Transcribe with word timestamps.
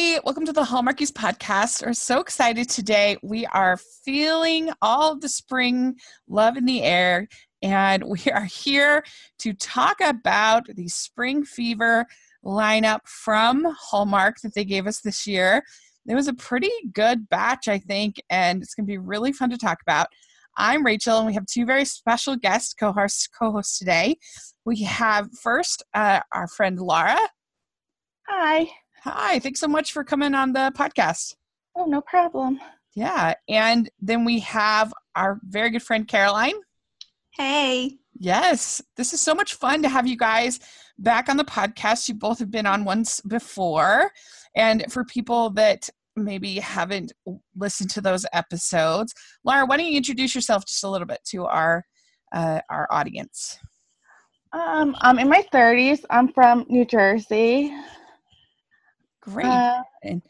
Welcome 0.00 0.46
to 0.46 0.52
the 0.54 0.62
Hallmarkies 0.62 1.12
podcast. 1.12 1.84
We're 1.84 1.92
so 1.92 2.20
excited 2.20 2.70
today. 2.70 3.18
We 3.22 3.44
are 3.46 3.76
feeling 3.76 4.70
all 4.80 5.18
the 5.18 5.28
spring 5.28 5.96
love 6.26 6.56
in 6.56 6.64
the 6.64 6.82
air, 6.82 7.28
and 7.60 8.04
we 8.04 8.20
are 8.32 8.46
here 8.46 9.04
to 9.40 9.52
talk 9.52 10.00
about 10.00 10.64
the 10.74 10.88
spring 10.88 11.44
fever 11.44 12.06
lineup 12.42 13.00
from 13.04 13.66
Hallmark 13.78 14.40
that 14.40 14.54
they 14.54 14.64
gave 14.64 14.86
us 14.86 15.00
this 15.00 15.26
year. 15.26 15.62
It 16.08 16.14
was 16.14 16.28
a 16.28 16.34
pretty 16.34 16.72
good 16.94 17.28
batch, 17.28 17.68
I 17.68 17.78
think, 17.78 18.22
and 18.30 18.62
it's 18.62 18.74
going 18.74 18.86
to 18.86 18.90
be 18.90 18.98
really 18.98 19.32
fun 19.32 19.50
to 19.50 19.58
talk 19.58 19.82
about. 19.82 20.06
I'm 20.56 20.84
Rachel, 20.84 21.18
and 21.18 21.26
we 21.26 21.34
have 21.34 21.44
two 21.44 21.66
very 21.66 21.84
special 21.84 22.36
guest 22.36 22.76
co-hosts, 22.80 23.28
co-hosts 23.28 23.78
today. 23.78 24.16
We 24.64 24.82
have 24.82 25.28
first 25.42 25.82
uh, 25.92 26.20
our 26.32 26.48
friend 26.48 26.78
Laura. 26.78 27.18
Hi. 28.28 28.70
Hi, 29.02 29.38
thanks 29.38 29.60
so 29.60 29.68
much 29.68 29.92
for 29.92 30.04
coming 30.04 30.34
on 30.34 30.52
the 30.52 30.72
podcast. 30.76 31.34
Oh, 31.74 31.86
no 31.86 32.02
problem. 32.02 32.60
Yeah, 32.94 33.32
and 33.48 33.88
then 33.98 34.26
we 34.26 34.40
have 34.40 34.92
our 35.16 35.40
very 35.42 35.70
good 35.70 35.82
friend 35.82 36.06
Caroline. 36.06 36.56
Hey. 37.34 37.96
Yes, 38.18 38.82
this 38.98 39.14
is 39.14 39.20
so 39.22 39.34
much 39.34 39.54
fun 39.54 39.80
to 39.82 39.88
have 39.88 40.06
you 40.06 40.18
guys 40.18 40.60
back 40.98 41.30
on 41.30 41.38
the 41.38 41.44
podcast. 41.44 42.08
You 42.08 42.14
both 42.14 42.38
have 42.40 42.50
been 42.50 42.66
on 42.66 42.84
once 42.84 43.22
before. 43.22 44.10
And 44.54 44.84
for 44.92 45.02
people 45.06 45.48
that 45.50 45.88
maybe 46.14 46.56
haven't 46.56 47.12
listened 47.56 47.88
to 47.90 48.02
those 48.02 48.26
episodes, 48.34 49.14
Laura, 49.44 49.64
why 49.64 49.78
don't 49.78 49.86
you 49.86 49.96
introduce 49.96 50.34
yourself 50.34 50.66
just 50.66 50.84
a 50.84 50.90
little 50.90 51.06
bit 51.06 51.20
to 51.28 51.46
our 51.46 51.86
uh, 52.34 52.60
our 52.68 52.86
audience? 52.90 53.58
Um, 54.52 54.94
I'm 55.00 55.18
in 55.18 55.30
my 55.30 55.42
30s. 55.54 56.04
I'm 56.10 56.32
from 56.34 56.66
New 56.68 56.84
Jersey. 56.84 57.72
Great. 59.32 59.46
Uh, 59.46 59.82
and 60.02 60.22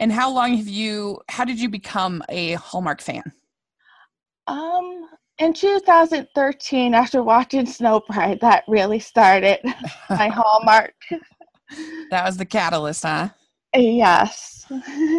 and 0.00 0.12
how 0.12 0.32
long 0.32 0.56
have 0.56 0.68
you? 0.68 1.20
How 1.28 1.44
did 1.44 1.60
you 1.60 1.68
become 1.68 2.22
a 2.28 2.52
Hallmark 2.54 3.00
fan? 3.00 3.32
Um, 4.46 5.08
in 5.38 5.52
2013, 5.52 6.94
after 6.94 7.22
watching 7.22 7.66
Snow 7.66 8.02
Bride, 8.08 8.40
that 8.40 8.64
really 8.66 8.98
started 8.98 9.60
my 10.10 10.28
Hallmark. 10.28 10.94
That 12.10 12.24
was 12.24 12.36
the 12.36 12.46
catalyst, 12.46 13.02
huh? 13.02 13.28
Yes. 13.74 14.66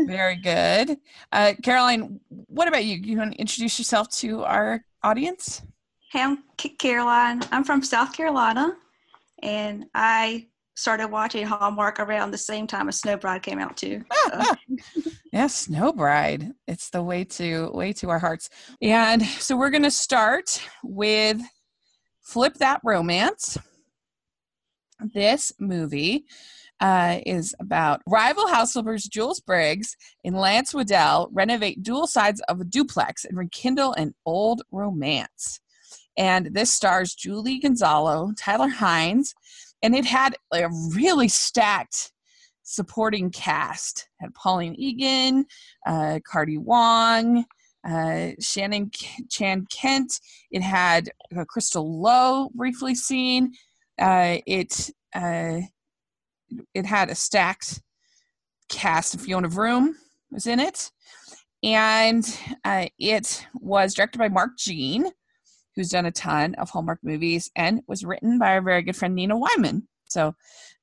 Very 0.06 0.36
good. 0.36 0.98
Uh, 1.32 1.54
Caroline, 1.64 2.20
what 2.48 2.68
about 2.68 2.86
you? 2.86 2.98
You 2.98 3.18
want 3.18 3.34
to 3.34 3.40
introduce 3.40 3.78
yourself 3.80 4.10
to 4.18 4.44
our 4.44 4.84
audience? 5.04 5.62
Hey, 6.12 6.22
I'm 6.24 6.44
Caroline. 6.58 7.44
I'm 7.52 7.64
from 7.64 7.84
South 7.84 8.14
Carolina, 8.14 8.76
and 9.44 9.86
I 9.94 10.48
started 10.80 11.10
watching 11.10 11.46
Hallmark 11.46 12.00
around 12.00 12.32
the 12.32 12.38
same 12.38 12.66
time 12.66 12.88
as 12.88 12.98
Snow 12.98 13.18
Bride 13.18 13.44
came 13.44 13.60
out 13.60 13.78
too. 13.78 14.04
So. 14.30 14.56
yeah, 15.34 15.48
Snow 15.48 15.92
Bride. 15.92 16.52
It's 16.68 16.90
the 16.92 17.02
way 17.02 17.24
to 17.26 17.72
way 17.72 17.94
to 17.94 18.10
our 18.10 18.20
hearts. 18.20 18.50
And 18.82 19.26
so 19.26 19.58
we're 19.58 19.72
gonna 19.72 19.92
start 19.92 20.62
with 20.84 21.42
Flip 22.22 22.54
That 22.56 22.80
Romance. 22.84 23.58
This 25.14 25.52
movie 25.60 26.26
uh, 26.80 27.20
is 27.26 27.56
about 27.60 28.02
rival 28.08 28.48
house 28.48 28.74
flippers 28.74 29.06
Jules 29.06 29.40
Briggs 29.40 29.96
and 30.24 30.36
Lance 30.36 30.74
Waddell 30.74 31.30
renovate 31.32 31.84
dual 31.84 32.08
sides 32.08 32.42
of 32.48 32.62
a 32.62 32.66
duplex 32.66 33.26
and 33.26 33.38
rekindle 33.38 33.94
an 33.94 34.14
old 34.26 34.62
romance. 34.72 35.60
And 36.18 36.48
this 36.54 36.72
stars 36.72 37.16
Julie 37.16 37.60
Gonzalo, 37.60 38.32
Tyler 38.38 38.70
Hynes, 38.70 39.34
and 39.82 39.96
it 39.96 40.06
had 40.06 40.36
like 40.52 40.64
a 40.64 40.70
really 40.94 41.28
stacked 41.28 42.12
supporting 42.64 43.32
cast. 43.32 44.08
It 44.20 44.26
had 44.26 44.34
Pauline 44.36 44.76
Egan, 44.76 45.46
uh, 45.88 46.20
Cardi 46.26 46.58
Wong, 46.58 47.46
uh, 47.88 48.30
Shannon 48.40 48.92
Chan 49.30 49.68
Kent. 49.72 50.20
It 50.52 50.62
had 50.62 51.10
uh, 51.36 51.46
Crystal 51.46 52.02
Lowe 52.02 52.50
briefly 52.54 52.96
seen. 52.96 53.54
Uh, 54.00 54.38
it 54.46 54.90
uh, 55.16 55.62
it 56.74 56.86
had 56.86 57.10
a 57.10 57.16
stacked 57.16 57.82
cast. 58.70 59.20
Fiona 59.20 59.48
Vroom 59.48 59.96
was 60.32 60.48
in 60.48 60.60
it, 60.60 60.92
and 61.64 62.40
uh, 62.64 62.88
it 62.98 63.46
was 63.56 63.94
directed 63.94 64.18
by 64.20 64.30
Mark 64.30 64.58
Jean, 64.58 65.10
who's 65.80 65.88
done 65.88 66.06
a 66.06 66.12
ton 66.12 66.56
of 66.56 66.70
Hallmark 66.70 67.00
movies, 67.04 67.50
and 67.56 67.82
was 67.88 68.04
written 68.04 68.38
by 68.38 68.50
our 68.50 68.62
very 68.62 68.82
good 68.82 68.98
friend 68.98 69.16
Nina 69.16 69.34
Weinman. 69.40 69.84
So, 70.10 70.36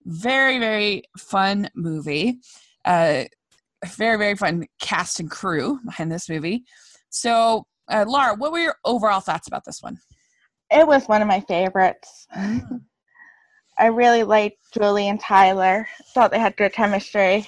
very, 0.06 0.58
very 0.58 1.02
fun 1.18 1.68
movie. 1.74 2.38
Uh, 2.82 3.24
very, 3.84 4.16
very 4.16 4.34
fun 4.36 4.64
cast 4.80 5.20
and 5.20 5.30
crew 5.30 5.80
behind 5.84 6.10
this 6.10 6.30
movie. 6.30 6.64
So, 7.10 7.66
uh, 7.92 8.06
Laura, 8.08 8.36
what 8.36 8.52
were 8.52 8.58
your 8.58 8.76
overall 8.86 9.20
thoughts 9.20 9.46
about 9.48 9.66
this 9.66 9.82
one? 9.82 9.98
It 10.70 10.86
was 10.86 11.06
one 11.08 11.20
of 11.20 11.28
my 11.28 11.40
favorites. 11.40 12.26
Mm. 12.34 12.80
I 13.78 13.88
really 13.88 14.22
liked 14.22 14.56
Julie 14.72 15.08
and 15.08 15.20
Tyler. 15.20 15.86
Thought 16.14 16.30
they 16.30 16.38
had 16.38 16.56
good 16.56 16.72
chemistry. 16.72 17.46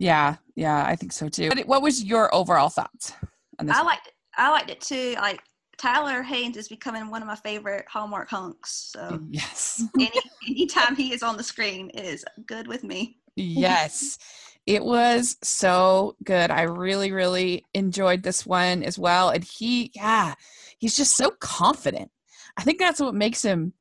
Yeah, 0.00 0.34
yeah, 0.56 0.84
I 0.84 0.96
think 0.96 1.12
so 1.12 1.28
too. 1.28 1.50
What 1.66 1.82
was 1.82 2.02
your 2.02 2.34
overall 2.34 2.70
thoughts 2.70 3.12
on 3.60 3.66
this? 3.66 3.76
I 3.76 3.82
liked 3.82 4.08
it. 4.08 4.14
I 4.36 4.50
liked 4.50 4.70
it 4.70 4.80
too. 4.80 5.14
Like 5.20 5.40
Tyler 5.80 6.22
Hynes 6.22 6.58
is 6.58 6.68
becoming 6.68 7.08
one 7.08 7.22
of 7.22 7.26
my 7.26 7.36
favorite 7.36 7.86
Hallmark 7.88 8.28
hunks. 8.28 8.92
So 8.92 9.18
yes, 9.30 9.82
any 9.98 10.10
anytime 10.46 10.94
he 10.94 11.14
is 11.14 11.22
on 11.22 11.38
the 11.38 11.42
screen 11.42 11.88
is 11.90 12.22
good 12.46 12.68
with 12.68 12.84
me. 12.84 13.16
yes, 13.34 14.18
it 14.66 14.84
was 14.84 15.38
so 15.42 16.16
good. 16.22 16.50
I 16.50 16.62
really, 16.62 17.12
really 17.12 17.64
enjoyed 17.72 18.22
this 18.22 18.44
one 18.44 18.82
as 18.82 18.98
well. 18.98 19.30
And 19.30 19.42
he, 19.42 19.90
yeah, 19.94 20.34
he's 20.78 20.96
just 20.96 21.16
so 21.16 21.30
confident. 21.40 22.10
I 22.58 22.62
think 22.62 22.78
that's 22.78 23.00
what 23.00 23.14
makes 23.14 23.42
him 23.42 23.72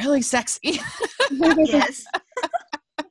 really 0.00 0.22
sexy. 0.22 0.80
yes. 1.30 2.04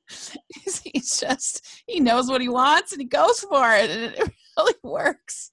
he's, 0.48 0.82
he's 0.84 1.20
just 1.20 1.84
he 1.86 2.00
knows 2.00 2.30
what 2.30 2.42
he 2.42 2.50
wants 2.50 2.94
and 2.94 3.02
he 3.02 3.08
goes 3.08 3.42
for 3.42 3.74
it, 3.74 3.92
and 3.92 4.16
it 4.16 4.32
really 4.58 4.74
works. 4.84 5.52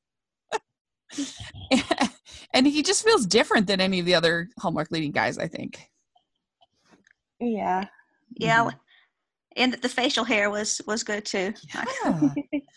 and 2.52 2.66
he 2.66 2.82
just 2.82 3.04
feels 3.04 3.26
different 3.26 3.66
than 3.66 3.80
any 3.80 4.00
of 4.00 4.06
the 4.06 4.14
other 4.14 4.48
Hallmark 4.58 4.90
leading 4.90 5.12
guys, 5.12 5.38
I 5.38 5.48
think. 5.48 5.90
Yeah. 7.40 7.84
Yeah. 8.36 8.64
Mm-hmm. 8.64 8.78
And 9.56 9.74
the 9.74 9.88
facial 9.88 10.24
hair 10.24 10.50
was 10.50 10.80
was 10.86 11.04
good 11.04 11.24
too. 11.24 11.54
Yeah. 11.74 12.28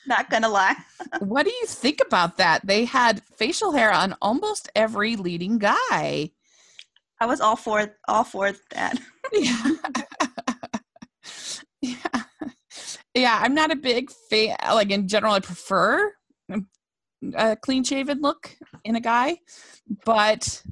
Not 0.06 0.30
gonna 0.30 0.50
lie. 0.60 0.76
what 1.20 1.44
do 1.44 1.52
you 1.52 1.66
think 1.66 2.02
about 2.06 2.38
that? 2.38 2.66
They 2.66 2.86
had 2.86 3.24
facial 3.38 3.72
hair 3.72 3.92
on 3.92 4.16
almost 4.22 4.70
every 4.76 5.16
leading 5.16 5.58
guy. 5.58 6.32
I 7.20 7.26
was 7.26 7.42
all 7.42 7.56
for 7.56 7.98
all 8.08 8.24
for 8.24 8.54
that. 8.72 9.00
yeah. 9.34 9.72
yeah. 11.82 12.24
Yeah, 13.16 13.40
I'm 13.42 13.56
not 13.56 13.72
a 13.72 13.76
big 13.76 14.12
fan. 14.30 14.56
Like 14.64 14.92
in 14.92 15.08
general, 15.08 15.34
I 15.34 15.40
prefer 15.40 16.14
a 17.36 17.56
clean 17.56 17.84
shaven 17.84 18.22
look 18.22 18.56
in 18.84 18.96
a 18.96 19.02
guy, 19.02 19.38
but 20.06 20.64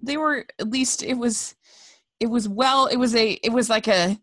they 0.00 0.16
were 0.16 0.44
at 0.58 0.68
least 0.68 1.02
it 1.02 1.14
was 1.14 1.54
it 2.20 2.26
was 2.26 2.48
well 2.48 2.86
it 2.86 2.96
was 2.96 3.14
a 3.14 3.32
it 3.42 3.52
was 3.52 3.70
like 3.70 3.88
a 3.88 4.18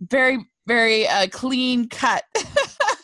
very 0.00 0.38
very 0.66 1.06
uh, 1.06 1.26
clean 1.28 1.88
cut. 1.88 2.24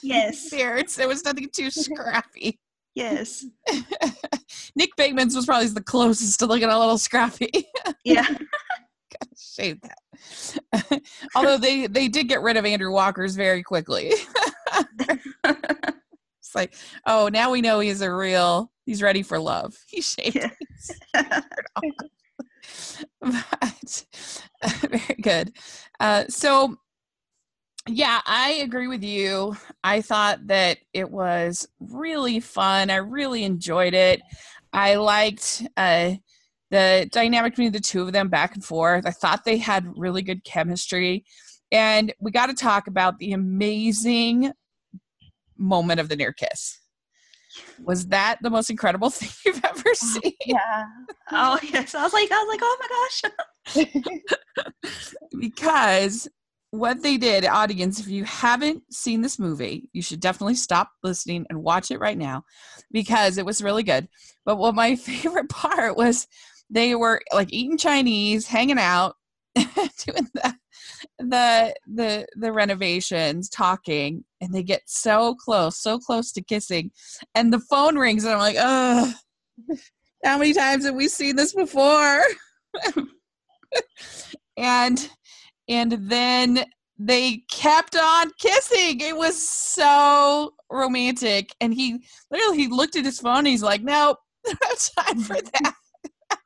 Yes, 0.03 0.51
beards. 0.53 0.97
There 0.97 1.09
was 1.09 1.25
nothing 1.25 1.49
too 1.53 1.71
scrappy. 1.71 2.61
Yes. 2.95 3.45
Nick 4.77 4.91
Bateman's 4.97 5.37
was 5.37 5.47
probably 5.47 5.69
the 5.69 5.83
closest 5.83 6.39
to 6.39 6.47
looking 6.47 6.69
a 6.69 6.79
little 6.79 6.99
scrappy. 6.99 7.67
yeah. 8.05 8.27
Gotta 8.27 9.37
shave 9.37 9.79
that. 9.83 11.03
Although 11.35 11.59
they 11.59 11.87
they 11.87 12.09
did 12.09 12.29
get 12.29 12.43
rid 12.43 12.57
of 12.57 12.65
Andrew 12.65 12.91
Walker's 12.91 13.37
very 13.37 13.63
quickly 13.63 14.13
like, 16.57 16.75
oh, 17.07 17.29
now 17.29 17.51
we 17.51 17.61
know 17.61 17.79
he's 17.81 18.01
a 18.01 18.13
real, 18.13 18.73
he's 18.85 19.03
ready 19.03 19.23
for 19.23 19.39
love. 19.39 19.77
He 19.87 20.01
shaved 20.01 20.37
yeah. 20.37 20.51
but, 23.21 24.07
very 24.81 25.21
good. 25.21 25.53
Uh, 26.01 26.25
so, 26.29 26.77
yeah, 27.89 28.21
I 28.27 28.61
agree 28.65 28.89
with 28.89 29.05
you. 29.05 29.57
I 29.85 30.01
thought 30.01 30.49
that 30.49 30.79
it 30.93 31.09
was 31.09 31.69
really 31.79 32.41
fun. 32.41 32.91
I 32.91 32.97
really 32.97 33.45
enjoyed 33.45 33.95
it. 33.95 34.21
I 34.73 34.97
liked 34.97 35.63
uh, 35.77 36.15
the 36.71 37.09
dynamic 37.13 37.53
between 37.53 37.73
the 37.73 37.81
two 37.81 38.03
of 38.03 38.13
them 38.13 38.29
back 38.29 38.55
and 38.55 38.65
forth. 38.65 39.07
I 39.07 39.13
thought 39.13 39.45
they 39.45 39.59
had 39.59 39.97
really 39.97 40.23
good 40.23 40.43
chemistry. 40.43 41.25
And 41.71 42.13
we 42.21 42.31
got 42.31 42.47
to 42.47 42.55
talk 42.55 42.87
about 42.87 43.19
the 43.19 43.33
amazing 43.33 44.53
moment 45.59 46.01
of 46.01 46.09
the 46.09 46.17
near 46.17 46.33
kiss. 46.33 46.79
Was 47.83 48.07
that 48.09 48.39
the 48.43 48.51
most 48.51 48.71
incredible 48.71 49.11
thing 49.11 49.31
you've 49.45 49.65
ever 49.65 49.83
oh, 49.87 49.93
seen? 49.95 50.33
Yeah. 50.45 50.85
Oh 51.33 51.59
yes. 51.63 51.95
I 51.95 52.03
was 52.03 52.13
like, 52.13 52.31
I 52.31 52.43
was 52.43 52.49
like, 52.49 52.61
oh 52.63 53.23
my 53.75 53.75
gosh. 53.75 54.17
because 55.41 56.29
what 56.71 57.03
they 57.03 57.17
did, 57.17 57.47
audience, 57.47 58.01
if 58.01 58.09
you 58.09 58.25
haven't 58.25 58.83
seen 58.91 59.23
this 59.23 59.39
movie, 59.39 59.89
you 59.93 60.03
should 60.03 60.21
definitely 60.21 60.55
stop 60.55 60.91
listening 61.03 61.47
and 61.49 61.63
watch 61.63 61.91
it 61.91 62.01
right 62.01 62.19
now 62.19 62.45
because 62.93 63.39
it 63.39 63.47
was 63.47 63.63
really 63.63 63.83
good. 63.83 64.09
But 64.45 64.57
what 64.57 64.75
my 64.75 64.97
favorite 64.97 65.49
part 65.49 65.97
was 65.97 66.27
they 66.69 66.95
were 66.95 67.23
like 67.33 67.53
eating 67.53 67.79
Chinese, 67.79 68.47
hanging 68.47 68.79
out, 68.79 69.15
doing 69.55 70.29
the 70.35 70.55
the 71.19 71.75
the 71.87 72.27
the 72.37 72.53
renovations, 72.53 73.49
talking, 73.49 74.25
and 74.41 74.53
they 74.53 74.63
get 74.63 74.83
so 74.87 75.35
close, 75.35 75.79
so 75.79 75.99
close 75.99 76.33
to 76.33 76.43
kissing, 76.43 76.91
and 77.35 77.53
the 77.53 77.61
phone 77.61 77.97
rings, 77.97 78.25
and 78.25 78.35
I'm 78.35 78.41
like, 78.41 78.57
oh, 78.59 79.13
how 80.25 80.39
many 80.39 80.53
times 80.53 80.85
have 80.85 80.95
we 80.95 81.09
seen 81.09 81.37
this 81.37 81.55
before? 81.55 82.23
and 84.57 85.11
and 85.69 85.93
then 85.93 86.65
they 86.99 87.43
kept 87.51 87.97
on 87.97 88.31
kissing. 88.39 89.01
It 89.01 89.17
was 89.17 89.37
so 89.37 90.55
romantic. 90.71 91.55
And 91.61 91.75
he 91.75 92.05
literally 92.31 92.59
he 92.59 92.69
looked 92.69 92.97
at 92.97 93.05
his 93.05 93.21
phone 93.21 93.45
he's 93.45 93.63
like, 93.63 93.83
Nope, 93.83 94.19
time 94.99 95.21
for 95.21 95.37
that. 95.37 95.75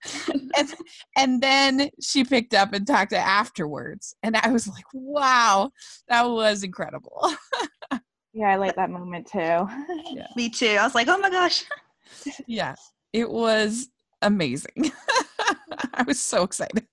and 0.56 0.74
and 1.16 1.42
then 1.42 1.90
she 2.00 2.24
picked 2.24 2.54
up 2.54 2.72
and 2.72 2.86
talked 2.86 3.10
to 3.10 3.18
afterwards. 3.18 4.14
And 4.22 4.36
I 4.36 4.50
was 4.50 4.66
like, 4.68 4.84
Wow, 4.92 5.70
that 6.08 6.28
was 6.28 6.62
incredible. 6.62 7.32
yeah, 8.32 8.48
I 8.48 8.56
like 8.56 8.76
that 8.76 8.90
moment 8.90 9.26
too. 9.26 9.38
yeah. 9.38 10.26
Me 10.36 10.48
too. 10.48 10.76
I 10.80 10.84
was 10.84 10.94
like, 10.94 11.08
oh 11.08 11.18
my 11.18 11.30
gosh. 11.30 11.64
yeah. 12.46 12.74
It 13.12 13.28
was 13.28 13.88
amazing. 14.22 14.92
I 15.94 16.02
was 16.06 16.20
so 16.20 16.42
excited. 16.42 16.86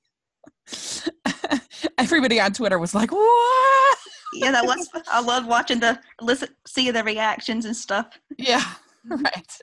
Everybody 1.97 2.39
on 2.39 2.53
Twitter 2.53 2.79
was 2.79 2.93
like, 2.93 3.11
"What?" 3.11 3.97
Yeah, 4.33 4.51
that 4.51 4.65
was. 4.65 4.89
I 5.11 5.21
love 5.21 5.47
watching 5.47 5.79
the 5.79 5.99
listen, 6.21 6.49
see 6.65 6.91
the 6.91 7.03
reactions 7.03 7.65
and 7.65 7.75
stuff. 7.75 8.19
Yeah, 8.37 8.63
right. 9.05 9.57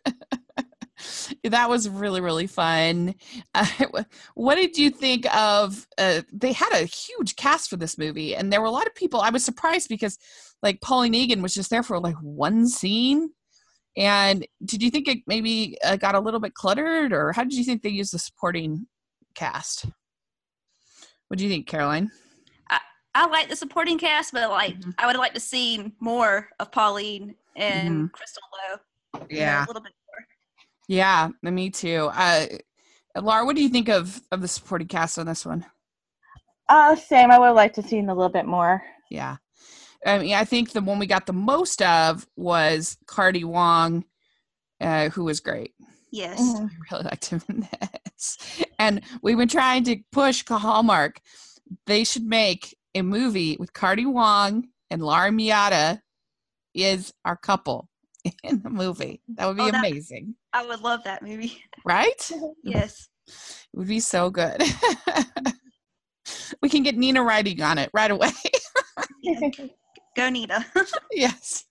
That 1.45 1.69
was 1.69 1.89
really 1.89 2.21
really 2.21 2.47
fun. 2.47 3.15
Uh, 3.57 4.03
what 4.35 4.57
did 4.57 4.77
you 4.77 4.91
think 4.91 5.33
of? 5.35 5.87
Uh, 5.97 6.23
they 6.33 6.53
had 6.53 6.73
a 6.73 6.85
huge 6.85 7.37
cast 7.37 7.71
for 7.71 7.77
this 7.77 7.97
movie, 7.97 8.35
and 8.35 8.53
there 8.53 8.61
were 8.61 8.67
a 8.67 8.71
lot 8.71 8.87
of 8.87 8.95
people. 8.95 9.21
I 9.21 9.31
was 9.31 9.45
surprised 9.45 9.89
because, 9.89 10.19
like, 10.61 10.81
Pauline 10.81 11.15
Egan 11.15 11.41
was 11.41 11.55
just 11.55 11.71
there 11.71 11.85
for 11.85 12.01
like 12.01 12.17
one 12.17 12.67
scene. 12.67 13.31
And 13.97 14.47
did 14.65 14.83
you 14.83 14.91
think 14.91 15.07
it 15.07 15.19
maybe 15.27 15.79
uh, 15.85 15.97
got 15.97 16.17
a 16.17 16.21
little 16.21 16.41
bit 16.41 16.55
cluttered, 16.55 17.13
or 17.13 17.33
how 17.33 17.45
did 17.45 17.55
you 17.55 17.65
think 17.65 17.83
they 17.83 17.91
used 17.91 18.13
the 18.13 18.19
supporting 18.19 18.87
cast? 19.35 19.87
What 21.29 21.39
do 21.39 21.45
you 21.45 21.51
think, 21.51 21.67
Caroline? 21.67 22.11
I, 22.71 22.81
I 23.15 23.27
like 23.27 23.49
the 23.49 23.57
supporting 23.57 23.99
cast, 23.99 24.33
but 24.33 24.51
like 24.51 24.79
mm-hmm. 24.79 24.91
I 24.99 25.07
would 25.07 25.17
like 25.17 25.35
to 25.35 25.41
see 25.41 25.93
more 26.01 26.49
of 26.59 26.73
Pauline 26.73 27.35
and 27.57 27.89
mm-hmm. 27.89 28.07
Crystal 28.07 28.43
Lowe. 28.53 29.27
Yeah, 29.31 29.59
know, 29.59 29.65
a 29.65 29.69
little 29.69 29.83
bit. 29.83 29.93
Yeah, 30.89 31.29
me 31.43 31.71
too. 31.71 32.11
Uh, 32.13 32.47
Laura, 33.21 33.45
what 33.45 33.57
do 33.57 33.63
you 33.63 33.69
think 33.69 33.89
of 33.89 34.21
of 34.31 34.41
the 34.41 34.49
supporting 34.49 34.89
cast 34.89 35.19
on 35.19 35.27
this 35.27 35.47
one? 35.47 35.65
Uh, 36.69 36.97
same. 36.97 37.31
I 37.31 37.39
would 37.39 37.53
like 37.53 37.75
to 37.75 37.83
see 37.83 37.99
a 37.99 38.03
little 38.03 38.29
bit 38.29 38.47
more. 38.47 38.83
Yeah. 39.11 39.37
I 40.07 40.19
mean, 40.19 40.35
I 40.35 40.45
think 40.45 40.73
the 40.73 40.83
one 40.83 40.99
we 40.99 41.07
got 41.07 41.27
the 41.27 41.33
most 41.33 41.81
of 41.83 42.27
was 42.37 42.97
Cardi 43.07 43.45
Wong, 43.45 44.05
uh, 44.81 45.09
who 45.11 45.25
was 45.25 45.41
great. 45.41 45.73
Yes. 46.11 46.41
Mm-hmm. 46.41 46.67
I 46.67 46.69
really 46.93 47.05
liked 47.05 47.27
him 47.27 47.43
in 47.49 47.69
this. 48.17 48.39
And 48.79 49.03
we've 49.23 49.39
been 49.39 49.49
trying 49.49 49.85
to 49.85 49.97
push 50.13 50.45
Hallmark. 50.47 51.21
They 51.87 52.05
should 52.05 52.25
make 52.25 52.77
a 52.95 53.03
movie 53.03 53.57
with 53.59 53.73
Cardi 53.73 54.07
Wong 54.07 54.69
and 54.91 55.03
Laura 55.03 55.31
Miyata 55.31 56.01
is 56.75 57.13
our 57.25 57.37
couple 57.37 57.89
in 58.43 58.63
the 58.63 58.71
movie. 58.71 59.21
That 59.35 59.47
would 59.47 59.57
be 59.57 59.63
oh, 59.63 59.71
that, 59.71 59.87
amazing. 59.87 60.35
I 60.53 60.67
would 60.67 60.81
love 60.81 61.05
that 61.05 61.23
movie. 61.23 61.63
Right? 61.85 62.31
yes. 62.65 63.09
It 63.27 63.79
would 63.79 63.89
be 63.89 64.01
so 64.01 64.31
good. 64.31 64.63
we 66.63 66.69
can 66.69 66.83
get 66.83 66.97
Nina 66.97 67.23
writing 67.23 67.63
on 67.63 67.79
it 67.79 67.91
right 67.93 68.11
away. 68.11 68.31
Go 70.17 70.29
Nina. 70.31 70.65
yes. 71.11 71.65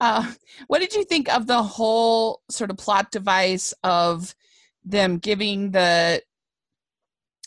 Uh, 0.00 0.32
what 0.66 0.80
did 0.80 0.94
you 0.94 1.04
think 1.04 1.32
of 1.34 1.46
the 1.46 1.62
whole 1.62 2.42
sort 2.50 2.70
of 2.70 2.76
plot 2.76 3.10
device 3.10 3.72
of 3.82 4.34
them 4.84 5.18
giving 5.18 5.70
the 5.70 6.22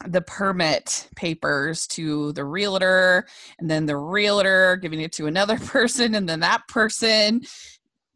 the 0.05 0.21
permit 0.21 1.09
papers 1.15 1.87
to 1.87 2.31
the 2.33 2.45
realtor 2.45 3.25
and 3.57 3.69
then 3.69 3.87
the 3.87 3.97
realtor 3.97 4.75
giving 4.75 5.01
it 5.01 5.11
to 5.11 5.25
another 5.25 5.57
person 5.57 6.13
and 6.13 6.29
then 6.29 6.41
that 6.41 6.61
person 6.67 7.41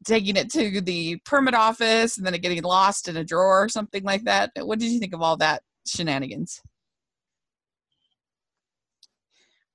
taking 0.06 0.36
it 0.36 0.51
to 0.51 0.81
the 0.81 1.18
permit 1.25 1.53
office 1.53 2.18
and 2.18 2.25
then 2.25 2.33
it 2.33 2.42
getting 2.42 2.63
lost 2.63 3.07
in 3.07 3.18
a 3.18 3.24
drawer 3.24 3.63
or 3.63 3.69
something 3.69 4.03
like 4.03 4.24
that 4.24 4.51
what 4.56 4.80
did 4.80 4.92
you 4.92 5.00
think 5.00 5.13
of 5.13 5.21
all 5.21 5.38
that 5.38 5.62
shenanigans 5.86 6.62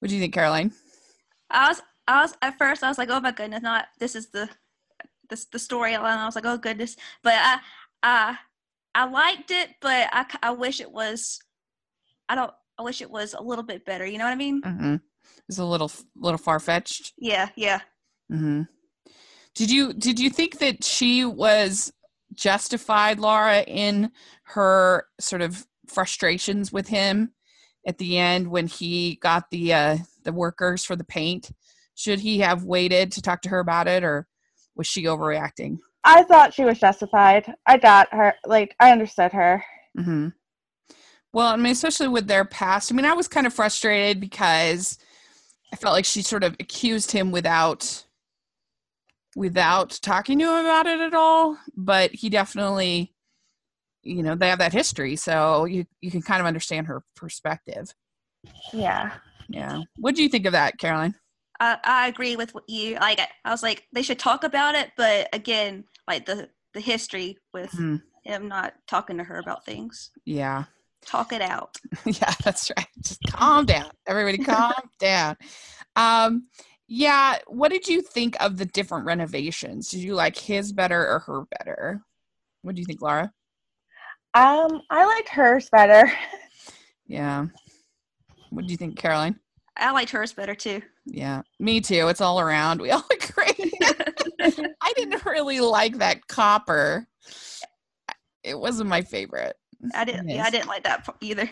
what 0.00 0.08
do 0.08 0.14
you 0.14 0.20
think 0.20 0.34
caroline 0.34 0.73
i 1.50 1.69
was 1.69 1.81
I 2.08 2.23
was 2.23 2.34
at 2.43 2.58
first 2.58 2.84
I 2.84 2.88
was 2.88 2.99
like, 2.99 3.11
oh 3.11 3.20
my 3.20 3.32
goodness, 3.32 3.62
not 3.62 3.87
this 3.99 4.14
is 4.14 4.31
the 4.31 4.49
this 5.28 5.46
the 5.46 5.58
storyline. 5.58 6.19
I 6.19 6.25
was 6.25 6.37
like, 6.37 6.46
oh 6.46 6.58
goodness, 6.58 6.96
but 7.23 7.34
I 7.34 7.58
I 8.02 8.38
I 8.94 9.08
liked 9.08 9.50
it, 9.50 9.70
but 9.81 10.08
I 10.12 10.26
I 10.43 10.50
wish 10.52 10.81
it 10.81 10.90
was 10.90 11.40
I 12.28 12.34
don't 12.34 12.52
I 12.78 12.82
wish 12.82 13.00
it 13.00 13.11
was 13.11 13.34
a 13.34 13.43
little 13.43 13.64
bit 13.64 13.84
better. 13.84 14.06
You 14.06 14.19
know 14.19 14.25
what 14.25 14.32
I 14.32 14.37
mean? 14.37 14.62
Mm-hmm. 14.62 14.96
It's 15.49 15.58
a 15.58 15.64
little 15.64 15.90
little 16.14 16.38
far 16.38 16.61
fetched. 16.61 17.12
Yeah, 17.19 17.49
yeah. 17.56 17.81
Mm-hmm. 18.32 18.62
Did 19.56 19.70
you 19.70 19.94
did 19.94 20.20
you 20.20 20.29
think 20.29 20.58
that 20.58 20.85
she 20.85 21.25
was 21.25 21.91
justified, 22.35 23.19
Laura, 23.19 23.62
in 23.62 24.12
her 24.44 25.06
sort 25.19 25.41
of 25.41 25.67
frustrations 25.88 26.70
with 26.70 26.88
him 26.88 27.32
at 27.87 27.97
the 27.97 28.19
end 28.19 28.49
when 28.49 28.67
he 28.67 29.17
got 29.17 29.50
the 29.50 29.73
uh, 29.73 29.97
the 30.25 30.32
workers 30.32 30.85
for 30.85 30.94
the 30.94 31.05
paint? 31.05 31.50
Should 31.94 32.20
he 32.20 32.41
have 32.41 32.64
waited 32.64 33.11
to 33.12 33.23
talk 33.23 33.41
to 33.43 33.49
her 33.49 33.58
about 33.58 33.88
it, 33.88 34.05
or 34.05 34.29
was 34.76 34.87
she 34.87 35.05
overreacting? 35.05 35.79
I 36.05 36.23
thought 36.25 36.52
she 36.52 36.67
was 36.67 36.79
justified. 36.79 37.50
I 37.67 37.79
got 37.79 38.12
her. 38.12 38.35
Like 38.44 38.76
I 38.79 38.93
understood 38.93 39.32
her. 39.32 39.64
Mm-hmm. 39.99 40.29
Well, 41.33 41.49
I 41.49 41.57
mean, 41.57 41.73
especially 41.73 42.09
with 42.09 42.26
their 42.26 42.45
past. 42.45 42.92
I 42.92 42.95
mean, 42.95 43.07
I 43.07 43.14
was 43.14 43.26
kind 43.26 43.47
of 43.47 43.54
frustrated 43.54 44.21
because 44.21 44.99
I 45.73 45.76
felt 45.76 45.95
like 45.95 46.04
she 46.04 46.21
sort 46.21 46.45
of 46.45 46.57
accused 46.61 47.11
him 47.11 47.31
without 47.31 48.06
without 49.37 49.90
talking 50.02 50.38
to 50.40 50.45
him 50.47 50.64
about 50.64 50.87
it 50.87 50.99
at 50.99 51.14
all. 51.14 51.57
But 51.76 52.12
he 52.12 52.28
definitely, 52.28 53.14
you 54.02 54.25
know, 54.25 54.35
they 54.35 54.49
have 54.49 54.59
that 54.59 54.73
history, 54.73 55.14
so 55.14 55.66
you 55.66 55.87
you 56.00 56.11
can 56.11 56.23
kind 56.23 56.40
of 56.40 56.47
understand 56.47 56.88
her 56.88 57.05
perspective. 57.14 57.95
Yeah. 58.73 59.12
Yeah. 59.49 59.83
What 59.99 60.16
do 60.16 60.25
you 60.25 60.28
think 60.28 60.47
of 60.47 60.52
that, 60.52 60.78
Caroline? 60.78 61.14
I, 61.61 61.78
I 61.85 62.09
agree 62.09 62.37
with 62.37 62.55
what 62.55 62.69
you 62.69 62.97
like. 62.97 63.21
I 63.45 63.50
was 63.50 63.62
like, 63.62 63.87
they 63.93 64.02
should 64.02 64.19
talk 64.19 64.43
about 64.43 64.75
it, 64.75 64.90
but 64.97 65.28
again, 65.33 65.85
like 66.09 66.26
the 66.26 66.49
the 66.75 66.81
history 66.81 67.38
with 67.55 67.71
mm. 67.73 68.02
him 68.25 68.49
not 68.49 68.75
talking 68.87 69.19
to 69.19 69.25
her 69.25 69.38
about 69.38 69.64
things. 69.64 70.11
Yeah, 70.25 70.64
talk 71.05 71.33
it 71.33 71.40
out. 71.40 71.76
yeah, 72.05 72.35
that's 72.45 72.71
right. 72.76 72.87
Just 73.00 73.21
calm 73.28 73.64
down, 73.64 73.90
everybody. 74.07 74.38
Calm 74.38 74.73
down. 74.99 75.37
Um, 75.95 76.49
yeah. 76.88 77.38
What 77.47 77.71
did 77.71 77.88
you 77.88 78.00
think 78.00 78.37
of 78.40 78.57
the 78.57 78.66
different 78.66 79.07
renovations? 79.07 79.90
Did 79.90 80.00
you 80.00 80.14
like 80.14 80.37
his 80.37 80.73
better 80.73 81.07
or 81.07 81.21
her 81.21 81.45
better? 81.59 82.02
What 82.62 82.75
do 82.75 82.81
you 82.81 82.87
think, 82.87 83.02
Laura? 83.02 83.33
Um, 84.35 84.83
I 84.90 85.07
liked 85.07 85.28
hers 85.31 85.69
better. 85.71 86.12
yeah. 87.07 87.47
What 88.50 88.66
do 88.66 88.71
you 88.71 88.76
think, 88.76 88.99
Caroline? 88.99 89.38
I 89.76 89.90
liked 89.93 90.11
hers 90.11 90.33
better 90.33 90.55
too. 90.55 90.83
Yeah, 91.05 91.43
me 91.59 91.81
too. 91.81 92.09
It's 92.09 92.21
all 92.21 92.40
around. 92.40 92.81
We 92.81 92.90
all 92.90 93.05
agree. 93.12 93.73
I 94.81 94.93
didn't 94.97 95.25
really 95.25 95.61
like 95.61 95.99
that 95.99 96.26
copper. 96.28 97.07
It 98.43 98.59
wasn't 98.59 98.88
my 98.88 99.02
favorite. 99.02 99.57
I 99.95 100.05
didn't. 100.05 100.28
Yeah, 100.28 100.45
I 100.45 100.50
didn't 100.50 100.69
like 100.69 100.85
that 100.85 101.09
either. 101.21 101.49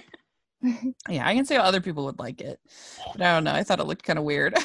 yeah, 1.08 1.26
I 1.26 1.34
can 1.34 1.44
see 1.44 1.54
how 1.54 1.62
other 1.62 1.80
people 1.80 2.04
would 2.06 2.18
like 2.18 2.40
it, 2.40 2.58
but 3.12 3.22
I 3.22 3.34
don't 3.34 3.44
know. 3.44 3.52
I 3.52 3.62
thought 3.62 3.80
it 3.80 3.84
looked 3.84 4.04
kind 4.04 4.18
of 4.18 4.24
weird. 4.24 4.56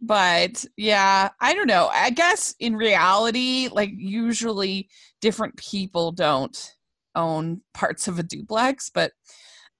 But 0.00 0.64
yeah, 0.76 1.30
I 1.40 1.54
don't 1.54 1.66
know. 1.66 1.88
I 1.92 2.10
guess 2.10 2.54
in 2.60 2.76
reality, 2.76 3.68
like 3.70 3.90
usually 3.94 4.88
different 5.20 5.56
people 5.56 6.12
don't 6.12 6.74
own 7.14 7.62
parts 7.74 8.08
of 8.08 8.18
a 8.18 8.22
duplex, 8.22 8.90
but 8.90 9.12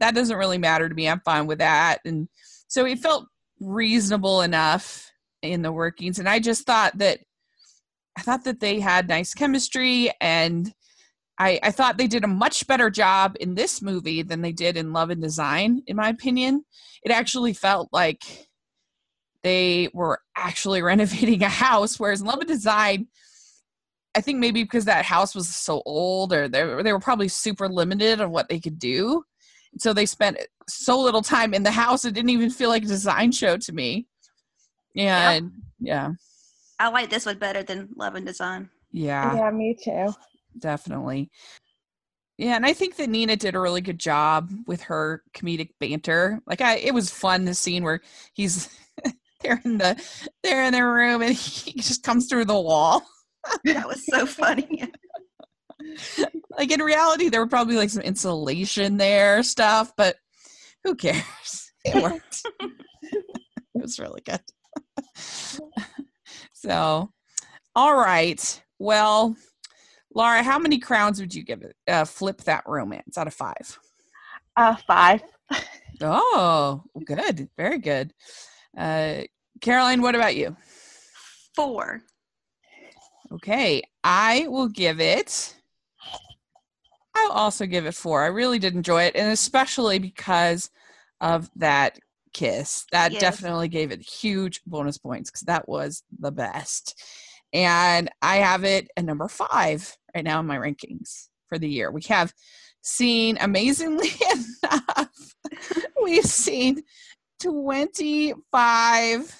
that 0.00 0.14
doesn't 0.14 0.37
really 0.37 0.58
matter 0.58 0.88
to 0.88 0.94
me. 0.94 1.08
I'm 1.08 1.20
fine 1.20 1.46
with 1.46 1.58
that. 1.58 1.98
And 2.04 2.28
so 2.66 2.84
it 2.84 2.98
felt 2.98 3.26
reasonable 3.60 4.42
enough 4.42 5.10
in 5.42 5.62
the 5.62 5.72
workings. 5.72 6.18
And 6.18 6.28
I 6.28 6.38
just 6.38 6.66
thought 6.66 6.98
that 6.98 7.20
I 8.16 8.22
thought 8.22 8.44
that 8.44 8.58
they 8.58 8.80
had 8.80 9.08
nice 9.08 9.32
chemistry 9.32 10.10
and 10.20 10.72
I, 11.38 11.60
I 11.62 11.70
thought 11.70 11.98
they 11.98 12.08
did 12.08 12.25
a 12.25 12.28
much 12.28 12.66
better 12.66 12.90
job 12.90 13.37
in 13.38 13.54
this 13.54 13.80
movie 13.80 14.22
than 14.22 14.42
they 14.42 14.50
did 14.50 14.76
in 14.76 14.92
Love 14.92 15.10
and 15.10 15.22
Design, 15.22 15.82
in 15.87 15.94
my 15.94 16.08
opinion. 16.08 16.64
It 17.04 17.12
actually 17.12 17.52
felt 17.52 17.88
like 17.92 18.47
they 19.42 19.88
were 19.92 20.21
actually 20.37 20.83
renovating 20.83 21.42
a 21.42 21.49
house, 21.49 21.99
whereas 21.99 22.21
in 22.21 22.26
Love 22.26 22.40
and 22.40 22.49
Design, 22.49 23.09
I 24.14 24.21
think 24.21 24.38
maybe 24.38 24.62
because 24.62 24.87
that 24.87 25.04
house 25.04 25.35
was 25.35 25.49
so 25.49 25.83
old 25.85 26.33
or 26.33 26.49
they, 26.49 26.64
they 26.83 26.92
were 26.92 27.00
probably 27.00 27.28
super 27.28 27.68
limited 27.68 28.21
on 28.21 28.30
what 28.30 28.49
they 28.49 28.59
could 28.59 28.78
do. 28.78 29.25
So 29.78 29.92
they 29.92 30.07
spent 30.07 30.38
so 30.66 30.99
little 30.99 31.23
time 31.23 31.54
in 31.54 31.62
the 31.62 31.71
house, 31.71 32.04
it 32.04 32.14
didn't 32.14 32.30
even 32.30 32.50
feel 32.50 32.71
like 32.71 32.83
a 32.85 32.87
design 32.87 33.33
show 33.33 33.57
to 33.59 33.73
me. 33.73 34.07
And 34.97 35.52
yeah. 35.78 36.12
I 36.78 36.88
like 36.88 37.11
this 37.11 37.26
one 37.26 37.38
better 37.38 37.62
than 37.62 37.88
Love 37.97 38.14
and 38.14 38.26
Design. 38.26 38.71
Yeah. 38.92 39.37
Yeah, 39.37 39.50
me 39.50 39.76
too. 39.80 40.12
Definitely. 40.59 41.30
Yeah, 42.38 42.54
and 42.54 42.64
I 42.64 42.73
think 42.73 42.97
that 42.97 43.09
Nina 43.09 43.35
did 43.35 43.57
a 43.57 43.61
really 43.61 43.80
good 43.80 43.99
job 43.99 44.50
with 44.66 44.83
her 44.83 45.25
comedic 45.35 45.71
banter. 45.80 46.40
Like 46.47 46.61
I 46.61 46.76
it 46.76 46.95
was 46.95 47.11
fun 47.11 47.45
the 47.45 47.54
scene 47.54 47.83
where 47.83 48.00
he's 48.33 48.68
they're 49.42 49.61
in 49.64 49.78
the 49.78 50.02
they're 50.42 50.64
in 50.64 50.73
their 50.73 50.92
room 50.92 51.23
and 51.23 51.35
he 51.37 51.73
just 51.73 52.02
comes 52.02 52.26
through 52.26 52.45
the 52.47 52.61
wall. 52.61 53.02
that 53.64 53.87
was 53.87 54.04
so 54.07 54.26
funny. 54.26 54.85
like 56.59 56.71
in 56.71 56.83
reality 56.83 57.28
there 57.28 57.40
were 57.40 57.47
probably 57.47 57.76
like 57.76 57.90
some 57.90 58.02
insulation 58.02 58.97
there 58.97 59.42
stuff, 59.42 59.92
but 59.97 60.16
who 60.85 60.95
cares? 60.95 61.73
It 61.85 62.02
worked. 62.02 62.42
it 62.61 63.23
was 63.75 63.99
really 63.99 64.23
good. 64.25 64.40
so 66.52 67.11
all 67.75 67.97
right. 67.97 68.62
Well, 68.80 69.37
Laura, 70.14 70.42
how 70.42 70.59
many 70.59 70.78
crowns 70.78 71.21
would 71.21 71.33
you 71.33 71.45
give 71.45 71.62
it? 71.62 71.76
Uh, 71.87 72.04
flip 72.04 72.38
that 72.42 72.64
romance 72.66 73.16
out 73.16 73.28
of 73.28 73.35
five. 73.35 73.78
Uh, 74.57 74.75
five. 74.87 75.23
Oh, 76.00 76.83
good. 77.04 77.49
Very 77.57 77.78
good. 77.78 78.12
Uh, 78.76 79.22
Caroline, 79.60 80.02
what 80.02 80.14
about 80.14 80.37
you? 80.37 80.56
Four. 81.54 82.02
Okay. 83.32 83.82
I 84.04 84.46
will 84.48 84.68
give 84.68 85.00
it. 85.00 85.54
I'll 87.14 87.32
also 87.32 87.66
give 87.66 87.87
it 87.87 87.94
four. 87.94 88.22
I 88.22 88.28
really 88.28 88.58
did 88.58 88.75
enjoy 88.75 89.02
it, 89.04 89.16
and 89.16 89.32
especially 89.32 89.98
because 89.98 90.70
of 91.20 91.50
that 91.56 91.98
kiss. 92.32 92.87
That 92.92 93.12
Yes. 93.12 93.20
definitely 93.20 93.68
gave 93.68 93.90
it 93.90 94.00
huge 94.00 94.60
bonus 94.66 94.98
points 94.98 95.30
because 95.30 95.42
that 95.42 95.68
was 95.68 96.02
the 96.18 96.30
best. 96.30 97.02
And 97.52 98.10
I 98.22 98.37
have 98.37 98.64
it 98.64 98.88
at 98.96 99.04
number 99.04 99.26
five 99.28 99.96
right 100.14 100.25
now 100.25 100.38
in 100.38 100.46
my 100.46 100.56
rankings 100.56 101.28
for 101.48 101.58
the 101.58 101.68
year. 101.68 101.90
We 101.90 102.02
have 102.08 102.32
seen, 102.82 103.38
amazingly 103.40 104.10
enough, 104.62 105.34
we've 106.02 106.25
seen 106.25 106.82
25 107.40 109.35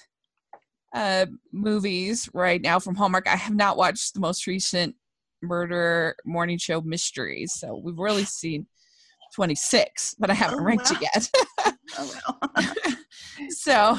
uh, 0.95 1.25
movies 1.51 2.29
right 2.33 2.61
now 2.61 2.79
from 2.79 2.95
Hallmark. 2.95 3.27
I 3.27 3.35
have 3.35 3.55
not 3.55 3.77
watched 3.77 4.13
the 4.13 4.19
most 4.19 4.47
recent 4.47 4.95
Murder 5.41 6.15
Morning 6.25 6.57
Show 6.57 6.81
Mysteries. 6.81 7.53
So 7.53 7.79
we've 7.83 7.97
really 7.97 8.25
seen 8.25 8.65
26, 9.35 10.15
but 10.19 10.29
I 10.29 10.33
haven't 10.33 10.59
Oh, 10.59 10.63
ranked 10.63 10.91
it 10.91 11.01
yet. 11.01 11.29
Oh 11.97 12.11
well. 12.13 12.39
so 13.49 13.97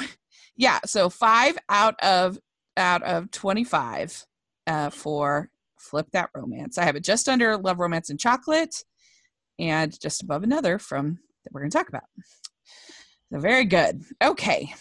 yeah 0.57 0.79
so 0.87 1.11
five 1.11 1.59
out 1.69 1.99
of 2.01 2.39
out 2.77 3.03
of 3.03 3.29
25 3.33 4.27
uh 4.69 4.91
for 4.91 5.51
flip 5.77 6.07
that 6.13 6.31
romance 6.37 6.79
i 6.79 6.85
have 6.85 6.95
it 6.95 7.03
just 7.03 7.29
under 7.29 7.57
love 7.59 7.81
romance 7.81 8.11
and 8.11 8.21
chocolate 8.21 8.85
and 9.59 9.99
just 10.01 10.23
above 10.23 10.45
another 10.45 10.79
from 10.79 11.19
that 11.45 11.53
we're 11.53 11.61
going 11.63 11.71
to 11.71 11.77
talk 11.77 11.89
about 11.89 12.05
so 13.33 13.39
very 13.39 13.65
good 13.65 14.03
okay 14.23 14.73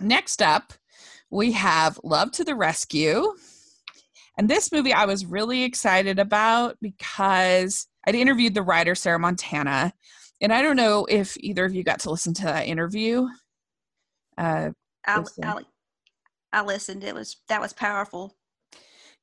next 0.00 0.42
up 0.42 0.72
we 1.30 1.52
have 1.52 1.98
love 2.02 2.30
to 2.32 2.44
the 2.44 2.54
rescue 2.54 3.32
and 4.38 4.48
this 4.48 4.72
movie 4.72 4.92
i 4.92 5.04
was 5.04 5.24
really 5.24 5.62
excited 5.62 6.18
about 6.18 6.76
because 6.80 7.86
i'd 8.06 8.14
interviewed 8.14 8.54
the 8.54 8.62
writer 8.62 8.94
sarah 8.94 9.18
montana 9.18 9.92
and 10.40 10.52
I 10.52 10.62
don't 10.62 10.76
know 10.76 11.06
if 11.08 11.36
either 11.40 11.64
of 11.64 11.74
you 11.74 11.82
got 11.82 12.00
to 12.00 12.10
listen 12.10 12.34
to 12.34 12.44
that 12.44 12.66
interview. 12.66 13.26
Uh, 14.36 14.70
I. 15.06 15.22
I, 15.42 15.62
I 16.52 16.62
listened. 16.62 17.02
It 17.02 17.14
was 17.14 17.38
that 17.48 17.60
was 17.60 17.72
powerful. 17.72 18.36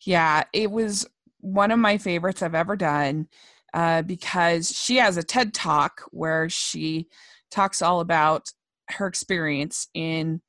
yeah, 0.03 0.43
it 0.51 0.71
was 0.71 1.05
one 1.39 1.71
of 1.71 1.79
my 1.79 1.98
favorites 1.98 2.41
I've 2.41 2.55
ever 2.55 2.75
done 2.75 3.27
uh, 3.74 4.01
because 4.01 4.71
she 4.71 4.98
has 4.98 5.17
a 5.17 5.24
TED 5.24 5.53
talk 5.53 6.01
where 6.12 6.50
she 6.50 7.07
talks 7.51 7.81
all 7.81 8.00
about 8.00 8.48
her 8.89 9.08
experience 9.08 9.88
in 9.93 10.41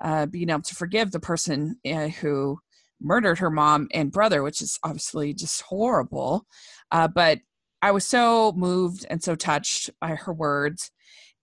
uh, 0.00 0.26
being 0.26 0.50
able 0.50 0.62
to 0.62 0.74
forgive 0.74 1.10
the 1.10 1.20
person 1.20 1.76
uh, 1.90 2.08
who 2.08 2.58
murdered 3.00 3.38
her 3.38 3.50
mom 3.50 3.88
and 3.92 4.12
brother, 4.12 4.42
which 4.42 4.62
is 4.62 4.78
obviously 4.84 5.34
just 5.34 5.62
horrible. 5.62 6.46
Uh, 6.90 7.08
but 7.08 7.38
I 7.82 7.90
was 7.92 8.06
so 8.06 8.52
moved 8.52 9.06
and 9.08 9.22
so 9.22 9.34
touched 9.34 9.90
by 10.00 10.14
her 10.14 10.32
words, 10.32 10.90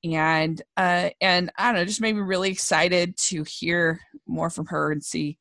and 0.04 0.62
uh, 0.76 1.10
and 1.20 1.52
I 1.58 1.66
don't 1.66 1.76
know, 1.76 1.86
just 1.86 2.02
made 2.02 2.16
me 2.16 2.22
really 2.22 2.52
excited 2.52 3.18
to 3.18 3.44
hear 3.44 4.00
more 4.28 4.50
from 4.50 4.68
her 4.68 4.92
and 4.92 5.04
see 5.04 5.38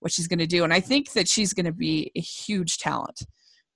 what 0.00 0.12
she's 0.12 0.28
going 0.28 0.40
to 0.40 0.46
do. 0.46 0.64
And 0.64 0.72
I 0.72 0.80
think 0.80 1.12
that 1.12 1.28
she's 1.28 1.52
going 1.52 1.66
to 1.66 1.72
be 1.72 2.10
a 2.16 2.20
huge 2.20 2.78
talent 2.78 3.22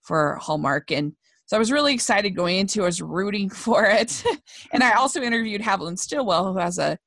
for 0.03 0.37
Hallmark. 0.41 0.91
And 0.91 1.13
so 1.47 1.57
I 1.57 1.59
was 1.59 1.71
really 1.73 1.95
excited 1.95 2.31
going 2.31 2.57
into. 2.59 2.81
it. 2.81 2.85
I 2.85 2.87
was 2.87 3.03
rooting 3.03 3.49
for 3.65 3.85
it, 3.87 4.23
and 4.73 4.83
I 4.83 4.93
also 4.93 5.21
interviewed 5.23 5.61
Haviland 5.61 5.99
Stillwell, 5.99 6.53
who 6.53 6.59
has 6.59 6.79
a, 6.79 6.99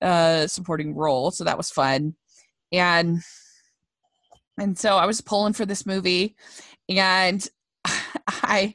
uh 0.00 0.46
supporting 0.48 0.94
role, 0.94 1.30
so 1.30 1.44
that 1.44 1.56
was 1.56 1.70
fun. 1.70 2.14
And 2.72 3.20
and 4.58 4.76
so 4.78 4.96
I 4.96 5.06
was 5.06 5.20
pulling 5.20 5.52
for 5.52 5.64
this 5.66 5.86
movie, 5.86 6.36
and 6.88 7.46
I 8.26 8.74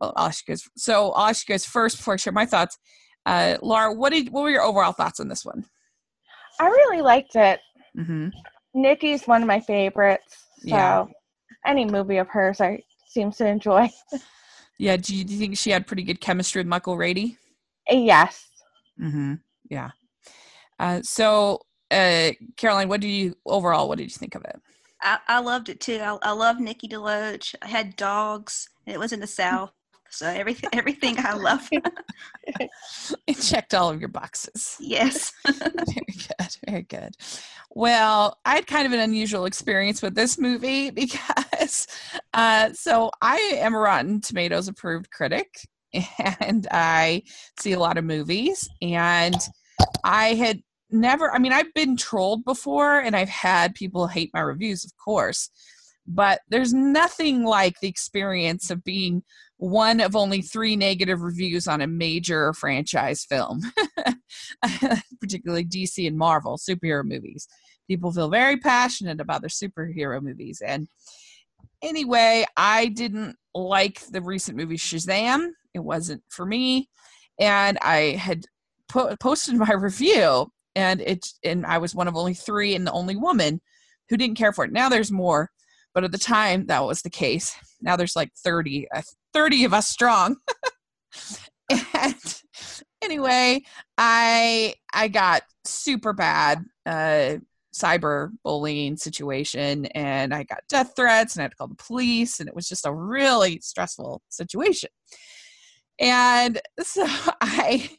well, 0.00 0.12
I'll 0.16 0.26
ask 0.28 0.46
you 0.48 0.52
guys. 0.52 0.68
So 0.76 1.10
I'll 1.12 1.28
ask 1.28 1.48
you 1.48 1.52
guys 1.52 1.64
first 1.66 1.96
before 1.98 2.14
I 2.14 2.16
share 2.16 2.32
my 2.32 2.46
thoughts. 2.46 2.78
Uh, 3.24 3.56
Laura, 3.62 3.92
what 3.94 4.10
did 4.12 4.30
what 4.32 4.42
were 4.42 4.50
your 4.50 4.62
overall 4.62 4.92
thoughts 4.92 5.20
on 5.20 5.28
this 5.28 5.44
one? 5.44 5.64
I 6.60 6.66
really 6.66 7.02
liked 7.02 7.36
it. 7.36 7.60
Mm-hmm. 7.96 8.28
Nikki's 8.74 9.26
one 9.26 9.42
of 9.42 9.48
my 9.48 9.60
favorites. 9.60 10.36
So 10.60 10.68
Yeah. 10.68 11.04
any 11.66 11.84
movie 11.84 12.16
of 12.18 12.28
hers 12.28 12.60
I 12.60 12.82
seems 13.06 13.36
to 13.36 13.46
enjoy. 13.46 13.90
Yeah, 14.82 14.96
do 14.96 15.14
you, 15.14 15.22
do 15.22 15.32
you 15.32 15.38
think 15.38 15.56
she 15.56 15.70
had 15.70 15.86
pretty 15.86 16.02
good 16.02 16.20
chemistry 16.20 16.58
with 16.58 16.66
Michael 16.66 16.96
Rady? 16.96 17.38
Yes. 17.88 18.48
Mm-hmm. 19.00 19.34
Yeah. 19.70 19.90
Uh, 20.80 21.02
so, 21.02 21.60
uh, 21.92 22.32
Caroline, 22.56 22.88
what 22.88 23.00
do 23.00 23.06
you 23.06 23.36
overall? 23.46 23.88
What 23.88 23.98
did 23.98 24.10
you 24.10 24.18
think 24.18 24.34
of 24.34 24.42
it? 24.42 24.60
I, 25.00 25.18
I 25.28 25.38
loved 25.38 25.68
it 25.68 25.78
too. 25.78 26.00
I, 26.02 26.18
I 26.22 26.32
love 26.32 26.58
Nikki 26.58 26.88
DeLoach. 26.88 27.54
I 27.62 27.68
had 27.68 27.94
dogs. 27.94 28.70
And 28.84 28.92
it 28.92 28.98
was 28.98 29.12
in 29.12 29.20
the 29.20 29.26
South, 29.28 29.70
so 30.12 30.26
everything 30.26 30.70
everything 30.72 31.16
I 31.18 31.34
love. 31.34 31.68
It 33.26 33.34
checked 33.40 33.72
all 33.72 33.88
of 33.90 34.00
your 34.00 34.08
boxes. 34.08 34.76
yes. 34.80 35.32
very 35.46 36.06
good. 36.06 36.56
Very 36.66 36.82
good. 36.82 37.16
Well, 37.70 38.38
I 38.44 38.56
had 38.56 38.66
kind 38.66 38.86
of 38.86 38.92
an 38.92 39.00
unusual 39.00 39.46
experience 39.46 40.02
with 40.02 40.14
this 40.14 40.38
movie 40.38 40.90
because, 41.02 41.86
uh, 42.34 42.72
so 42.72 43.10
I 43.22 43.36
am 43.56 43.74
a 43.74 43.78
Rotten 43.78 44.20
Tomatoes 44.20 44.68
approved 44.68 45.10
critic, 45.10 45.48
and 46.40 46.66
I 46.70 47.22
see 47.58 47.72
a 47.72 47.78
lot 47.78 47.96
of 47.96 48.04
movies, 48.04 48.68
and 48.82 49.36
I 50.04 50.34
had 50.34 50.60
never. 50.90 51.32
I 51.32 51.38
mean, 51.38 51.52
I've 51.52 51.72
been 51.74 51.96
trolled 51.96 52.44
before, 52.44 52.98
and 52.98 53.16
I've 53.16 53.28
had 53.28 53.74
people 53.74 54.06
hate 54.06 54.30
my 54.34 54.40
reviews, 54.40 54.84
of 54.84 54.92
course. 55.02 55.48
But 56.06 56.40
there's 56.48 56.74
nothing 56.74 57.44
like 57.44 57.78
the 57.80 57.88
experience 57.88 58.70
of 58.70 58.82
being 58.82 59.22
one 59.58 60.00
of 60.00 60.16
only 60.16 60.42
three 60.42 60.74
negative 60.74 61.22
reviews 61.22 61.68
on 61.68 61.80
a 61.80 61.86
major 61.86 62.52
franchise 62.52 63.24
film, 63.24 63.62
particularly 65.20 65.64
DC 65.64 66.04
and 66.06 66.18
Marvel 66.18 66.58
superhero 66.58 67.04
movies. 67.04 67.46
People 67.86 68.10
feel 68.10 68.28
very 68.28 68.56
passionate 68.56 69.20
about 69.20 69.40
their 69.40 69.48
superhero 69.48 70.20
movies. 70.20 70.60
And 70.66 70.88
anyway, 71.80 72.44
I 72.56 72.86
didn't 72.86 73.36
like 73.54 74.00
the 74.06 74.20
recent 74.20 74.56
movie 74.56 74.76
Shazam. 74.76 75.50
It 75.74 75.80
wasn't 75.80 76.22
for 76.28 76.44
me. 76.44 76.88
And 77.38 77.78
I 77.82 78.16
had 78.18 78.46
po- 78.88 79.14
posted 79.16 79.54
my 79.54 79.72
review, 79.78 80.50
and 80.74 81.00
it 81.00 81.26
and 81.44 81.64
I 81.66 81.78
was 81.78 81.94
one 81.94 82.08
of 82.08 82.16
only 82.16 82.34
three 82.34 82.74
and 82.74 82.84
the 82.84 82.92
only 82.92 83.14
woman 83.14 83.60
who 84.08 84.16
didn't 84.16 84.38
care 84.38 84.52
for 84.52 84.64
it. 84.64 84.72
Now 84.72 84.88
there's 84.88 85.12
more, 85.12 85.51
but 85.94 86.04
at 86.04 86.12
the 86.12 86.18
time 86.18 86.66
that 86.66 86.84
was 86.84 87.02
the 87.02 87.10
case. 87.10 87.54
Now 87.80 87.96
there's 87.96 88.16
like 88.16 88.32
30, 88.34 88.88
uh, 88.94 89.02
30 89.32 89.64
of 89.64 89.74
us 89.74 89.88
strong. 89.88 90.36
and 91.70 92.42
anyway, 93.02 93.62
I 93.98 94.74
I 94.92 95.08
got 95.08 95.42
super 95.64 96.12
bad 96.12 96.64
uh 96.86 97.36
cyber 97.74 98.30
bullying 98.44 98.96
situation 98.96 99.86
and 99.86 100.34
I 100.34 100.42
got 100.44 100.60
death 100.68 100.92
threats 100.94 101.34
and 101.34 101.40
I 101.40 101.44
had 101.44 101.52
to 101.52 101.56
call 101.56 101.68
the 101.68 101.74
police 101.74 102.38
and 102.38 102.48
it 102.48 102.54
was 102.54 102.68
just 102.68 102.86
a 102.86 102.92
really 102.92 103.60
stressful 103.60 104.22
situation. 104.28 104.90
And 105.98 106.60
so 106.80 107.06
I 107.40 107.90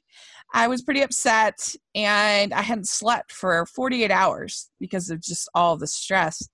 I 0.53 0.67
was 0.67 0.83
pretty 0.83 1.01
upset 1.01 1.75
and 1.95 2.53
I 2.53 2.61
hadn't 2.61 2.87
slept 2.87 3.31
for 3.31 3.65
48 3.65 4.11
hours 4.11 4.69
because 4.79 5.09
of 5.09 5.19
just 5.19 5.49
all 5.55 5.77
the 5.77 5.87
stress. 5.87 6.47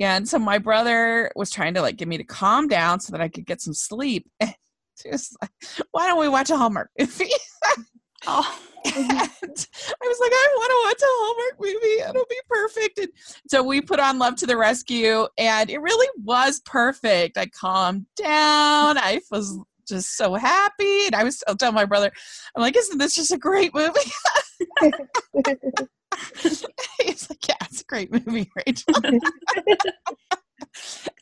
And 0.00 0.28
so 0.28 0.38
my 0.38 0.58
brother 0.58 1.30
was 1.34 1.50
trying 1.50 1.74
to 1.74 1.82
like 1.82 1.96
get 1.96 2.08
me 2.08 2.18
to 2.18 2.24
calm 2.24 2.68
down 2.68 3.00
so 3.00 3.12
that 3.12 3.20
I 3.20 3.28
could 3.28 3.46
get 3.46 3.60
some 3.60 3.74
sleep. 3.74 4.30
And 5.00 5.12
just 5.12 5.36
like, 5.40 5.52
why 5.92 6.08
don't 6.08 6.18
we 6.18 6.28
watch 6.28 6.50
a 6.50 6.56
Hallmark 6.56 6.90
movie? 6.98 7.30
Oh, 8.26 8.60
and 8.84 9.12
I 9.12 9.28
was 9.46 10.20
like, 10.20 10.32
I 10.32 10.48
want 10.56 10.70
to 10.70 10.88
watch 10.88 11.02
a 11.02 11.06
Hallmark 11.06 11.60
movie. 11.60 12.02
It'll 12.10 12.26
be 12.28 12.40
perfect. 12.48 12.98
And 12.98 13.08
so 13.46 13.62
we 13.62 13.80
put 13.80 14.00
on 14.00 14.18
Love 14.18 14.34
to 14.36 14.46
the 14.46 14.56
Rescue, 14.56 15.28
and 15.38 15.70
it 15.70 15.80
really 15.80 16.08
was 16.24 16.60
perfect. 16.64 17.38
I 17.38 17.46
calmed 17.46 18.06
down. 18.16 18.98
I 18.98 19.20
was 19.30 19.58
just 19.86 20.16
so 20.16 20.34
happy. 20.34 21.06
And 21.06 21.14
I 21.14 21.24
was 21.24 21.42
I'll 21.46 21.56
tell 21.56 21.72
my 21.72 21.84
brother, 21.84 22.10
I'm 22.56 22.62
like, 22.62 22.76
isn't 22.76 22.98
this 22.98 23.14
just 23.14 23.32
a 23.32 23.38
great 23.38 23.72
movie? 23.74 24.00
He's 26.40 26.62
like, 27.30 27.48
yeah, 27.48 27.54
it's 27.62 27.82
a 27.82 27.84
great 27.84 28.10
movie, 28.12 28.50
Rachel. 28.66 28.94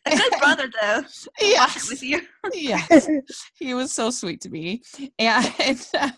a 0.06 0.16
good 0.16 0.32
brother 0.38 0.70
though. 0.80 1.02
Yes, 1.40 1.90
with 1.90 2.02
you. 2.02 2.22
yes. 2.52 3.08
He 3.58 3.74
was 3.74 3.92
so 3.92 4.10
sweet 4.10 4.40
to 4.42 4.50
me, 4.50 4.82
and 5.18 5.86
uh, 5.98 6.10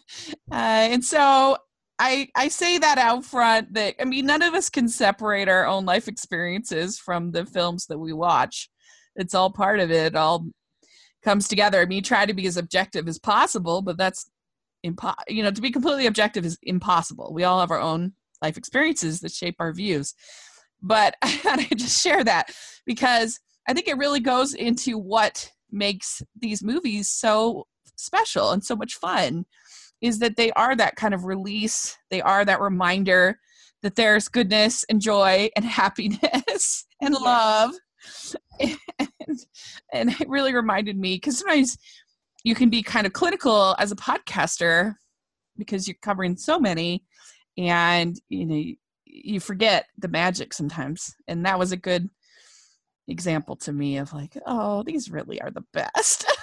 and 0.51 1.05
so 1.05 1.57
I 1.99 2.29
I 2.37 2.49
say 2.49 2.79
that 2.79 2.99
out 2.99 3.25
front 3.25 3.75
that 3.75 3.95
I 4.01 4.05
mean 4.05 4.27
none 4.27 4.43
of 4.43 4.55
us 4.55 4.69
can 4.69 4.89
separate 4.89 5.49
our 5.49 5.67
own 5.67 5.85
life 5.85 6.09
experiences 6.09 6.99
from 6.99 7.33
the 7.33 7.45
films 7.47 7.87
that 7.87 7.99
we 7.99 8.13
watch. 8.13 8.71
It's 9.17 9.35
all 9.35 9.51
part 9.51 9.81
of 9.81 9.91
it. 9.91 10.07
it 10.07 10.17
all 10.17 10.47
comes 11.25 11.49
together. 11.49 11.81
I 11.81 11.87
mean, 11.87 12.03
try 12.03 12.25
to 12.27 12.35
be 12.35 12.47
as 12.47 12.57
objective 12.57 13.09
as 13.09 13.19
possible, 13.19 13.83
but 13.83 13.99
that's 13.99 14.31
impo- 14.87 15.15
you 15.27 15.43
know, 15.43 15.51
to 15.51 15.61
be 15.61 15.71
completely 15.73 16.07
objective 16.07 16.45
is 16.47 16.57
impossible. 16.63 17.33
We 17.35 17.45
all 17.45 17.59
have 17.61 17.73
our 17.73 17.81
own 17.81 18.13
life 18.43 18.57
experiences 18.57 19.21
that 19.21 19.33
shape 19.33 19.57
our 19.59 19.73
views. 19.73 20.15
But 20.83 21.17
I 21.23 21.69
just 21.77 22.03
share 22.03 22.25
that 22.25 22.51
because 22.87 23.41
I 23.69 23.75
think 23.75 23.89
it 23.89 23.99
really 23.99 24.21
goes 24.21 24.55
into 24.55 24.99
what 24.99 25.51
makes 25.71 26.23
these 26.41 26.63
movies 26.63 27.11
so 27.11 27.67
special 27.97 28.53
and 28.53 28.65
so 28.65 28.75
much 28.77 28.95
fun 28.95 29.45
is 30.01 30.21
that 30.21 30.37
they 30.37 30.51
are 30.53 30.77
that 30.77 30.97
kind 30.97 31.13
of 31.13 31.25
release. 31.25 31.97
They 32.11 32.23
are 32.23 32.45
that 32.45 32.61
reminder 32.61 33.39
that 33.83 33.97
there's 33.97 34.29
goodness 34.29 34.85
and 34.89 35.01
joy 35.01 35.51
and 35.57 35.65
happiness 35.65 36.85
and 37.01 37.15
love. 37.15 37.75
And, 38.61 39.39
and 39.93 40.21
it 40.21 40.29
really 40.29 40.55
reminded 40.55 40.97
me 40.97 41.17
because 41.17 41.39
sometimes 41.39 41.77
you 42.45 42.55
can 42.55 42.71
be 42.71 42.83
kind 42.83 43.07
of 43.07 43.13
clinical 43.13 43.75
as 43.79 43.93
a 43.93 43.97
podcaster 43.97 44.95
because 45.57 45.87
you're 45.87 45.97
covering 46.01 46.37
so 46.37 46.59
many 46.59 47.05
and 47.59 48.19
you 48.29 48.47
know 48.47 48.63
you 49.05 49.41
forget 49.41 49.87
the 49.99 50.09
magic 50.09 50.55
sometimes 50.55 51.15
and 51.27 51.45
that 51.45 51.59
was 51.59 51.73
a 51.73 51.77
good 51.77 52.09
example 53.09 53.57
to 53.57 53.73
me 53.73 53.97
of 53.99 54.13
like 54.13 54.37
oh 54.47 54.83
these 54.85 55.11
really 55.11 55.41
are 55.43 55.51
the 55.51 55.65
best. 55.73 56.25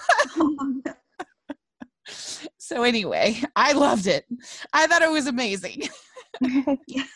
So 2.57 2.81
anyway 2.83 3.39
i 3.55 3.73
loved 3.73 4.07
it. 4.07 4.25
I 4.73 4.87
thought 4.87 5.01
it 5.03 5.11
was 5.11 5.27
amazing. 5.27 5.83
Yes. 6.87 7.07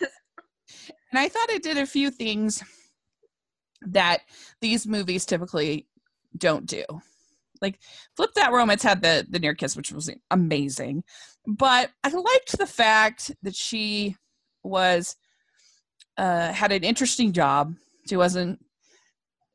and 1.11 1.19
i 1.19 1.27
thought 1.27 1.49
it 1.49 1.63
did 1.63 1.77
a 1.77 1.85
few 1.85 2.09
things 2.11 2.63
that 3.81 4.21
these 4.61 4.87
movies 4.87 5.25
typically 5.25 5.87
don't 6.37 6.65
do. 6.65 6.83
Like 7.61 7.79
flip 8.15 8.33
that 8.35 8.51
romance 8.51 8.83
had 8.83 9.01
the 9.01 9.25
the 9.29 9.39
near 9.39 9.53
kiss 9.55 9.75
which 9.75 9.91
was 9.91 10.09
amazing 10.31 11.03
but 11.57 11.89
i 12.03 12.09
liked 12.09 12.57
the 12.57 12.67
fact 12.67 13.31
that 13.41 13.55
she 13.55 14.15
was 14.63 15.15
uh 16.17 16.51
had 16.51 16.71
an 16.71 16.83
interesting 16.83 17.31
job. 17.31 17.75
She 18.07 18.17
wasn't 18.17 18.59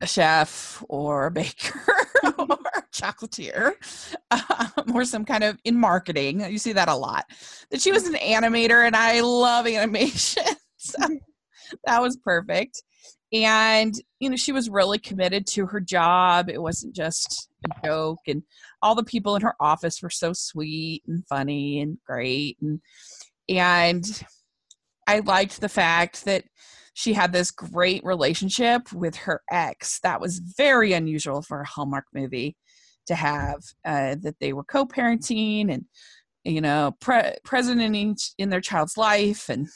a 0.00 0.06
chef 0.06 0.82
or 0.88 1.26
a 1.26 1.30
baker 1.30 1.80
or 2.38 2.58
a 2.76 2.82
chocolatier 2.92 3.72
um, 4.30 4.94
or 4.94 5.04
some 5.04 5.24
kind 5.24 5.44
of 5.44 5.58
in 5.64 5.78
marketing. 5.78 6.40
You 6.40 6.58
see 6.58 6.72
that 6.72 6.88
a 6.88 6.94
lot. 6.94 7.24
That 7.70 7.80
she 7.80 7.92
was 7.92 8.06
an 8.06 8.14
animator 8.14 8.86
and 8.86 8.96
i 8.96 9.20
love 9.20 9.66
animation. 9.66 10.42
So 10.76 10.98
that 11.86 12.02
was 12.02 12.18
perfect. 12.18 12.82
And 13.32 13.94
you 14.20 14.28
know 14.28 14.36
she 14.36 14.52
was 14.52 14.68
really 14.68 14.98
committed 14.98 15.46
to 15.48 15.64
her 15.64 15.80
job. 15.80 16.50
It 16.50 16.60
wasn't 16.60 16.94
just 16.94 17.48
a 17.64 17.86
joke 17.86 18.18
and 18.26 18.42
all 18.84 18.94
the 18.94 19.02
people 19.02 19.34
in 19.34 19.42
her 19.42 19.54
office 19.58 20.00
were 20.02 20.10
so 20.10 20.32
sweet 20.32 21.02
and 21.08 21.26
funny 21.26 21.80
and 21.80 21.98
great 22.06 22.56
and 22.60 22.80
and 23.48 24.24
i 25.08 25.18
liked 25.20 25.60
the 25.60 25.68
fact 25.68 26.24
that 26.24 26.44
she 26.94 27.12
had 27.12 27.32
this 27.32 27.50
great 27.50 28.04
relationship 28.04 28.92
with 28.92 29.16
her 29.16 29.42
ex. 29.50 29.98
That 30.04 30.20
was 30.20 30.38
very 30.38 30.92
unusual 30.92 31.42
for 31.42 31.60
a 31.60 31.66
hallmark 31.66 32.04
movie 32.14 32.56
to 33.06 33.16
have 33.16 33.60
uh, 33.84 34.14
that 34.22 34.36
they 34.40 34.52
were 34.52 34.64
co-parenting 34.64 35.72
and 35.72 35.84
you 36.44 36.60
know 36.60 36.94
pre- 37.00 37.36
present 37.44 37.80
in 37.80 37.94
each 37.94 38.30
in 38.38 38.48
their 38.48 38.60
child's 38.60 38.96
life 38.96 39.48
and 39.48 39.66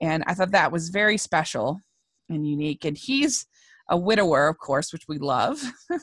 and 0.00 0.22
i 0.26 0.34
thought 0.34 0.52
that 0.52 0.72
was 0.72 0.90
very 0.90 1.16
special 1.16 1.80
and 2.28 2.46
unique 2.46 2.84
and 2.84 2.96
he's 2.96 3.46
a 3.88 3.96
widower 3.96 4.48
of 4.48 4.58
course 4.58 4.92
which 4.92 5.04
we 5.08 5.18
love. 5.18 5.60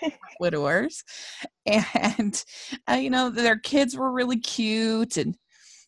Widowers. 0.40 1.02
And 1.66 2.42
uh, 2.90 2.94
you 2.94 3.10
know 3.10 3.30
their 3.30 3.58
kids 3.58 3.96
were 3.96 4.12
really 4.12 4.38
cute 4.38 5.16
and 5.16 5.36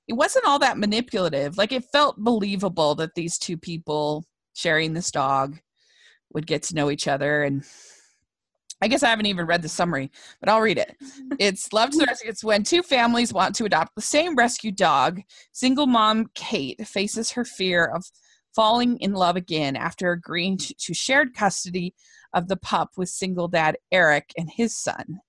it 0.09 0.15
wasn't 0.15 0.47
all 0.47 0.59
that 0.59 0.79
manipulative. 0.79 1.57
Like 1.57 1.73
it 1.73 1.85
felt 1.93 2.19
believable 2.19 2.95
that 2.97 3.15
these 3.15 3.39
two 3.39 3.57
people 3.57 4.25
sharing 4.55 4.93
this 4.93 5.11
dog 5.11 5.59
would 6.33 6.47
get 6.47 6.63
to 6.65 6.75
know 6.75 6.91
each 6.91 7.09
other 7.09 7.43
and 7.43 7.65
i 8.83 8.89
guess 8.89 9.03
i 9.03 9.09
haven't 9.09 9.27
even 9.27 9.47
read 9.47 9.63
the 9.63 9.69
summary 9.69 10.11
but 10.41 10.49
i'll 10.49 10.61
read 10.61 10.79
it. 10.79 10.97
It's 11.39 11.73
love 11.73 11.91
to 11.91 11.99
the 11.99 12.05
rescue. 12.07 12.31
It's 12.31 12.45
when 12.45 12.63
two 12.63 12.83
families 12.83 13.33
want 13.33 13.55
to 13.57 13.65
adopt 13.65 13.95
the 13.95 14.03
same 14.03 14.37
rescue 14.37 14.73
dog 14.73 15.21
single 15.53 15.87
mom 15.87 16.27
kate 16.35 16.87
faces 16.87 17.31
her 17.33 17.45
fear 17.45 17.87
of 17.87 18.05
falling 18.55 18.99
in 18.99 19.13
love 19.13 19.37
again 19.37 19.77
after 19.77 20.13
agreeing 20.13 20.59
to, 20.59 20.95
shared 20.95 21.35
custody 21.35 21.95
of 22.35 22.49
the 22.49 22.57
pup 22.57 22.91
with 22.97 23.09
single 23.09 23.49
dad 23.49 23.77
Eric 23.91 24.33
and 24.37 24.51
his 24.51 24.77
son. 24.77 25.21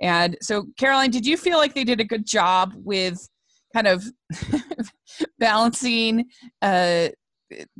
And 0.00 0.36
so, 0.42 0.66
Caroline, 0.76 1.10
did 1.10 1.26
you 1.26 1.36
feel 1.36 1.58
like 1.58 1.74
they 1.74 1.84
did 1.84 2.00
a 2.00 2.04
good 2.04 2.26
job 2.26 2.72
with 2.76 3.28
kind 3.72 3.86
of 3.86 4.04
balancing 5.38 6.26
uh, 6.62 7.08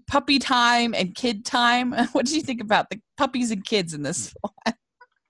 puppy 0.06 0.38
time 0.38 0.94
and 0.94 1.14
kid 1.14 1.44
time? 1.44 1.92
What 2.12 2.26
did 2.26 2.34
you 2.34 2.42
think 2.42 2.60
about 2.60 2.90
the 2.90 3.00
puppies 3.16 3.50
and 3.50 3.64
kids 3.64 3.94
in 3.94 4.02
this 4.02 4.34
one? 4.40 4.74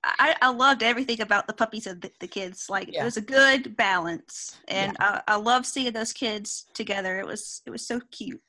I, 0.05 0.37
I 0.43 0.51
loved 0.51 0.83
everything 0.83 1.23
about 1.23 1.47
the 1.47 1.55
puppies 1.55 1.87
and 1.87 2.01
the, 2.03 2.11
the 2.21 2.29
kids. 2.29 2.67
Like 2.69 2.91
Yeah. 2.93 3.03
it 3.03 3.05
was 3.05 3.17
a 3.17 3.23
good 3.23 3.75
balance, 3.77 4.59
and 4.69 4.95
I, 5.01 5.23
I 5.27 5.37
love 5.37 5.65
seeing 5.65 5.93
those 5.93 6.13
kids 6.13 6.67
together. 6.75 7.19
It 7.19 7.27
was 7.27 7.63
it 7.65 7.71
was 7.71 7.87
so 7.87 8.01
cute. 8.11 8.43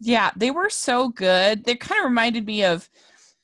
Yeah, 0.00 0.30
they 0.36 0.50
were 0.50 0.70
so 0.70 1.08
good. 1.10 1.64
They 1.64 1.76
kind 1.76 1.98
of 2.00 2.04
reminded 2.06 2.46
me 2.46 2.64
of 2.64 2.88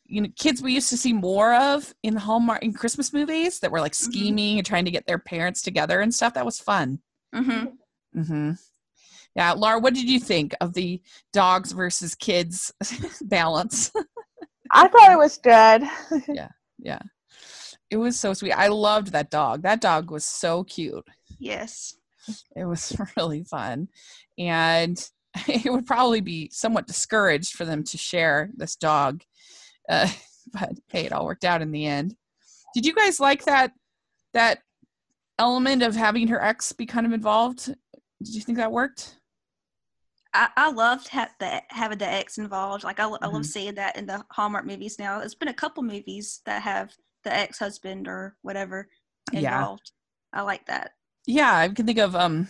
you 0.09 0.21
know 0.23 0.29
kids 0.37 0.63
we 0.63 0.73
used 0.73 0.89
to 0.91 0.97
see 0.97 1.13
more 1.13 1.55
of 1.55 1.93
in 2.03 2.15
the 2.15 2.21
Hallmark 2.21 2.63
in 2.63 2.73
Christmas 2.73 3.13
movies 3.13 3.61
that 3.61 3.71
were 3.71 3.81
like 3.81 3.93
Mhm. 3.93 3.97
scheming 3.97 4.59
and 4.59 4.67
trying 4.67 4.85
to 4.85 4.91
get 4.91 5.07
their 5.07 5.19
parents 5.19 5.63
together 5.63 6.01
and 6.01 6.15
stuff. 6.15 6.35
That 6.35 6.45
was 6.47 6.59
fun. 6.61 7.01
hmm 7.35 7.65
hmm 8.15 8.53
Yeah, 9.35 9.53
Laura, 9.53 9.79
what 9.79 9.95
did 9.95 10.09
you 10.09 10.19
think 10.21 10.55
of 10.61 10.73
the 10.75 11.03
dogs 11.33 11.73
versus 11.73 12.15
kids 12.15 12.73
balance? 13.23 13.93
I 14.71 14.89
thought 14.89 15.13
it 15.13 15.19
was 15.19 15.39
good. 15.39 15.83
Yeah, 16.35 16.49
yeah, 16.79 17.01
it 17.91 17.97
was 17.99 18.19
so 18.19 18.33
sweet. 18.33 18.53
I 18.53 18.69
loved 18.69 19.13
that 19.13 19.31
dog. 19.31 19.63
That 19.63 19.81
dog 19.81 20.11
was 20.11 20.25
so 20.25 20.65
cute. 20.65 21.05
Yes. 21.39 21.97
It 22.57 22.65
was 22.65 22.97
really 23.17 23.45
fun, 23.45 23.89
and 24.39 24.97
it 25.49 25.71
would 25.71 25.87
probably 25.87 26.21
be 26.21 26.51
somewhat 26.53 26.87
discouraged 26.87 27.55
for 27.55 27.65
them 27.65 27.83
to 27.85 27.99
share 27.99 28.51
this 28.57 28.77
dog, 28.77 29.23
uh, 29.89 30.09
but 30.53 30.73
hey, 30.89 31.07
it 31.07 31.13
all 31.13 31.25
worked 31.27 31.45
out 31.45 31.63
in 31.63 31.73
the 31.73 31.87
end. 31.87 32.15
Did 32.75 32.87
you 32.87 32.95
guys 32.95 33.21
like 33.21 33.45
that 33.45 33.73
that 34.35 34.59
element 35.39 35.83
of 35.83 35.95
having 35.95 36.29
her 36.29 36.43
ex 36.43 36.73
be 36.73 36.87
kind 36.87 37.07
of 37.07 37.13
involved? 37.13 37.67
Did 38.23 38.35
you 38.35 38.41
think 38.41 38.59
that 38.59 38.73
worked? 38.73 39.19
I, 40.35 40.49
I 40.57 40.71
loved 40.71 41.09
ha- 41.09 41.31
the, 41.41 41.63
having 41.69 41.99
the 41.99 42.09
ex 42.09 42.39
involved. 42.39 42.85
Like 42.85 43.01
I, 43.01 43.07
lo- 43.07 43.19
I 43.23 43.27
love 43.27 43.47
seeing 43.47 43.75
that 43.77 43.97
in 43.97 44.07
the 44.07 44.25
Hallmark 44.31 44.67
movies 44.67 44.99
now. 44.99 45.19
There's 45.19 45.35
been 45.35 45.49
a 45.49 45.55
couple 45.55 45.83
movies 45.83 46.43
that 46.45 46.63
have 46.63 46.93
the 47.25 47.35
ex 47.35 47.59
husband 47.59 48.07
or 48.09 48.37
whatever 48.43 48.89
involved. 49.33 49.43
Yeah. 49.45 49.59
involved. 49.59 49.93
I 50.33 50.43
like 50.43 50.67
that. 50.67 50.91
yeah 51.27 51.57
i 51.57 51.69
can 51.69 51.87
think 51.87 51.99
of 51.99 52.15
um 52.15 52.47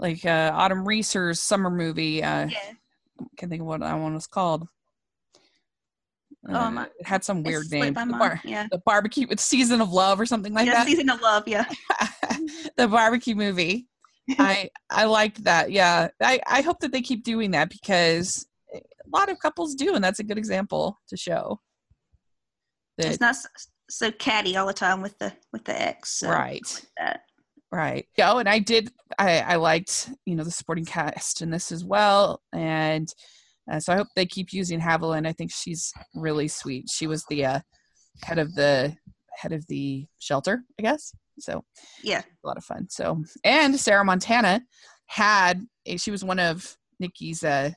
like 0.00 0.24
uh, 0.24 0.50
Autumn 0.54 0.86
Reeser's 0.86 1.40
summer 1.40 1.70
movie. 1.70 2.22
Uh, 2.22 2.46
Yeah. 2.48 2.72
can't 3.36 3.50
think 3.50 3.60
of 3.60 3.66
what 3.66 3.80
that 3.80 3.94
one 3.94 4.14
was 4.14 4.26
called. 4.26 4.66
Oh, 6.48 6.54
Uh, 6.54 6.70
my- 6.70 6.84
it 6.98 7.06
had 7.06 7.22
some 7.22 7.42
weird 7.42 7.70
name. 7.70 7.92
The, 7.94 8.06
bar- 8.06 8.40
Yeah. 8.44 8.66
the 8.70 8.78
barbecue 8.78 9.26
with 9.28 9.38
season 9.40 9.80
of 9.82 9.92
love 9.92 10.18
or 10.18 10.24
something 10.26 10.54
like 10.54 10.66
yeah, 10.66 10.72
that. 10.74 10.86
season 10.86 11.10
of 11.10 11.20
love. 11.20 11.46
Yeah. 11.46 11.66
the 12.76 12.88
barbecue 12.88 13.34
movie. 13.34 13.86
I 14.38 14.70
I 14.90 15.04
liked 15.06 15.42
that. 15.44 15.72
Yeah, 15.72 16.08
I 16.22 16.40
I 16.46 16.60
hope 16.62 16.78
that 16.80 16.92
they 16.92 17.02
keep 17.02 17.24
doing 17.24 17.50
that 17.50 17.68
because 17.68 18.46
a 18.72 18.78
lot 19.12 19.28
of 19.28 19.40
couples 19.40 19.74
do, 19.74 19.94
and 19.96 20.04
that's 20.04 20.20
a 20.20 20.24
good 20.24 20.38
example 20.38 20.96
to 21.08 21.16
show. 21.16 21.60
That, 22.96 23.08
It's 23.08 23.20
not 23.20 23.34
so, 23.34 23.48
so 23.90 24.12
catty 24.12 24.56
all 24.56 24.68
the 24.68 24.72
time 24.72 25.02
with 25.02 25.18
the 25.18 25.32
with 25.52 25.64
the 25.64 25.80
ex. 25.80 26.18
So 26.20 26.28
right, 26.30 26.62
that. 26.96 27.22
Right. 27.72 28.06
Oh, 28.18 28.38
and 28.38 28.48
I 28.48 28.58
did. 28.58 28.90
I 29.18 29.40
I 29.40 29.56
liked 29.56 30.10
you 30.26 30.34
know 30.34 30.44
the 30.44 30.50
supporting 30.50 30.84
cast 30.84 31.42
in 31.42 31.50
this 31.50 31.72
as 31.72 31.84
well, 31.84 32.42
and 32.52 33.12
uh, 33.70 33.80
so 33.80 33.92
I 33.92 33.96
hope 33.96 34.08
they 34.16 34.26
keep 34.26 34.52
using 34.52 34.80
Haviland. 34.80 35.26
I 35.26 35.32
think 35.32 35.52
she's 35.52 35.92
really 36.14 36.48
sweet. 36.48 36.88
She 36.90 37.06
was 37.06 37.24
the 37.28 37.44
uh, 37.44 37.60
head 38.22 38.38
of 38.38 38.54
the 38.54 38.94
head 39.36 39.52
of 39.52 39.66
the 39.68 40.06
shelter, 40.18 40.62
I 40.78 40.82
guess. 40.82 41.14
So 41.38 41.64
Yeah. 42.02 42.20
a 42.44 42.46
lot 42.46 42.56
of 42.56 42.64
fun. 42.64 42.88
So, 42.90 43.22
and 43.44 43.78
Sarah 43.78 44.04
Montana 44.04 44.62
had 45.06 45.66
eh, 45.86 45.96
she 45.96 46.10
was 46.10 46.24
one 46.24 46.38
of 46.38 46.76
Nikki's 46.98 47.44
uh 47.44 47.70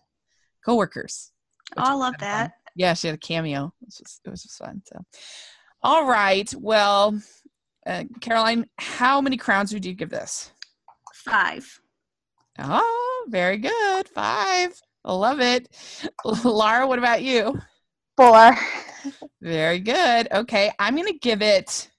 coworkers. 0.66 1.32
Oh, 1.78 1.82
I 1.84 1.94
love 1.94 2.14
kinda 2.18 2.26
fun. 2.26 2.44
that. 2.46 2.52
Yeah, 2.76 2.94
she 2.94 3.08
had 3.08 3.16
a 3.16 3.20
cameo. 3.20 3.74
It 3.82 3.86
was 3.86 3.96
just, 3.98 4.22
it 4.26 4.30
was 4.30 4.44
just 4.44 4.58
fun. 4.58 4.82
So, 4.88 5.00
all 5.82 6.06
right. 6.08 6.52
Well, 6.58 7.20
uh, 7.86 8.04
Caroline, 8.22 8.68
how 8.78 9.22
many 9.22 9.38
crowns 9.38 9.74
would 9.74 9.86
you 9.86 9.94
give 9.94 10.10
this? 10.10 10.52
Five. 11.14 11.80
Oh, 12.60 13.26
very 13.30 13.58
good. 13.58 14.08
Five. 14.10 14.80
I 15.06 15.14
love 15.14 15.40
it. 15.42 15.68
Laura, 16.44 16.88
what 16.88 17.00
about 17.00 17.24
you? 17.24 17.60
Four. 18.18 18.56
Very 19.42 19.80
good. 19.80 20.28
Okay, 20.32 20.72
I'm 20.80 20.96
going 20.96 21.12
to 21.12 21.20
give 21.20 21.42
it 21.42 21.90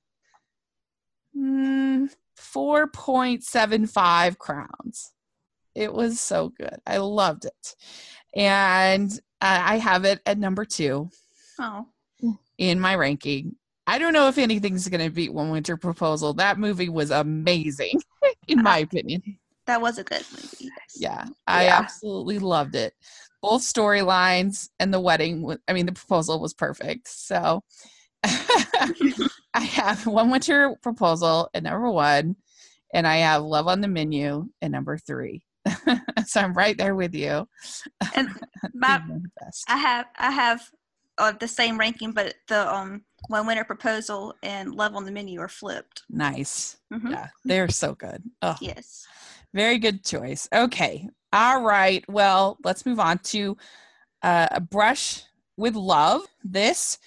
mm, 1.36 2.08
4.75 2.38 4.38
crowns. 4.38 5.12
It 5.74 5.92
was 5.92 6.20
so 6.20 6.50
good. 6.56 6.76
I 6.86 6.98
loved 6.98 7.46
it. 7.46 7.74
And 8.34 9.10
uh, 9.40 9.60
I 9.62 9.78
have 9.78 10.04
it 10.04 10.20
at 10.24 10.38
number 10.38 10.64
two 10.64 11.10
Oh. 11.58 11.88
in 12.58 12.78
my 12.80 12.94
ranking. 12.94 13.56
I 13.86 13.98
don't 13.98 14.12
know 14.12 14.28
if 14.28 14.38
anything's 14.38 14.88
going 14.88 15.04
to 15.04 15.10
beat 15.10 15.32
One 15.32 15.50
Winter 15.50 15.76
Proposal. 15.76 16.32
That 16.34 16.58
movie 16.58 16.88
was 16.88 17.10
amazing, 17.10 18.00
in 18.48 18.62
my 18.62 18.78
opinion. 18.78 19.22
That 19.66 19.80
was 19.80 19.98
a 19.98 20.04
good 20.04 20.24
movie. 20.32 20.70
Yeah, 20.96 21.24
I 21.46 21.64
Yeah. 21.66 21.78
absolutely 21.78 22.38
loved 22.38 22.74
it. 22.74 22.94
Both 23.42 23.62
storylines 23.62 24.68
and 24.78 24.92
the 24.92 25.00
wedding, 25.00 25.54
I 25.68 25.72
mean, 25.74 25.86
the 25.86 25.92
proposal 25.92 26.40
was 26.40 26.54
perfect. 26.54 27.08
So 27.08 27.62
I 28.24 29.60
have 29.60 30.06
One 30.06 30.30
Winter 30.30 30.74
Proposal 30.82 31.50
at 31.54 31.62
number 31.62 31.90
one, 31.90 32.36
and 32.92 33.06
I 33.06 33.16
have 33.18 33.42
Love 33.42 33.66
on 33.68 33.80
the 33.80 33.88
Menu 33.88 34.48
at 34.62 34.70
number 34.70 34.96
three. 34.98 35.44
so 36.26 36.40
I'm 36.40 36.54
right 36.54 36.76
there 36.76 36.94
with 36.94 37.14
you. 37.14 37.46
And 38.14 38.28
my, 38.74 38.98
Being 38.98 39.08
one 39.08 39.16
of 39.18 39.22
the 39.24 39.30
best. 39.44 39.64
I 39.68 39.76
have 39.76 40.06
I 40.16 40.30
have 40.30 40.62
uh, 41.18 41.32
the 41.32 41.48
same 41.48 41.78
ranking, 41.78 42.12
but 42.12 42.34
the 42.48 42.72
um 42.74 43.02
one 43.28 43.46
winter 43.46 43.64
proposal 43.64 44.34
and 44.42 44.74
love 44.74 44.94
on 44.94 45.04
the 45.04 45.10
menu 45.10 45.40
are 45.40 45.48
flipped. 45.48 46.02
Nice. 46.10 46.76
Mhm. 46.92 47.10
Yeah, 47.10 47.28
they're 47.44 47.68
so 47.68 47.94
good. 47.94 48.22
Oh, 48.42 48.56
Yes. 48.60 49.06
Very 49.52 49.78
good 49.78 50.04
choice. 50.04 50.48
Okay. 50.52 51.08
All 51.32 51.62
right. 51.62 52.04
Well, 52.08 52.58
let's 52.64 52.84
move 52.84 52.98
on 52.98 53.18
to 53.18 53.56
uh, 54.22 54.48
A 54.50 54.60
Brush 54.60 55.22
with 55.56 55.74
Love. 55.76 56.22
This 56.42 56.98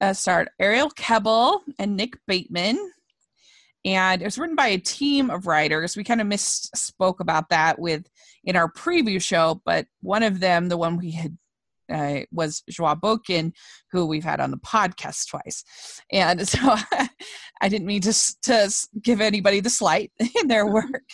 uh, 0.00 0.12
starred 0.12 0.50
Ariel 0.58 0.90
Kebbel 0.90 1.60
and 1.78 1.96
Nick 1.96 2.18
Bateman. 2.26 2.78
And 3.86 4.22
it 4.22 4.24
was 4.24 4.38
written 4.38 4.56
by 4.56 4.68
a 4.68 4.78
team 4.78 5.30
of 5.30 5.46
writers. 5.46 5.96
We 5.96 6.04
kind 6.04 6.20
of 6.20 6.26
misspoke 6.26 7.20
about 7.20 7.50
that 7.50 7.78
with 7.78 8.06
in 8.44 8.56
our 8.56 8.70
preview 8.70 9.22
show, 9.22 9.60
but 9.64 9.86
one 10.00 10.22
of 10.22 10.40
them, 10.40 10.68
the 10.68 10.76
one 10.78 10.96
we 10.98 11.10
had 11.10 11.36
uh, 11.92 12.20
was 12.32 12.62
Joie 12.70 12.94
Botkin, 12.94 13.52
who 13.90 14.06
we've 14.06 14.24
had 14.24 14.40
on 14.40 14.50
the 14.50 14.58
podcast 14.58 15.28
twice. 15.28 15.64
And 16.12 16.46
so 16.48 16.58
I 17.60 17.68
didn't 17.68 17.86
mean 17.86 18.02
to, 18.02 18.12
to 18.42 18.70
give 19.02 19.20
anybody 19.20 19.60
the 19.60 19.70
slight 19.70 20.12
in 20.40 20.48
their 20.48 20.66
work. 20.72 21.04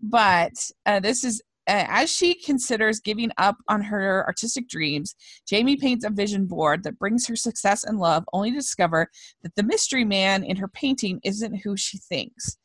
But 0.00 0.52
uh, 0.86 1.00
this 1.00 1.24
is 1.24 1.42
uh, 1.68 1.84
as 1.86 2.10
she 2.10 2.34
considers 2.34 2.98
giving 2.98 3.30
up 3.36 3.58
on 3.68 3.82
her 3.82 4.24
artistic 4.26 4.68
dreams, 4.68 5.14
Jamie 5.46 5.76
paints 5.76 6.02
a 6.02 6.08
vision 6.08 6.46
board 6.46 6.82
that 6.82 6.98
brings 6.98 7.26
her 7.26 7.36
success 7.36 7.84
and 7.84 7.98
love, 7.98 8.24
only 8.32 8.50
to 8.50 8.56
discover 8.56 9.10
that 9.42 9.54
the 9.54 9.62
mystery 9.62 10.04
man 10.04 10.42
in 10.42 10.56
her 10.56 10.68
painting 10.68 11.20
isn't 11.24 11.60
who 11.62 11.76
she 11.76 11.98
thinks. 11.98 12.56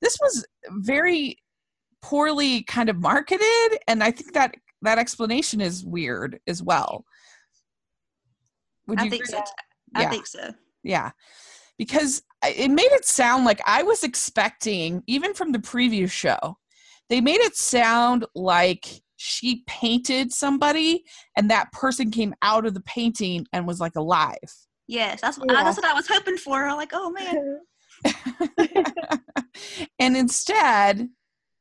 This 0.00 0.16
was 0.20 0.46
very 0.68 1.38
poorly 2.00 2.62
kind 2.62 2.88
of 2.88 3.00
marketed, 3.00 3.78
and 3.88 4.04
I 4.04 4.12
think 4.12 4.34
that 4.34 4.54
that 4.84 4.98
explanation 4.98 5.60
is 5.60 5.84
weird 5.84 6.40
as 6.46 6.62
well. 6.62 7.04
Would 8.86 9.00
I 9.00 9.04
you 9.04 9.10
think 9.10 9.24
agree? 9.24 9.38
so. 9.38 9.44
I 9.96 10.02
Yeah. 10.02 10.10
think 10.10 10.26
so. 10.26 10.54
Yeah. 10.82 11.10
Because 11.78 12.22
it 12.44 12.70
made 12.70 12.92
it 12.92 13.04
sound 13.04 13.44
like 13.44 13.60
I 13.66 13.82
was 13.82 14.04
expecting, 14.04 15.02
even 15.06 15.34
from 15.34 15.52
the 15.52 15.58
preview 15.58 16.10
show, 16.10 16.58
they 17.08 17.20
made 17.20 17.40
it 17.40 17.56
sound 17.56 18.26
like 18.34 18.86
she 19.16 19.62
painted 19.66 20.32
somebody 20.32 21.04
and 21.36 21.50
that 21.50 21.72
person 21.72 22.10
came 22.10 22.34
out 22.42 22.66
of 22.66 22.74
the 22.74 22.80
painting 22.82 23.46
and 23.52 23.66
was 23.66 23.80
like 23.80 23.96
alive. 23.96 24.36
Yes, 24.86 25.20
that's 25.20 25.38
Yeah. 25.38 25.64
that's 25.64 25.76
what 25.78 25.86
I 25.86 25.94
was 25.94 26.06
hoping 26.06 26.36
for. 26.36 26.64
I'm 26.64 26.76
like, 26.76 26.90
oh 26.92 27.10
man, 27.10 27.60
and 29.98 30.16
instead, 30.16 31.08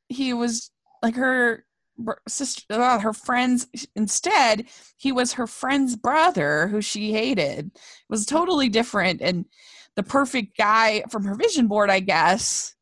he 0.09 0.33
was 0.33 0.71
like 1.01 1.15
her 1.15 1.57
br- 1.57 1.61
sister, 2.27 2.65
uh, 2.73 2.99
her 2.99 3.13
friend's. 3.13 3.67
Instead, 3.95 4.65
he 4.97 5.11
was 5.11 5.33
her 5.33 5.47
friend's 5.47 5.95
brother 5.95 6.67
who 6.67 6.81
she 6.81 7.11
hated. 7.13 7.67
It 7.67 7.81
was 8.09 8.25
totally 8.25 8.69
different, 8.69 9.21
and 9.21 9.45
the 9.95 10.03
perfect 10.03 10.57
guy 10.57 11.03
from 11.09 11.25
her 11.25 11.35
vision 11.35 11.67
board, 11.67 11.89
I 11.89 11.99
guess, 11.99 12.75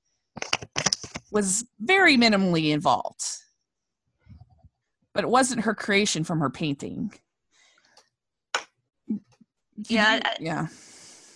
was 1.32 1.66
very 1.80 2.18
minimally 2.18 2.72
involved. 2.72 3.24
But 5.14 5.24
it 5.26 5.30
wasn't 5.30 5.62
her 5.66 5.76
creation 5.76 6.24
from 6.24 6.40
her 6.40 6.50
painting. 6.50 7.14
Yeah, 9.88 10.20
I- 10.24 10.38
yeah. 10.40 10.68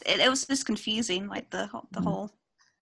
it, 0.06 0.20
it 0.20 0.30
was 0.30 0.46
just 0.46 0.66
confusing, 0.66 1.28
like 1.28 1.50
the 1.50 1.68
whole- 1.68 1.88
the 1.92 2.00
Mhm. 2.00 2.04
whole 2.04 2.32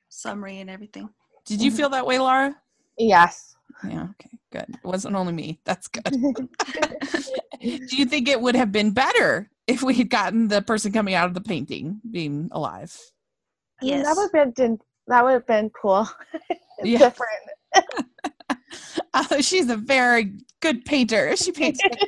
summary 0.09 0.59
and 0.59 0.69
everything. 0.69 1.09
Did 1.45 1.61
you 1.61 1.71
Mhm. 1.71 1.75
feel 1.77 1.89
that 1.89 2.05
way, 2.05 2.19
Laura? 2.19 2.55
Yes. 2.97 3.52
Yeah, 3.87 4.07
okay, 4.11 4.37
good. 4.51 4.65
It 4.69 4.83
wasn't 4.83 5.15
only 5.15 5.33
me. 5.33 5.59
That's 5.65 5.87
good. 5.87 6.03
Do 7.61 7.97
you 7.97 8.05
think 8.05 8.27
it 8.27 8.41
would 8.41 8.55
have 8.55 8.71
been 8.71 8.91
better 8.91 9.49
if 9.67 9.81
we 9.83 9.93
had 9.95 10.09
gotten 10.09 10.47
the 10.47 10.61
person 10.61 10.91
coming 10.91 11.13
out 11.13 11.27
of 11.27 11.33
the 11.33 11.41
painting 11.41 12.01
being 12.09 12.49
alive? 12.51 12.97
I 13.81 13.85
Yes. 13.85 14.05
that 14.05 14.15
would 14.15 14.29
have 14.37 14.55
been 14.55 14.79
that 15.07 15.23
would 15.23 15.33
have 15.33 15.47
been 15.47 15.69
cool. 15.69 16.07
Yeah. 16.83 16.97
Different. 16.97 17.29
Uh, 19.13 19.41
she's 19.41 19.69
a 19.69 19.77
very 19.77 20.33
good 20.59 20.83
painter. 20.83 21.35
She 21.37 21.51
paints 21.51 21.79
Nick 21.83 21.99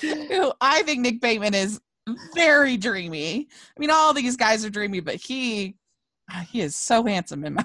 Bateman, 0.00 0.28
who 0.28 0.52
I 0.60 0.82
think 0.82 1.00
Nick 1.00 1.20
Bateman 1.20 1.54
is 1.54 1.78
very 2.34 2.78
dreamy. 2.78 3.48
I 3.76 3.80
mean, 3.80 3.90
all 3.90 4.14
these 4.14 4.36
guys 4.36 4.64
are 4.64 4.70
dreamy, 4.70 5.00
but 5.00 5.16
he 5.16 5.76
he 6.48 6.62
is 6.62 6.74
so 6.74 7.04
handsome 7.04 7.44
in 7.44 7.54
my 7.54 7.64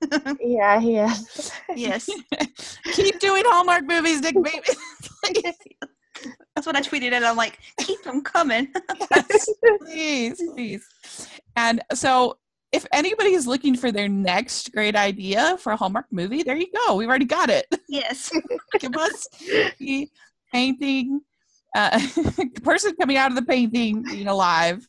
Yeah, 0.40 0.80
he 0.80 0.96
is. 0.96 1.50
yes, 1.74 2.08
Keep 2.92 3.18
doing 3.18 3.42
Hallmark 3.46 3.84
movies, 3.84 4.20
Nick 4.20 4.34
Baby. 4.34 4.60
that's 6.54 6.66
what 6.66 6.76
I 6.76 6.80
tweeted, 6.80 7.12
and 7.12 7.24
I'm 7.24 7.36
like, 7.36 7.58
keep 7.80 8.02
them 8.02 8.22
coming. 8.22 8.68
Yes, 9.10 9.48
please, 9.84 10.42
please. 10.54 10.86
And 11.56 11.82
so, 11.94 12.38
if 12.72 12.86
anybody 12.92 13.34
is 13.34 13.46
looking 13.46 13.76
for 13.76 13.90
their 13.90 14.08
next 14.08 14.72
great 14.72 14.94
idea 14.94 15.56
for 15.58 15.72
a 15.72 15.76
Hallmark 15.76 16.06
movie, 16.10 16.42
there 16.42 16.56
you 16.56 16.68
go. 16.86 16.96
We've 16.96 17.08
already 17.08 17.24
got 17.24 17.50
it. 17.50 17.66
yes, 17.88 18.30
Give 18.78 18.94
us 18.96 19.26
the 19.78 20.08
painting, 20.52 21.20
uh, 21.76 22.00
person 22.62 22.94
coming 23.00 23.16
out 23.16 23.30
of 23.30 23.36
the 23.36 23.42
painting 23.42 24.02
being 24.02 24.28
alive 24.28 24.86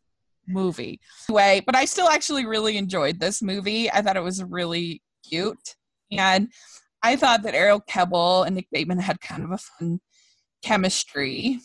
movie. 0.50 1.00
Anyway, 1.30 1.62
but 1.66 1.76
I 1.76 1.86
still 1.86 2.10
actually 2.10 2.46
really 2.46 2.78
enjoyed 2.78 3.20
this 3.20 3.42
movie. 3.42 3.92
I 3.92 4.02
thought 4.02 4.18
it 4.18 4.24
was 4.24 4.44
really 4.44 5.02
cute. 5.28 5.76
And 6.12 6.52
I 7.04 7.16
thought 7.16 7.44
that 7.44 7.54
Ariel 7.54 7.82
Kebbel 7.82 8.46
and 8.46 8.56
Nick 8.56 8.68
Bateman 8.72 9.00
had 9.00 9.22
kind 9.22 9.44
of 9.44 9.52
a 9.52 9.58
fun 9.58 10.00
chemistry. 10.64 11.60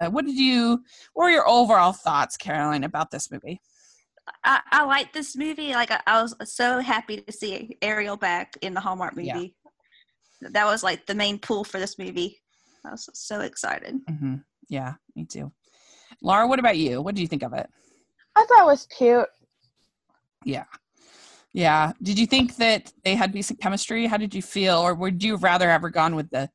Uh, 0.00 0.10
what 0.10 0.24
did 0.26 0.36
you, 0.38 0.84
what 1.14 1.24
were 1.24 1.30
your 1.30 1.48
overall 1.48 1.92
thoughts, 1.92 2.36
Caroline, 2.36 2.84
about 2.84 3.10
this 3.10 3.30
movie? 3.30 3.60
I, 4.44 4.60
I 4.70 4.84
like 4.84 5.12
this 5.12 5.36
movie. 5.36 5.72
Like 5.72 5.90
I, 5.90 6.00
I 6.06 6.22
was 6.22 6.36
so 6.44 6.80
happy 6.80 7.22
to 7.22 7.32
see 7.32 7.76
Ariel 7.82 8.16
back 8.16 8.56
in 8.60 8.74
the 8.74 8.80
Hallmark 8.80 9.16
movie. 9.16 9.56
Yeah. 10.42 10.48
That 10.50 10.66
was 10.66 10.84
like 10.84 11.06
the 11.06 11.14
main 11.14 11.38
pull 11.38 11.64
for 11.64 11.78
this 11.78 11.98
movie. 11.98 12.38
I 12.84 12.90
was 12.90 13.08
so 13.14 13.40
excited. 13.40 13.98
hmm 14.08 14.36
Yeah, 14.68 14.94
me 15.16 15.24
too. 15.24 15.50
Laura, 16.22 16.46
what 16.46 16.58
about 16.58 16.76
you? 16.76 17.02
What 17.02 17.14
do 17.14 17.22
you 17.22 17.28
think 17.28 17.42
of 17.42 17.52
it? 17.54 17.68
I 18.38 18.46
thought 18.46 18.62
it 18.62 18.66
was 18.66 18.86
cute. 18.86 19.26
Yeah. 20.44 20.64
Yeah. 21.52 21.92
Did 22.02 22.18
you 22.18 22.26
think 22.26 22.56
that 22.56 22.92
they 23.04 23.16
had 23.16 23.32
decent 23.32 23.60
chemistry? 23.60 24.06
How 24.06 24.16
did 24.16 24.34
you 24.34 24.42
feel, 24.42 24.78
or 24.78 24.94
would 24.94 25.22
you 25.22 25.32
have 25.32 25.42
rather 25.42 25.68
ever 25.68 25.90
gone 25.90 26.14
with 26.14 26.30
the 26.30 26.48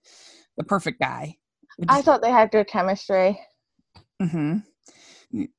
the 0.58 0.64
perfect 0.64 1.00
guy? 1.00 1.36
I 1.90 2.02
thought 2.02 2.22
they 2.22 2.32
had 2.32 2.52
good 2.52 2.68
chemistry. 2.68 3.40
Mm-hmm. 4.22 4.58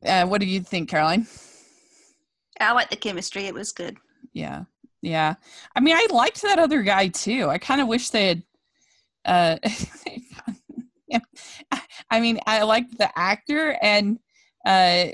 Uh, 0.07 0.27
what 0.27 0.41
do 0.41 0.47
you 0.47 0.61
think, 0.61 0.89
Caroline? 0.89 1.27
I 2.61 2.73
like 2.73 2.91
the 2.91 2.97
chemistry. 2.97 3.47
It 3.47 3.55
was 3.55 3.73
good. 3.73 3.97
Yeah, 4.33 4.65
yeah. 5.03 5.35
I 5.75 5.81
mean, 5.81 5.97
I 5.97 6.07
liked 6.11 6.43
that 6.43 6.59
other 6.59 6.83
guy 6.83 7.09
too. 7.09 7.49
I 7.49 7.59
kind 7.59 7.81
of 7.81 7.89
wish 7.89 8.11
they 8.11 8.29
had. 8.29 8.43
Uh, 9.25 9.57
yeah. 11.09 11.19
I 12.11 12.21
mean, 12.21 12.39
I 12.47 12.63
liked 12.63 12.97
the 12.97 13.11
actor, 13.19 13.77
and 13.83 14.19
uh, 14.65 15.07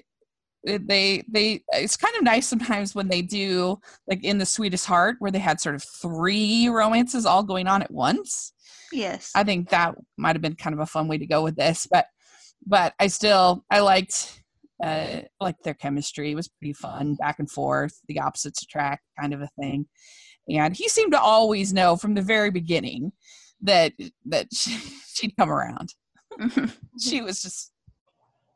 they 0.65 1.25
they. 1.29 1.63
It's 1.73 1.97
kind 1.97 2.15
of 2.17 2.23
nice 2.23 2.47
sometimes 2.47 2.95
when 2.95 3.09
they 3.09 3.23
do 3.23 3.79
like 4.07 4.25
in 4.25 4.39
the 4.39 4.47
Sweetest 4.47 4.87
Heart, 4.87 5.17
where 5.19 5.31
they 5.31 5.39
had 5.39 5.61
sort 5.61 5.75
of 5.75 5.83
three 5.83 6.69
romances 6.69 7.27
all 7.27 7.43
going 7.43 7.67
on 7.67 7.83
at 7.83 7.91
once. 7.91 8.53
Yes. 8.93 9.33
I 9.35 9.45
think 9.45 9.71
that 9.71 9.95
might 10.17 10.37
have 10.37 10.43
been 10.43 10.57
kind 10.57 10.75
of 10.75 10.81
a 10.81 10.87
fun 10.87 11.09
way 11.09 11.19
to 11.19 11.27
go 11.27 11.43
with 11.43 11.57
this, 11.57 11.87
but 11.91 12.07
but 12.67 12.95
I 12.99 13.07
still 13.07 13.65
I 13.71 13.81
liked 13.81 14.43
uh 14.83 15.23
like 15.41 15.57
their 15.63 15.75
chemistry. 15.75 16.33
It 16.33 16.37
was 16.37 16.49
pretty 16.49 16.75
fun, 16.75 17.15
back 17.15 17.39
and 17.39 17.51
forth, 17.51 18.01
the 18.09 18.21
opposites 18.21 18.63
attract 18.63 19.03
kind 19.19 19.33
of 19.33 19.41
a 19.41 19.51
thing. 19.61 19.87
And 20.49 20.77
he 20.77 20.89
seemed 20.89 21.13
to 21.13 21.21
always 21.21 21.73
know 21.73 21.97
from 21.97 22.15
the 22.15 22.23
very 22.23 22.51
beginning 22.51 23.13
that 23.63 23.93
that 24.27 24.49
she, 24.53 24.71
she'd 25.15 25.37
come 25.37 25.51
around. 25.51 25.95
She 26.99 27.21
was 27.21 27.43
just 27.43 27.73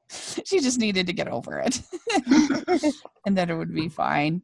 she 0.45 0.61
just 0.61 0.79
needed 0.79 1.07
to 1.07 1.13
get 1.13 1.29
over 1.29 1.59
it. 1.59 1.81
and 3.27 3.37
that 3.37 3.51
it 3.51 3.55
would 3.55 3.75
be 3.75 3.89
fine. 3.89 4.43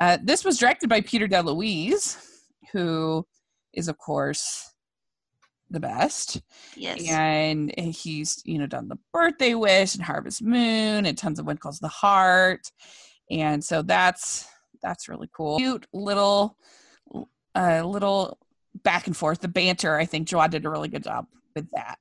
Uh, 0.00 0.18
this 0.22 0.44
was 0.44 0.58
directed 0.58 0.88
by 0.88 1.00
Peter 1.00 1.28
DeLuise, 1.28 2.16
who 2.72 3.24
is 3.72 3.88
of 3.88 3.98
course 3.98 4.70
the 5.70 5.80
best 5.80 6.40
yes. 6.76 7.02
and 7.08 7.72
he's 7.76 8.42
you 8.44 8.58
know 8.58 8.66
done 8.66 8.88
the 8.88 8.98
birthday 9.12 9.54
wish 9.54 9.94
and 9.94 10.04
harvest 10.04 10.42
moon 10.42 11.06
and 11.06 11.18
tons 11.18 11.38
of 11.38 11.46
when 11.46 11.56
calls 11.56 11.80
the 11.80 11.88
heart 11.88 12.70
and 13.30 13.64
so 13.64 13.82
that's 13.82 14.46
that's 14.82 15.08
really 15.08 15.28
cool 15.34 15.58
cute 15.58 15.86
little 15.92 16.56
uh 17.56 17.82
little 17.84 18.38
back 18.82 19.06
and 19.06 19.16
forth 19.16 19.40
the 19.40 19.48
banter 19.48 19.96
i 19.96 20.04
think 20.04 20.28
joie 20.28 20.46
did 20.46 20.64
a 20.64 20.70
really 20.70 20.88
good 20.88 21.02
job 21.02 21.26
with 21.56 21.68
that 21.72 21.98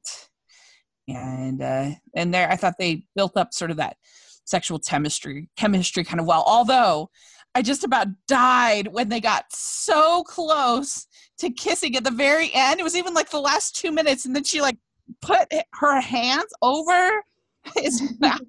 and 1.08 1.62
uh 1.62 1.89
and 2.16 2.34
there 2.34 2.50
i 2.50 2.56
thought 2.56 2.76
they 2.80 3.04
built 3.16 3.36
up 3.36 3.54
sort 3.54 3.72
of 3.72 3.78
that 3.78 3.98
sexual 4.46 4.80
chemistry 4.80 5.50
chemistry 5.56 6.04
kind 6.04 6.20
of 6.20 6.26
well 6.26 6.44
although 6.48 7.10
i 7.56 7.62
just 7.62 7.84
about 7.84 8.08
died 8.28 8.88
when 8.88 9.10
they 9.10 9.20
got 9.20 9.46
so 9.50 10.24
close 10.24 11.08
to 11.44 11.50
kissing 11.52 11.96
at 11.96 12.04
the 12.04 12.12
very 12.12 12.50
end. 12.54 12.80
It 12.80 12.84
was 12.84 12.96
even 12.96 13.13
like 13.13 13.30
the 13.30 13.39
last 13.39 13.76
two 13.76 13.92
minutes, 13.92 14.26
and 14.26 14.36
then 14.36 14.44
she 14.44 14.62
like 14.62 14.78
put 15.22 15.52
her 15.74 16.00
hands 16.00 16.52
over 16.62 17.24
his 17.76 18.02
mouth, 18.20 18.39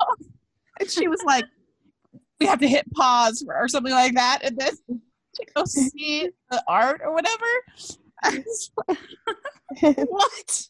and 0.80 0.90
she 0.90 1.08
was 1.08 1.22
like, 1.26 1.44
"We 2.40 2.46
have 2.46 2.60
to 2.60 2.68
hit 2.68 2.90
pause 2.92 3.44
or 3.46 3.68
something 3.68 3.92
like 3.92 4.14
that," 4.14 4.40
and 4.42 4.56
then 4.58 4.72
to 5.34 5.46
go 5.54 5.64
see 5.64 6.30
the 6.50 6.62
art 6.68 7.00
or 7.04 7.12
whatever. 7.12 7.44
I 8.22 8.42
was 8.46 8.70
like, 8.88 8.98
what? 10.08 10.68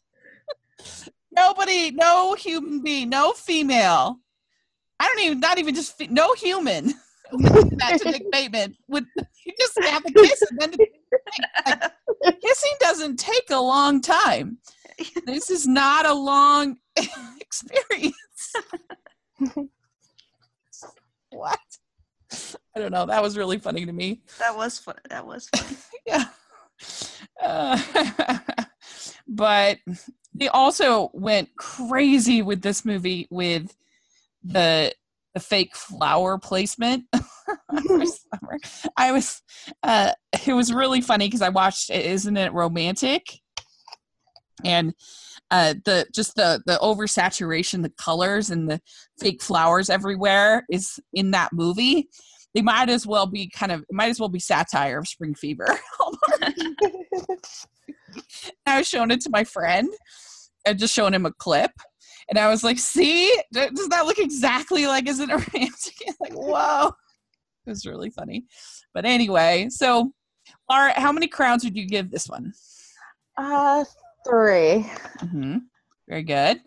Nobody, 1.35 1.91
no 1.91 2.35
human 2.35 2.83
being, 2.83 3.09
no 3.09 3.33
female. 3.33 4.19
I 5.01 5.07
don't 5.09 5.21
even, 5.21 5.41
not 5.41 5.59
even 5.59 5.75
just 5.75 5.97
fe- 5.99 6.09
no 6.09 6.35
human. 6.35 6.95
that 7.33 7.99
to 8.03 8.11
Nick 8.11 8.31
Bateman 8.31 8.77
would 8.89 9.07
you 9.45 9.53
just 9.59 9.79
have 9.83 10.05
a 10.05 10.13
kiss 10.13 10.43
and 10.43 10.61
then 10.61 10.75
like, 11.67 12.41
kissing 12.41 12.73
doesn't 12.81 13.19
take 13.19 13.51
a 13.51 13.59
long 13.59 14.01
time. 14.01 14.59
This 15.27 15.51
is 15.51 15.67
not 15.67 16.07
a 16.07 16.15
long 16.15 16.77
experience. 17.41 18.53
what? 21.31 21.59
I 22.77 22.81
don't 22.81 22.93
know. 22.93 23.07
That 23.07 23.23
was 23.23 23.37
really 23.37 23.59
funny 23.59 23.85
to 23.87 23.93
me. 23.93 24.23
that 24.39 24.57
was 24.57 24.79
fun. 24.79 24.97
That 25.09 25.27
was 25.27 25.49
fun. 25.49 25.77
Yeah. 26.07 26.25
Uh, 27.43 28.39
but 29.27 29.79
they 30.35 30.49
also 30.49 31.11
went 31.13 31.55
crazy 31.57 32.43
with 32.43 32.63
this 32.63 32.85
movie 32.85 33.27
with 33.31 33.75
the 34.43 34.93
the 35.35 35.41
fake 35.41 35.75
flower 35.75 36.39
placement. 36.39 37.05
I 38.97 39.13
was 39.13 39.43
uh 39.83 40.13
it 40.47 40.53
was 40.53 40.73
really 40.73 41.01
funny 41.01 41.27
because 41.27 41.43
I 41.43 41.49
watched 41.51 41.91
Isn't 41.91 42.37
It 42.37 42.53
Romantic? 42.53 43.41
And 44.65 44.95
uh 45.51 45.75
the 45.85 46.07
just 46.15 46.37
the 46.37 46.63
the 46.67 46.79
oversaturation, 46.81 47.83
the 47.83 47.91
colors 47.91 48.51
and 48.51 48.71
the 48.71 48.81
fake 49.19 49.43
flowers 49.43 49.91
everywhere 49.91 50.65
is 50.71 51.01
in 51.13 51.33
that 51.33 51.53
movie. 51.53 52.09
They 52.55 52.63
might 52.63 52.89
as 52.89 53.07
well 53.07 53.27
be 53.27 53.49
kind 53.49 53.73
of 53.73 53.85
might 53.91 54.11
as 54.11 54.21
well 54.21 54.29
be 54.29 54.39
satire 54.39 54.99
of 54.99 55.09
spring 55.09 55.35
fever. 55.35 55.67
I 58.67 58.79
was 58.79 58.89
showing 58.89 59.11
it 59.11 59.21
to 59.23 59.31
my 59.31 59.45
friend 59.45 59.89
I 60.67 60.73
just 60.75 60.95
showing 60.95 61.15
him 61.15 61.27
a 61.27 61.33
clip. 61.33 61.73
And 62.29 62.39
I 62.39 62.49
was 62.49 62.65
like, 62.65 62.79
see, 62.79 63.31
does 63.53 63.89
that 63.91 64.07
look 64.07 64.19
exactly 64.19 64.87
like 64.87 65.07
Isn't 65.09 65.31
It 65.31 65.35
Romantic? 65.55 65.95
like, 66.21 66.33
whoa. 66.33 66.89
It 67.67 67.71
was 67.71 67.87
really 67.87 68.11
funny. 68.11 68.45
But 68.95 69.05
anyway, 69.05 69.69
so 69.71 70.13
Laura, 70.71 70.93
how 70.99 71.13
many 71.13 71.27
crowns 71.27 71.65
would 71.65 71.77
you 71.77 71.87
give 71.87 72.11
this 72.11 72.29
one? 72.29 72.53
Uh, 73.37 73.85
three. 74.27 74.87
hmm 75.21 75.59
Very 76.09 76.23
good. 76.23 76.61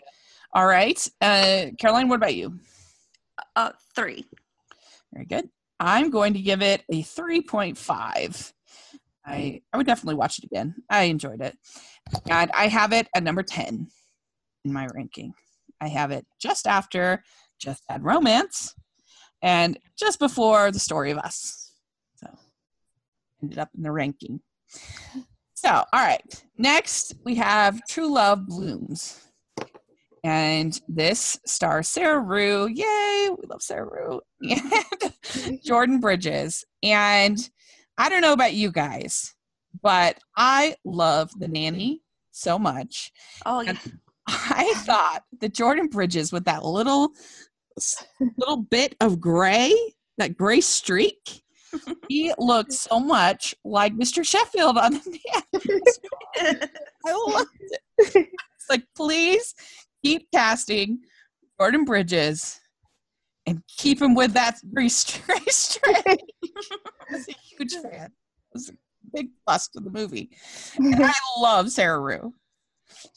All 0.54 0.68
right. 0.68 1.08
Uh, 1.22 1.68
Caroline, 1.80 2.08
what 2.10 2.16
about 2.18 2.36
you? 2.36 2.60
Uh, 3.56 3.72
three. 3.96 4.26
Very 5.14 5.26
good. 5.26 5.50
I'm 5.80 6.10
going 6.10 6.34
to 6.34 6.42
give 6.42 6.62
it 6.62 6.84
a 6.90 7.04
3.5. 7.04 8.54
I, 9.26 9.62
I 9.74 9.78
would 9.78 9.86
definitely 9.86 10.16
watch 10.16 10.40
it 10.40 10.46
again. 10.46 10.76
I 10.90 11.04
enjoyed 11.04 11.42
it. 11.42 11.58
And 12.30 12.50
I 12.52 12.68
have 12.68 12.94
it 12.94 13.08
at 13.14 13.24
number 13.24 13.44
10 13.44 13.88
in 14.64 14.74
my 14.74 14.88
ranking. 14.94 15.34
I 15.82 15.90
have 15.90 16.12
it 16.12 16.26
just 16.40 16.66
after 16.66 17.24
Just 17.60 17.84
Add 17.90 18.04
Romance 18.04 18.74
and 19.42 19.78
just 19.98 20.20
before 20.20 20.72
The 20.72 20.80
Story 20.80 21.12
of 21.12 21.18
Us. 21.18 21.74
So 22.16 22.28
ended 23.44 23.60
up 23.60 23.70
in 23.76 23.84
the 23.84 23.92
ranking. 23.92 24.42
So, 25.54 25.70
all 25.70 25.86
right. 25.94 26.44
Next, 26.58 27.16
we 27.26 27.36
have 27.36 27.82
True 27.90 28.14
Love 28.14 28.48
Blooms. 28.48 29.27
And 30.24 30.80
this 30.88 31.40
stars 31.46 31.88
Sarah 31.88 32.20
Rue. 32.20 32.68
Yay, 32.68 33.30
we 33.30 33.48
love 33.48 33.62
Sarah 33.62 33.90
Rue. 33.90 34.22
And 35.46 35.62
Jordan 35.64 36.00
Bridges. 36.00 36.64
And 36.82 37.38
I 37.98 38.10
don't 38.10 38.22
know 38.22 38.34
about 38.34 38.54
you 38.54 38.72
guys, 38.72 39.36
but 39.82 40.18
I 40.36 40.76
love 40.86 41.32
the 41.38 41.48
nanny 41.48 42.02
so 42.32 42.58
much. 42.58 43.12
Oh, 43.46 43.62
yeah. 43.62 43.78
I 44.28 44.74
thought 44.78 45.24
that 45.40 45.54
Jordan 45.54 45.88
Bridges 45.88 46.32
with 46.32 46.46
that 46.46 46.64
little 46.64 47.12
little 48.38 48.58
bit 48.58 48.96
of 49.02 49.20
gray, 49.20 49.74
that 50.18 50.36
gray 50.38 50.62
streak, 50.62 51.44
he 52.10 52.34
looked 52.38 52.74
so 52.74 53.00
much 53.00 53.56
like 53.64 53.94
Mr. 53.94 54.26
Sheffield 54.26 54.78
on 54.78 54.94
the 54.94 55.20
nanny. 55.54 56.60
I 57.06 57.26
loved 57.28 57.50
it. 57.60 57.82
It's 57.98 58.70
like, 58.70 58.84
please 58.96 59.54
keep 60.08 60.28
casting 60.34 61.00
Jordan 61.60 61.86
Bridges 61.86 62.60
and 63.46 63.62
keep 63.68 64.02
him 64.02 64.14
with 64.16 64.34
that 64.34 64.58
gray 64.74 64.90
stray 64.90 65.40
stray. 65.48 65.94
I 66.06 66.18
was 67.12 67.28
a 67.28 67.34
huge 67.34 67.74
fan. 67.76 68.06
It 68.06 68.54
was 68.54 68.70
a 68.70 68.74
big 69.14 69.30
plus 69.46 69.68
to 69.70 69.80
the 69.80 69.90
movie. 69.90 70.30
And 70.78 71.04
I 71.04 71.14
love 71.40 71.72
Sarah 71.72 72.00
Rue. 72.00 72.34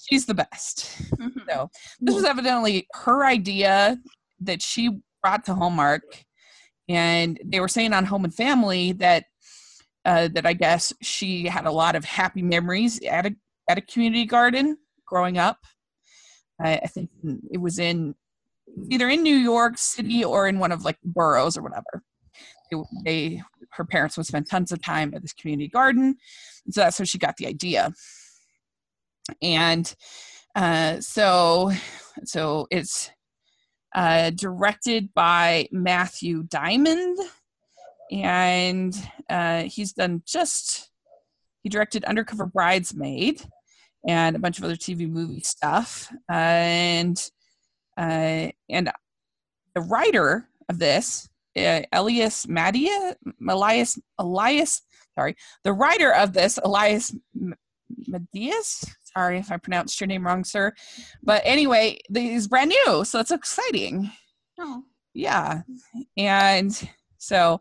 She's 0.08 0.26
the 0.26 0.34
best. 0.34 0.86
Mhm. 1.12 1.48
So 1.48 1.70
this 2.00 2.14
was 2.14 2.24
evidently 2.24 2.86
her 2.92 3.24
idea 3.24 3.98
that 4.40 4.62
she 4.62 5.00
brought 5.22 5.44
to 5.46 5.54
Hallmark, 5.54 6.24
and 6.88 7.38
they 7.44 7.60
were 7.60 7.68
saying 7.68 7.92
on 7.92 8.04
Home 8.06 8.24
and 8.24 8.34
Family 8.34 8.92
that 8.92 9.24
uh, 10.04 10.28
that 10.28 10.46
I 10.46 10.54
guess 10.54 10.92
she 11.02 11.46
had 11.46 11.66
a 11.66 11.70
lot 11.70 11.94
of 11.94 12.04
happy 12.04 12.42
memories 12.42 13.00
at 13.04 13.26
a 13.26 13.36
at 13.68 13.78
a 13.78 13.82
community 13.82 14.24
garden 14.24 14.78
growing 15.06 15.38
up. 15.38 15.58
I, 16.62 16.76
I 16.76 16.86
think 16.86 17.10
it 17.50 17.58
was 17.58 17.78
in 17.78 18.14
either 18.88 19.08
in 19.08 19.22
New 19.22 19.36
York 19.36 19.78
City 19.78 20.24
or 20.24 20.46
in 20.46 20.58
one 20.58 20.72
of 20.72 20.84
like 20.84 20.98
boroughs 21.04 21.56
or 21.56 21.62
whatever. 21.62 22.02
they, 22.70 22.78
they 23.04 23.42
her 23.72 23.84
parents 23.84 24.16
would 24.16 24.26
spend 24.26 24.48
tons 24.48 24.72
of 24.72 24.82
time 24.82 25.12
at 25.14 25.22
this 25.22 25.32
community 25.32 25.68
garden. 25.68 26.16
So 26.70 26.80
that's 26.80 26.98
how 26.98 27.04
she 27.04 27.18
got 27.18 27.36
the 27.36 27.46
idea. 27.46 27.92
And 29.42 29.92
uh, 30.54 31.00
so 31.00 31.72
so 32.24 32.66
it's 32.70 33.10
uh, 33.94 34.30
directed 34.30 35.12
by 35.14 35.68
Matthew 35.72 36.44
Diamond, 36.44 37.18
and 38.10 38.94
uh, 39.28 39.62
he's 39.64 39.92
done 39.92 40.22
just 40.26 40.90
he 41.62 41.68
directed 41.68 42.04
Undercover 42.04 42.46
Bridesmaid 42.46 43.42
and 44.06 44.36
a 44.36 44.38
bunch 44.38 44.58
of 44.58 44.64
other 44.64 44.76
TV 44.76 45.08
movie 45.08 45.40
stuff, 45.40 46.12
and 46.28 47.30
uh, 47.96 48.48
and 48.68 48.90
the 49.74 49.80
writer 49.82 50.48
of 50.68 50.78
this, 50.78 51.28
uh, 51.56 51.82
Elias 51.92 52.46
Madia, 52.46 53.14
Elias 53.48 53.98
Elias, 54.18 54.82
sorry, 55.16 55.36
the 55.64 55.72
writer 55.72 56.12
of 56.12 56.32
this, 56.32 56.58
Elias 56.62 57.14
Medias. 58.06 58.84
Sorry 59.16 59.38
if 59.38 59.50
I 59.50 59.56
pronounced 59.56 60.00
your 60.00 60.06
name 60.06 60.24
wrong, 60.24 60.44
sir. 60.44 60.72
But 61.22 61.42
anyway, 61.44 61.98
he's 62.14 62.46
brand 62.46 62.72
new, 62.86 63.04
so 63.04 63.18
it's 63.18 63.32
exciting. 63.32 64.10
Oh. 64.58 64.84
Yeah, 65.12 65.62
and 66.16 66.88
so 67.18 67.60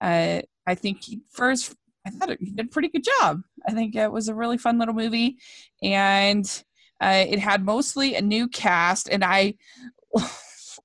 uh, 0.00 0.42
I 0.66 0.74
think 0.74 1.02
he 1.02 1.20
first. 1.30 1.74
I 2.06 2.10
thought 2.10 2.36
he 2.38 2.52
did 2.52 2.66
a 2.66 2.68
pretty 2.68 2.88
good 2.88 3.04
job. 3.20 3.42
I 3.68 3.72
think 3.72 3.96
it 3.96 4.10
was 4.10 4.28
a 4.28 4.34
really 4.34 4.58
fun 4.58 4.78
little 4.78 4.94
movie, 4.94 5.38
and 5.82 6.46
uh, 7.00 7.24
it 7.28 7.38
had 7.38 7.64
mostly 7.64 8.14
a 8.14 8.22
new 8.22 8.48
cast, 8.48 9.08
and 9.08 9.24
I. 9.24 9.54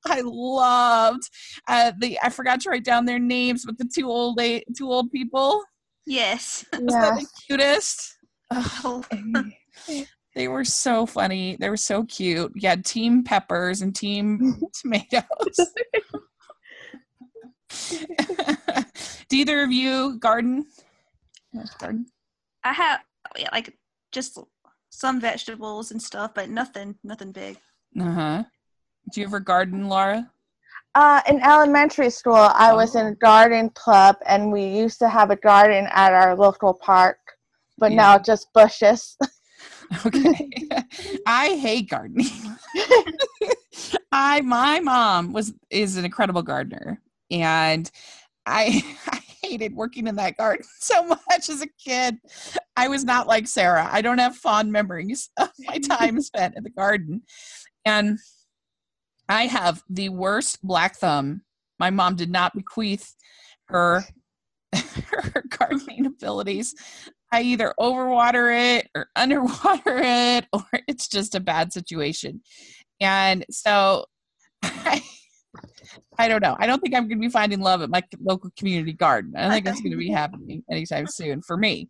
I 0.03 0.21
loved 0.23 1.29
uh, 1.67 1.91
the. 1.99 2.17
I 2.23 2.29
forgot 2.29 2.61
to 2.61 2.71
write 2.71 2.83
down 2.83 3.05
their 3.05 3.19
names, 3.19 3.65
but 3.65 3.77
the 3.77 3.85
two 3.85 4.09
old 4.09 4.39
two 4.75 4.91
old 4.91 5.11
people. 5.11 5.63
Yes. 6.05 6.65
Was 6.73 6.93
that 6.93 7.19
the 7.19 7.27
cutest? 7.47 8.17
Oh. 8.83 9.01
They 10.35 10.49
were 10.49 10.65
so 10.65 11.05
funny. 11.05 11.55
They 11.57 11.69
were 11.69 11.77
so 11.77 12.03
cute. 12.03 12.51
You 12.53 12.67
had 12.67 12.83
Team 12.83 13.23
Peppers 13.23 13.81
and 13.81 13.95
Team 13.95 14.59
Tomatoes. 14.73 15.23
Do 19.29 19.37
either 19.37 19.63
of 19.63 19.71
you 19.71 20.19
garden? 20.19 20.65
Yes, 21.53 21.73
garden. 21.75 22.07
I 22.63 22.74
have 22.74 23.02
like 23.52 23.78
just 24.12 24.38
some 24.89 25.19
vegetables 25.21 25.91
and 25.91 26.02
stuff, 26.02 26.34
but 26.36 26.50
nothing, 26.50 26.95
nothing 27.04 27.32
big. 27.32 27.58
Uh 28.00 28.12
huh. 28.12 28.43
Do 29.12 29.21
you 29.21 29.28
ever 29.28 29.39
garden, 29.39 29.88
Laura? 29.88 30.32
Uh, 30.93 31.21
in 31.28 31.41
elementary 31.41 32.10
school, 32.10 32.36
I 32.36 32.74
was 32.74 32.95
in 32.95 33.06
a 33.06 33.15
garden 33.15 33.69
club, 33.69 34.17
and 34.26 34.52
we 34.52 34.65
used 34.65 35.00
to 35.00 35.08
have 35.08 35.32
a 35.32 35.38
garden 35.38 35.88
at 35.91 36.13
our 36.13 36.36
local 36.36 36.74
park, 36.74 37.17
but 37.78 37.93
now 37.93 38.17
just 38.17 38.52
bushes. 38.54 39.17
Okay. 40.06 40.50
I 41.26 41.56
hate 41.58 41.89
gardening. 41.89 42.28
I 44.12 44.41
my 44.41 44.80
mom 44.80 45.34
was 45.34 45.54
is 45.69 45.97
an 45.97 46.06
incredible 46.06 46.41
gardener 46.41 47.02
and 47.30 47.91
I 48.45 48.84
I 49.08 49.19
hated 49.51 49.75
working 49.75 50.07
in 50.07 50.15
that 50.15 50.37
garden 50.37 50.65
so 50.79 51.03
much 51.05 51.49
as 51.49 51.61
a 51.61 51.67
kid. 51.83 52.17
I 52.75 52.87
was 52.87 53.03
not 53.03 53.27
like 53.27 53.47
Sarah. 53.47 53.87
I 53.91 54.01
don't 54.01 54.17
have 54.17 54.35
fond 54.35 54.71
memories 54.71 55.29
of 55.37 55.49
my 55.59 55.77
time 55.77 56.21
spent 56.21 56.55
in 56.57 56.63
the 56.63 56.69
garden. 56.69 57.23
And 57.85 58.19
I 59.27 59.47
have 59.47 59.83
the 59.89 60.09
worst 60.09 60.65
black 60.65 60.97
thumb. 60.97 61.41
My 61.79 61.89
mom 61.89 62.15
did 62.15 62.29
not 62.29 62.53
bequeath 62.53 63.15
her 63.65 64.03
her 64.73 65.43
gardening 65.49 66.05
abilities. 66.05 66.73
I 67.33 67.41
either 67.41 67.73
overwater 67.79 68.77
it 68.77 68.89
or 68.95 69.07
underwater 69.15 69.99
it, 70.01 70.45
or 70.53 70.63
it's 70.87 71.07
just 71.07 71.35
a 71.35 71.39
bad 71.39 71.73
situation. 71.73 72.41
And 72.99 73.45
so 73.49 74.05
I, 74.63 75.01
I 76.17 76.27
don't 76.27 76.41
know. 76.41 76.55
I 76.59 76.65
don't 76.65 76.79
think 76.81 76.95
I'm 76.95 77.07
going 77.07 77.19
to 77.19 77.27
be 77.27 77.29
finding 77.29 77.59
love 77.59 77.81
at 77.81 77.89
my 77.89 78.03
local 78.21 78.51
community 78.57 78.93
garden. 78.93 79.33
I 79.35 79.43
don't 79.43 79.51
think 79.51 79.65
that's 79.65 79.81
going 79.81 79.91
to 79.91 79.97
be 79.97 80.09
happening 80.09 80.63
anytime 80.71 81.07
soon 81.07 81.41
for 81.41 81.57
me. 81.57 81.89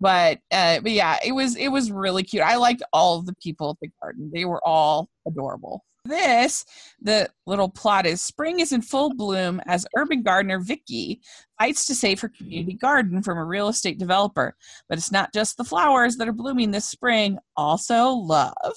But 0.00 0.40
uh, 0.50 0.80
but 0.80 0.92
yeah, 0.92 1.18
it 1.24 1.32
was 1.32 1.56
it 1.56 1.68
was 1.68 1.90
really 1.90 2.22
cute. 2.22 2.42
I 2.42 2.56
liked 2.56 2.82
all 2.92 3.18
of 3.18 3.26
the 3.26 3.34
people 3.42 3.70
at 3.70 3.76
the 3.80 3.90
garden. 4.02 4.30
They 4.32 4.44
were 4.44 4.66
all 4.66 5.08
adorable. 5.26 5.84
This 6.04 6.64
the 7.00 7.28
little 7.46 7.68
plot 7.68 8.06
is 8.06 8.22
spring 8.22 8.60
is 8.60 8.72
in 8.72 8.82
full 8.82 9.14
bloom 9.14 9.60
as 9.66 9.86
urban 9.96 10.22
gardener 10.22 10.60
Vicky 10.60 11.20
fights 11.58 11.86
to 11.86 11.94
save 11.94 12.20
her 12.20 12.28
community 12.28 12.74
garden 12.74 13.22
from 13.22 13.38
a 13.38 13.44
real 13.44 13.68
estate 13.68 13.98
developer. 13.98 14.54
But 14.88 14.98
it's 14.98 15.10
not 15.10 15.32
just 15.32 15.56
the 15.56 15.64
flowers 15.64 16.16
that 16.16 16.28
are 16.28 16.32
blooming 16.32 16.70
this 16.70 16.88
spring, 16.88 17.38
also 17.56 18.10
love. 18.10 18.54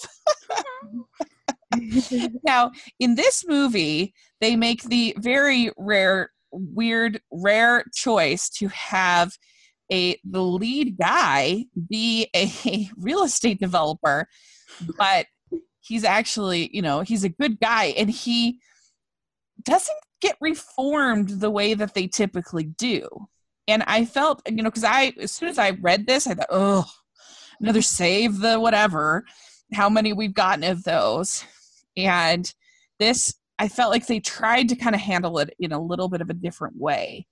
now, 2.44 2.72
in 3.00 3.16
this 3.16 3.46
movie, 3.48 4.14
they 4.42 4.56
make 4.56 4.84
the 4.84 5.16
very 5.18 5.72
rare, 5.78 6.32
weird, 6.52 7.22
rare 7.32 7.84
choice 7.94 8.50
to 8.50 8.68
have 8.70 9.34
a 9.92 10.20
the 10.24 10.42
lead 10.42 10.98
guy 10.98 11.66
be 11.90 12.30
a 12.36 12.90
real 12.98 13.24
estate 13.24 13.60
developer, 13.60 14.28
but 14.98 15.26
he's 15.82 16.04
actually, 16.04 16.70
you 16.74 16.82
know, 16.82 17.02
he's 17.02 17.24
a 17.24 17.30
good 17.30 17.60
guy 17.60 17.86
and 17.98 18.10
he 18.10 18.60
doesn't 19.64 19.98
get 20.22 20.36
reformed 20.42 21.30
the 21.30 21.50
way 21.50 21.74
that 21.74 21.94
they 21.94 22.08
typically 22.08 22.64
do. 22.64 23.08
And 23.68 23.84
I 23.88 24.06
felt, 24.06 24.42
you 24.48 24.64
know, 24.64 24.70
because 24.70 24.84
I, 24.84 25.14
as 25.20 25.32
soon 25.32 25.50
as 25.50 25.60
I 25.60 25.72
read 25.72 26.08
this, 26.08 26.28
I 26.28 26.34
thought, 26.34 26.48
oh, 26.50 26.86
another 27.60 27.82
save 27.82 28.40
the 28.40 28.60
whatever. 28.60 29.26
How 29.74 29.90
many 29.90 30.14
we've 30.14 30.34
gotten 30.34 30.64
of 30.64 30.84
those. 30.84 31.44
And 31.98 32.52
this, 33.00 33.34
I 33.58 33.68
felt 33.68 33.92
like 33.92 34.08
they 34.08 34.20
tried 34.20 34.70
to 34.70 34.76
kind 34.76 34.96
of 34.96 35.02
handle 35.02 35.40
it 35.40 35.54
in 35.60 35.72
a 35.72 35.82
little 35.82 36.10
bit 36.10 36.22
of 36.22 36.30
a 36.30 36.34
different 36.34 36.78
way. 36.78 37.28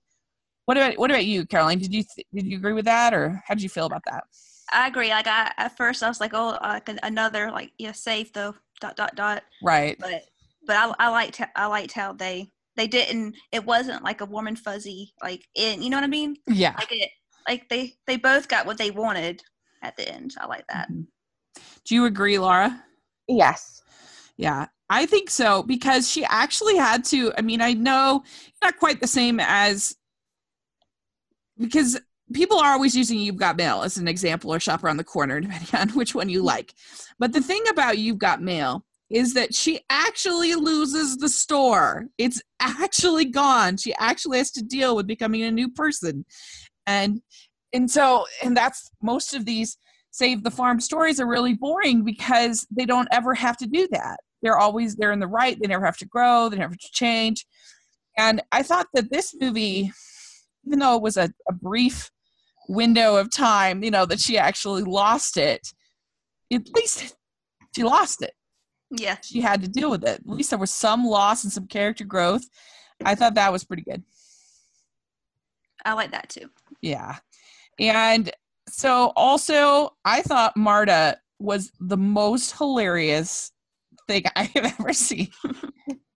What 0.66 0.76
about 0.76 0.98
what 0.98 1.10
about 1.10 1.24
you, 1.24 1.46
Caroline? 1.46 1.78
Did 1.78 1.94
you 1.94 2.02
th- 2.02 2.26
did 2.34 2.46
you 2.46 2.58
agree 2.58 2.74
with 2.74 2.84
that, 2.84 3.14
or 3.14 3.42
how 3.46 3.54
did 3.54 3.62
you 3.62 3.70
feel 3.70 3.86
about 3.86 4.02
that? 4.04 4.24
I 4.70 4.86
agree. 4.86 5.08
Like 5.08 5.26
I 5.26 5.50
at 5.56 5.76
first 5.78 6.02
I 6.02 6.08
was 6.08 6.20
like, 6.20 6.34
oh, 6.34 6.58
like 6.60 6.90
another 7.02 7.50
like 7.50 7.72
yeah, 7.78 7.92
safe 7.92 8.34
though. 8.34 8.54
Dot 8.80 8.94
dot 8.94 9.14
dot. 9.16 9.44
Right. 9.62 9.96
But 9.98 10.24
but 10.66 10.76
I 10.76 10.92
I 10.98 11.08
liked 11.08 11.40
I 11.56 11.66
liked 11.66 11.92
how 11.92 12.12
they 12.12 12.50
they 12.76 12.86
didn't. 12.86 13.34
It 13.50 13.64
wasn't 13.64 14.04
like 14.04 14.20
a 14.20 14.26
warm 14.26 14.46
and 14.46 14.58
fuzzy 14.58 15.14
like 15.22 15.48
in. 15.54 15.80
You 15.82 15.88
know 15.88 15.96
what 15.96 16.04
I 16.04 16.08
mean? 16.08 16.36
Yeah. 16.46 16.74
Like 16.76 16.92
it. 16.92 17.10
Like 17.48 17.68
they 17.70 17.94
they 18.06 18.16
both 18.18 18.48
got 18.48 18.66
what 18.66 18.76
they 18.76 18.90
wanted 18.90 19.42
at 19.82 19.96
the 19.96 20.06
end. 20.06 20.34
I 20.38 20.44
like 20.44 20.66
that. 20.68 20.90
Mhm. 20.90 21.06
Do 21.86 21.94
you 21.94 22.04
agree, 22.04 22.38
Laura? 22.38 22.84
yes. 23.26 23.80
Yeah, 24.38 24.66
I 24.88 25.04
think 25.04 25.28
so 25.28 25.62
because 25.62 26.10
she 26.10 26.24
actually 26.24 26.76
had 26.76 27.04
to. 27.06 27.32
I 27.36 27.42
mean, 27.42 27.60
I 27.60 27.74
know 27.74 28.22
not 28.62 28.78
quite 28.78 29.00
the 29.00 29.06
same 29.06 29.40
as 29.40 29.94
because 31.58 32.00
people 32.32 32.58
are 32.58 32.72
always 32.72 32.96
using 32.96 33.18
You've 33.18 33.36
Got 33.36 33.56
Mail 33.56 33.82
as 33.82 33.98
an 33.98 34.08
example 34.08 34.54
or 34.54 34.60
Shop 34.60 34.82
Around 34.82 34.98
the 34.98 35.04
Corner, 35.04 35.40
depending 35.40 35.74
on 35.74 35.88
which 35.90 36.14
one 36.14 36.28
you 36.28 36.42
like. 36.42 36.72
But 37.18 37.32
the 37.32 37.42
thing 37.42 37.62
about 37.68 37.98
You've 37.98 38.18
Got 38.18 38.40
Mail 38.40 38.84
is 39.10 39.34
that 39.34 39.54
she 39.54 39.80
actually 39.90 40.54
loses 40.54 41.16
the 41.16 41.28
store. 41.28 42.06
It's 42.18 42.40
actually 42.60 43.24
gone. 43.24 43.76
She 43.76 43.94
actually 43.94 44.38
has 44.38 44.50
to 44.52 44.62
deal 44.62 44.94
with 44.94 45.06
becoming 45.06 45.42
a 45.42 45.50
new 45.50 45.68
person. 45.70 46.24
And 46.86 47.20
and 47.72 47.90
so 47.90 48.26
and 48.42 48.56
that's 48.56 48.90
most 49.02 49.34
of 49.34 49.44
these 49.44 49.76
save 50.10 50.42
the 50.42 50.50
farm 50.50 50.80
stories 50.80 51.20
are 51.20 51.26
really 51.28 51.54
boring 51.54 52.04
because 52.04 52.66
they 52.70 52.86
don't 52.86 53.08
ever 53.10 53.34
have 53.34 53.56
to 53.58 53.66
do 53.66 53.86
that. 53.90 54.18
They're 54.42 54.58
always 54.58 54.96
they're 54.96 55.12
in 55.12 55.20
the 55.20 55.26
right, 55.26 55.58
they 55.60 55.66
never 55.66 55.84
have 55.84 55.98
to 55.98 56.06
grow, 56.06 56.48
they 56.48 56.56
never 56.56 56.72
have 56.72 56.78
to 56.78 56.92
change. 56.92 57.46
And 58.16 58.42
I 58.52 58.62
thought 58.62 58.86
that 58.94 59.10
this 59.10 59.34
movie, 59.38 59.92
even 60.66 60.78
though 60.78 60.96
it 60.96 61.02
was 61.02 61.16
a, 61.16 61.30
a 61.48 61.52
brief 61.52 62.10
window 62.68 63.16
of 63.16 63.30
time, 63.30 63.82
you 63.82 63.90
know, 63.90 64.06
that 64.06 64.20
she 64.20 64.38
actually 64.38 64.82
lost 64.82 65.36
it, 65.36 65.72
at 66.52 66.68
least 66.74 67.16
she 67.74 67.82
lost 67.82 68.22
it. 68.22 68.32
Yeah. 68.90 69.16
She 69.22 69.40
had 69.40 69.62
to 69.62 69.68
deal 69.68 69.90
with 69.90 70.02
it. 70.02 70.20
At 70.20 70.26
least 70.26 70.50
there 70.50 70.58
was 70.58 70.70
some 70.70 71.04
loss 71.04 71.44
and 71.44 71.52
some 71.52 71.66
character 71.66 72.04
growth. 72.04 72.42
I 73.04 73.14
thought 73.14 73.34
that 73.34 73.52
was 73.52 73.64
pretty 73.64 73.82
good. 73.82 74.02
I 75.84 75.92
like 75.92 76.10
that 76.10 76.28
too. 76.28 76.50
Yeah. 76.82 77.16
And 77.78 78.30
so 78.68 79.12
also 79.14 79.94
I 80.04 80.22
thought 80.22 80.56
Marta 80.56 81.18
was 81.38 81.70
the 81.80 81.96
most 81.96 82.56
hilarious 82.56 83.52
thing 84.08 84.24
I 84.34 84.44
have 84.44 84.74
ever 84.78 84.92
seen. 84.92 85.28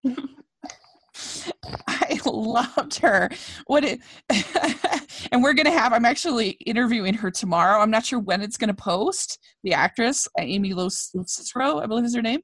I 1.86 2.18
loved 2.24 2.98
her. 2.98 3.30
What 3.66 3.84
it 3.84 4.00
and 5.30 5.42
we're 5.42 5.52
gonna 5.52 5.70
have 5.70 5.92
I'm 5.92 6.04
actually 6.04 6.50
interviewing 6.66 7.14
her 7.14 7.30
tomorrow. 7.30 7.80
I'm 7.80 7.90
not 7.90 8.04
sure 8.06 8.18
when 8.18 8.42
it's 8.42 8.56
gonna 8.56 8.74
post, 8.74 9.38
the 9.62 9.74
actress, 9.74 10.26
uh, 10.38 10.42
Amy 10.42 10.72
Lo 10.74 10.88
Cicero, 10.88 11.78
I 11.78 11.86
believe 11.86 12.04
is 12.04 12.14
her 12.14 12.22
name. 12.22 12.40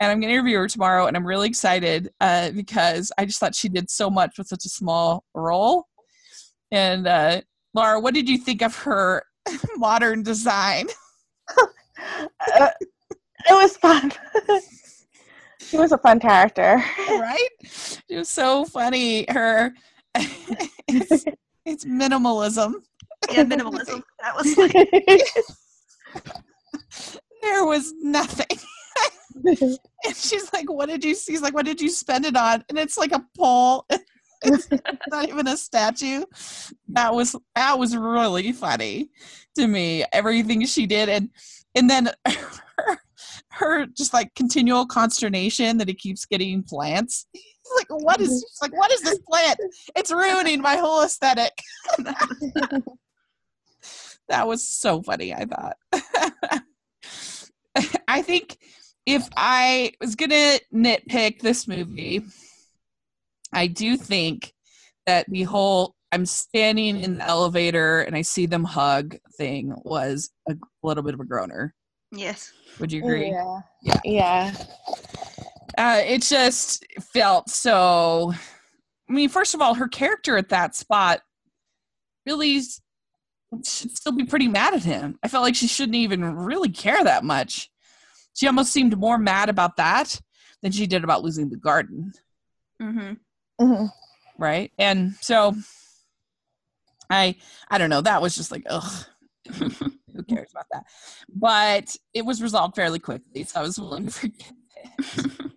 and 0.00 0.10
I'm 0.10 0.20
to 0.20 0.26
interview 0.26 0.58
her 0.58 0.68
tomorrow, 0.68 1.06
and 1.06 1.16
I'm 1.16 1.26
really 1.26 1.48
excited 1.48 2.10
uh, 2.20 2.50
because 2.50 3.12
I 3.16 3.24
just 3.24 3.38
thought 3.38 3.54
she 3.54 3.68
did 3.68 3.88
so 3.90 4.10
much 4.10 4.36
with 4.36 4.48
such 4.48 4.66
a 4.66 4.68
small 4.68 5.24
role. 5.34 5.86
And 6.72 7.06
uh, 7.06 7.40
Laura, 7.74 8.00
what 8.00 8.14
did 8.14 8.28
you 8.28 8.38
think 8.38 8.60
of 8.62 8.76
her 8.78 9.24
modern 9.76 10.22
design? 10.22 10.88
Uh, 12.56 12.70
it 13.48 13.52
was 13.54 13.76
fun. 13.76 14.12
she 15.60 15.76
was 15.76 15.92
a 15.92 15.98
fun 15.98 16.20
character. 16.20 16.82
right? 17.08 17.48
She 17.64 18.16
was 18.16 18.28
so 18.28 18.64
funny. 18.64 19.26
Her 19.28 19.72
it's, 20.14 21.24
it's 21.64 21.84
minimalism. 21.84 22.74
Yeah, 23.30 23.44
minimalism. 23.44 24.02
That 24.20 24.36
was 24.36 24.56
like 24.56 24.72
There 27.42 27.64
was 27.64 27.92
nothing. 28.00 28.46
and 29.44 30.16
she's 30.16 30.52
like, 30.52 30.70
"What 30.70 30.88
did 30.88 31.04
you?" 31.04 31.14
See? 31.14 31.32
She's 31.32 31.42
like, 31.42 31.54
"What 31.54 31.66
did 31.66 31.80
you 31.80 31.90
spend 31.90 32.24
it 32.24 32.36
on?" 32.36 32.64
And 32.68 32.78
it's 32.78 32.96
like 32.96 33.12
a 33.12 33.24
pole. 33.36 33.86
it's 34.42 34.68
not 35.10 35.28
even 35.28 35.46
a 35.48 35.56
statue. 35.56 36.24
That 36.88 37.14
was 37.14 37.34
that 37.54 37.78
was 37.78 37.96
really 37.96 38.52
funny 38.52 39.10
to 39.56 39.66
me. 39.66 40.04
Everything 40.12 40.64
she 40.66 40.86
did, 40.86 41.08
and 41.08 41.30
and 41.74 41.90
then 41.90 42.10
her, 42.26 42.98
her 43.54 43.86
just 43.86 44.12
like 44.12 44.34
continual 44.34 44.86
consternation 44.86 45.78
that 45.78 45.88
he 45.88 45.94
keeps 45.94 46.24
getting 46.26 46.62
plants. 46.62 47.26
Like, 47.76 47.86
"What 47.88 48.20
is?" 48.20 48.44
Like, 48.60 48.76
"What 48.76 48.92
is 48.92 49.00
this 49.00 49.18
plant? 49.20 49.58
It's 49.96 50.12
ruining 50.12 50.60
my 50.60 50.76
whole 50.76 51.02
aesthetic. 51.02 51.50
that 54.28 54.46
was 54.46 54.68
so 54.68 55.02
funny. 55.02 55.32
I 55.32 55.46
thought. 55.46 55.76
I 58.06 58.20
think 58.20 58.58
if 59.06 59.26
I 59.34 59.92
was 59.98 60.14
gonna 60.14 60.58
nitpick 60.74 61.40
this 61.40 61.66
movie, 61.66 62.22
I 63.50 63.66
do 63.66 63.96
think 63.96 64.52
that 65.06 65.24
the 65.30 65.44
whole 65.44 65.94
I'm 66.12 66.26
standing 66.26 67.00
in 67.00 67.16
the 67.18 67.26
elevator 67.26 68.02
and 68.02 68.14
I 68.14 68.22
see 68.22 68.46
them 68.46 68.62
hug 68.62 69.16
thing 69.36 69.74
was 69.84 70.30
a 70.48 70.54
little 70.82 71.02
bit 71.02 71.14
of 71.14 71.20
a 71.20 71.24
groaner. 71.24 71.74
Yes. 72.14 72.52
Would 72.80 72.92
you 72.92 73.02
agree? 73.02 73.30
Yeah. 73.30 73.60
Yeah. 73.82 74.00
Yeah. 74.04 74.54
Uh, 75.76 76.00
it 76.04 76.22
just 76.22 76.84
felt 77.12 77.48
so. 77.50 78.32
I 79.08 79.12
mean, 79.12 79.28
first 79.28 79.54
of 79.54 79.60
all, 79.60 79.74
her 79.74 79.88
character 79.88 80.36
at 80.36 80.48
that 80.50 80.74
spot 80.74 81.20
really 82.26 82.60
should 83.62 83.96
still 83.96 84.12
be 84.12 84.24
pretty 84.24 84.48
mad 84.48 84.74
at 84.74 84.82
him. 84.84 85.18
I 85.22 85.28
felt 85.28 85.42
like 85.42 85.54
she 85.54 85.66
shouldn't 85.66 85.96
even 85.96 86.24
really 86.36 86.70
care 86.70 87.02
that 87.04 87.22
much. 87.24 87.70
She 88.34 88.46
almost 88.46 88.72
seemed 88.72 88.96
more 88.98 89.18
mad 89.18 89.48
about 89.48 89.76
that 89.76 90.20
than 90.62 90.72
she 90.72 90.86
did 90.86 91.04
about 91.04 91.22
losing 91.22 91.50
the 91.50 91.56
garden, 91.56 92.12
Mhm. 92.80 93.18
Mhm. 93.60 93.90
right? 94.38 94.72
And 94.78 95.14
so, 95.20 95.54
I 97.10 97.36
I 97.70 97.78
don't 97.78 97.90
know. 97.90 98.00
That 98.00 98.22
was 98.22 98.34
just 98.34 98.50
like, 98.50 98.64
ugh. 98.68 99.06
Who 100.14 100.22
cares 100.22 100.50
about 100.52 100.66
that? 100.72 100.84
But 101.34 101.96
it 102.12 102.24
was 102.24 102.42
resolved 102.42 102.76
fairly 102.76 102.98
quickly, 102.98 103.44
so 103.44 103.60
I 103.60 103.62
was 103.62 103.78
willing 103.78 104.06
to 104.06 104.12
forgive 104.12 104.52
it. 104.76 105.50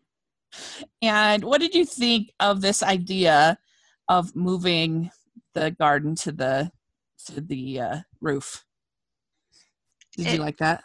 And 1.01 1.43
what 1.43 1.61
did 1.61 1.75
you 1.75 1.85
think 1.85 2.31
of 2.39 2.61
this 2.61 2.81
idea 2.81 3.59
of 4.07 4.35
moving 4.35 5.11
the 5.53 5.71
garden 5.71 6.15
to 6.15 6.31
the 6.31 6.71
to 7.27 7.41
the 7.41 7.79
uh, 7.81 7.97
roof? 8.21 8.63
Did 10.15 10.31
you 10.31 10.39
like 10.39 10.57
that? 10.57 10.83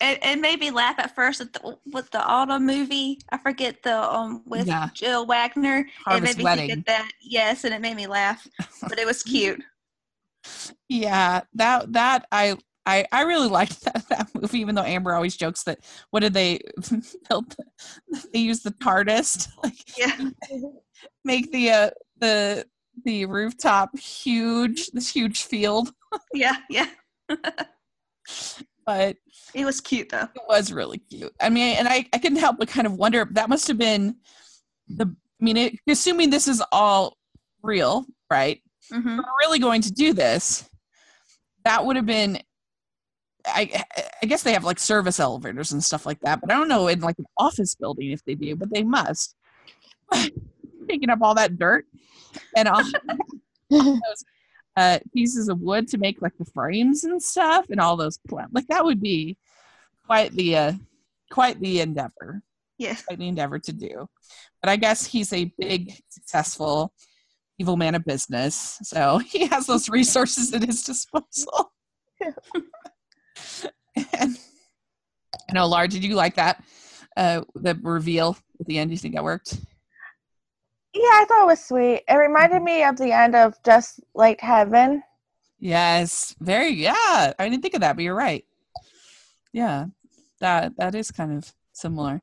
It, 0.00 0.20
it 0.22 0.40
made 0.40 0.60
me 0.60 0.70
laugh 0.70 0.94
at 0.98 1.14
first 1.14 1.40
with 1.40 1.52
the, 1.54 1.76
with 1.92 2.10
the 2.12 2.22
autumn 2.24 2.64
movie. 2.64 3.18
I 3.30 3.38
forget 3.38 3.82
the 3.82 3.98
um 4.10 4.42
with 4.46 4.66
Yeah. 4.68 4.88
Jill 4.94 5.26
Wagner. 5.26 5.80
it 5.80 5.86
Harvest 6.04 6.24
made 6.24 6.38
me 6.38 6.44
Wedding. 6.44 6.66
think 6.68 6.78
of 6.78 6.84
that. 6.86 7.10
Yes, 7.20 7.64
and 7.64 7.74
it 7.74 7.80
made 7.82 7.96
me 7.96 8.06
laugh, 8.06 8.46
but 8.88 8.98
it 8.98 9.06
was 9.06 9.22
cute. 9.22 9.62
Yeah, 10.88 11.42
that 11.54 11.92
that 11.92 12.26
I 12.32 12.56
I 12.88 13.06
I 13.12 13.22
really 13.22 13.48
liked 13.48 13.80
that 13.84 14.08
that 14.08 14.30
movie. 14.34 14.60
Even 14.60 14.74
though 14.74 14.82
Amber 14.82 15.14
always 15.14 15.36
jokes 15.36 15.62
that 15.64 15.80
what 16.10 16.20
did 16.20 16.32
they 16.34 16.60
build? 17.28 17.54
They 18.32 18.40
used 18.40 18.64
the 18.64 18.70
TARDIS 18.72 19.48
like 19.62 19.76
Yeah. 19.98 20.30
make 21.24 21.52
the 21.52 21.70
uh, 21.70 21.90
the 22.18 22.66
the 23.04 23.26
rooftop 23.26 23.96
huge, 23.98 24.88
this 24.88 25.08
huge 25.10 25.42
field. 25.44 25.92
Yeah. 26.34 26.56
Yeah. 26.68 26.86
But 28.86 29.16
It 29.54 29.64
was 29.66 29.80
cute 29.80 30.08
though. 30.08 30.28
it 30.34 30.42
was 30.48 30.72
really 30.72 30.98
cute. 30.98 31.32
I 31.40 31.50
mean, 31.50 31.76
and 31.76 31.86
I, 31.86 32.06
I 32.12 32.18
couldn't 32.18 32.38
help 32.38 32.56
but 32.58 32.68
kind 32.68 32.86
of 32.86 32.94
wonder 32.94 33.26
that 33.32 33.48
must 33.50 33.68
have 33.68 33.78
been 33.78 34.16
the. 34.88 35.04
I 35.40 35.44
mean, 35.44 35.56
it, 35.56 35.74
assuming 35.86 36.30
this 36.30 36.48
is 36.48 36.62
all 36.72 37.16
real, 37.62 38.06
right? 38.30 38.60
hmm 38.90 38.96
If 38.98 39.04
we're 39.18 39.22
really 39.42 39.58
going 39.60 39.82
to 39.82 39.92
do 39.92 40.12
this, 40.14 40.68
that 41.64 41.84
would 41.84 41.96
have 41.96 42.06
been. 42.06 42.40
I 43.46 43.84
I 44.22 44.26
guess 44.26 44.42
they 44.42 44.52
have 44.52 44.64
like 44.64 44.78
service 44.78 45.20
elevators 45.20 45.72
and 45.72 45.82
stuff 45.82 46.06
like 46.06 46.20
that, 46.20 46.40
but 46.40 46.50
I 46.50 46.54
don't 46.54 46.68
know 46.68 46.88
in 46.88 47.00
like 47.00 47.18
an 47.18 47.26
office 47.36 47.74
building 47.74 48.10
if 48.10 48.24
they 48.24 48.34
do, 48.34 48.56
but 48.56 48.70
they 48.72 48.82
must. 48.82 49.34
Picking 50.88 51.10
up 51.10 51.18
all 51.22 51.34
that 51.34 51.58
dirt 51.58 51.84
and 52.56 52.66
all 52.68 52.82
those 53.70 54.24
uh, 54.76 54.98
pieces 55.12 55.48
of 55.48 55.60
wood 55.60 55.88
to 55.88 55.98
make 55.98 56.22
like 56.22 56.36
the 56.38 56.44
frames 56.46 57.04
and 57.04 57.22
stuff, 57.22 57.66
and 57.70 57.80
all 57.80 57.96
those 57.96 58.18
pla- 58.28 58.46
like 58.52 58.66
that 58.68 58.84
would 58.84 59.00
be 59.00 59.36
quite 60.06 60.32
the 60.32 60.56
uh, 60.56 60.72
quite 61.30 61.60
the 61.60 61.80
endeavor, 61.80 62.42
Yes. 62.78 63.04
quite 63.04 63.18
the 63.18 63.28
endeavor 63.28 63.58
to 63.58 63.72
do. 63.72 64.08
But 64.62 64.70
I 64.70 64.76
guess 64.76 65.04
he's 65.06 65.32
a 65.32 65.52
big, 65.58 65.92
successful, 66.08 66.92
evil 67.58 67.76
man 67.76 67.94
of 67.94 68.04
business, 68.04 68.78
so 68.82 69.18
he 69.26 69.46
has 69.46 69.66
those 69.66 69.88
resources 69.88 70.52
at 70.54 70.62
his 70.64 70.82
disposal. 70.82 71.72
And 73.96 74.38
I 75.48 75.52
know, 75.52 75.66
Laura, 75.66 75.88
did 75.88 76.04
you 76.04 76.14
like 76.14 76.36
that? 76.36 76.62
Uh, 77.16 77.42
the 77.54 77.78
reveal 77.82 78.36
at 78.60 78.66
the 78.66 78.78
end. 78.78 78.90
Do 78.90 78.92
you 78.92 78.98
think 78.98 79.14
that 79.14 79.24
worked? 79.24 79.58
Yeah, 80.94 81.02
I 81.02 81.24
thought 81.28 81.42
it 81.42 81.46
was 81.46 81.64
sweet. 81.64 82.02
It 82.08 82.14
reminded 82.14 82.62
me 82.62 82.82
of 82.82 82.96
the 82.96 83.12
end 83.12 83.34
of 83.34 83.54
Just 83.64 84.00
Like 84.14 84.40
Heaven. 84.40 85.02
Yes, 85.58 86.34
very. 86.40 86.70
Yeah, 86.70 86.94
I 87.38 87.48
didn't 87.48 87.62
think 87.62 87.74
of 87.74 87.80
that, 87.80 87.96
but 87.96 88.04
you're 88.04 88.14
right. 88.14 88.44
Yeah, 89.52 89.86
that 90.40 90.76
that 90.76 90.94
is 90.94 91.10
kind 91.10 91.36
of 91.36 91.52
similar. 91.72 92.20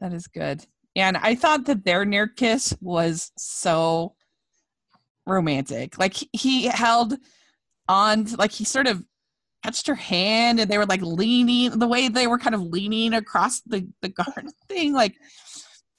That 0.00 0.12
is 0.12 0.26
good. 0.26 0.64
And 0.94 1.16
I 1.16 1.34
thought 1.34 1.64
that 1.66 1.84
their 1.84 2.04
near 2.04 2.28
kiss 2.28 2.74
was 2.80 3.32
so 3.36 4.14
romantic. 5.26 5.98
Like 5.98 6.16
he 6.32 6.66
held 6.66 7.16
on, 7.88 8.26
like 8.36 8.52
he 8.52 8.64
sort 8.64 8.86
of 8.86 9.04
touched 9.62 9.86
her 9.86 9.94
hand, 9.94 10.60
and 10.60 10.70
they 10.70 10.78
were 10.78 10.86
like 10.86 11.02
leaning. 11.02 11.78
The 11.78 11.88
way 11.88 12.08
they 12.08 12.26
were 12.26 12.38
kind 12.38 12.54
of 12.54 12.62
leaning 12.62 13.14
across 13.14 13.60
the 13.62 13.86
the 14.02 14.08
garden 14.08 14.50
thing, 14.68 14.92
like 14.92 15.14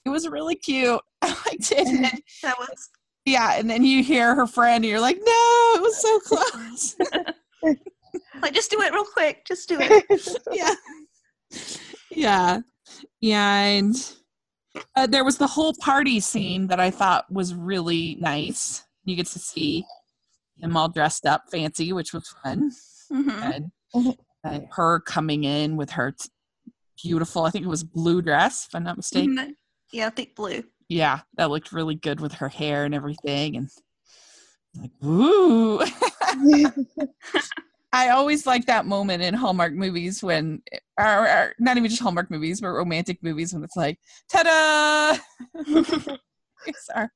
it 0.05 0.09
was 0.09 0.28
really 0.28 0.55
cute. 0.55 1.01
I 1.22 1.28
liked 1.30 1.72
it. 1.72 1.88
And 1.88 2.05
That 2.43 2.57
was 2.59 2.89
yeah, 3.26 3.53
and 3.57 3.70
then 3.70 3.84
you 3.86 4.03
hear 4.03 4.36
her 4.36 4.47
friend, 4.47 4.84
and 4.84 4.86
you're 4.91 4.99
like, 4.99 5.18
no, 5.18 5.72
it 5.76 5.82
was 5.82 6.01
so 6.01 6.20
close. 6.26 6.95
like 8.41 8.53
just 8.53 8.70
do 8.70 8.82
it 8.82 8.93
real 8.93 9.05
quick. 9.05 9.45
Just 9.45 9.70
do 9.70 9.78
it. 9.80 10.38
yeah. 10.51 10.74
Yeah. 12.09 12.59
And 13.22 13.95
uh, 14.95 15.07
there 15.07 15.24
was 15.24 15.38
the 15.38 15.47
whole 15.47 15.74
party 15.80 16.20
scene 16.20 16.68
that 16.68 16.80
I 16.80 16.91
thought 16.91 17.32
was 17.32 17.53
really 17.55 18.18
nice. 18.20 18.84
You 19.05 19.16
get 19.16 19.28
to 19.28 19.39
see 19.39 19.86
him 20.59 20.76
all 20.76 20.89
dressed 20.89 21.26
up 21.26 21.43
fancy, 21.49 21.93
which 21.93 22.14
was 22.14 22.34
fun. 22.43 22.72
Hmm 23.14 23.30
And 23.30 23.72
Mhm. 23.95 24.18
uh, 24.43 24.59
her 24.72 24.99
coming 25.01 25.43
in 25.43 25.78
with 25.78 25.91
her 25.91 26.11
t- 26.14 26.30
beautiful, 27.03 27.45
I 27.45 27.51
think 27.51 27.64
it 27.66 27.70
was 27.70 27.84
blue 27.84 28.22
dress, 28.22 28.66
if 28.68 28.76
I'm 28.76 28.84
not 28.84 28.97
mistaken. 28.97 29.55
Yeah, 29.91 30.07
I 30.07 30.09
think 30.09 30.36
blue. 30.36 30.64
Yeah, 30.89 31.22
that 31.36 31.49
looked 31.51 31.72
really 31.72 31.95
good 31.95 32.20
with 32.20 32.34
her 32.34 32.49
hair 32.49 32.86
and 32.86 32.95
everything. 32.95 33.55
And 33.57 33.70
like, 34.76 34.91
ooh. 35.03 35.80
I 37.93 38.09
always 38.09 38.47
like 38.47 38.66
that 38.66 38.88
moment 38.88 39.22
in 39.22 39.36
Hallmark 39.36 39.74
movies 39.74 40.24
when, 40.24 40.64
or, 40.97 41.28
or 41.28 41.53
not 41.59 41.78
even 41.78 41.91
just 41.91 42.01
Hallmark 42.01 42.32
movies, 42.32 42.59
but 42.59 42.70
romantic 42.70 43.22
movies 43.22 43.53
when 43.53 43.64
it's 43.64 43.76
like, 43.76 43.99
ta-da! 44.32 45.16
here's 46.66 46.89
our, 46.95 47.11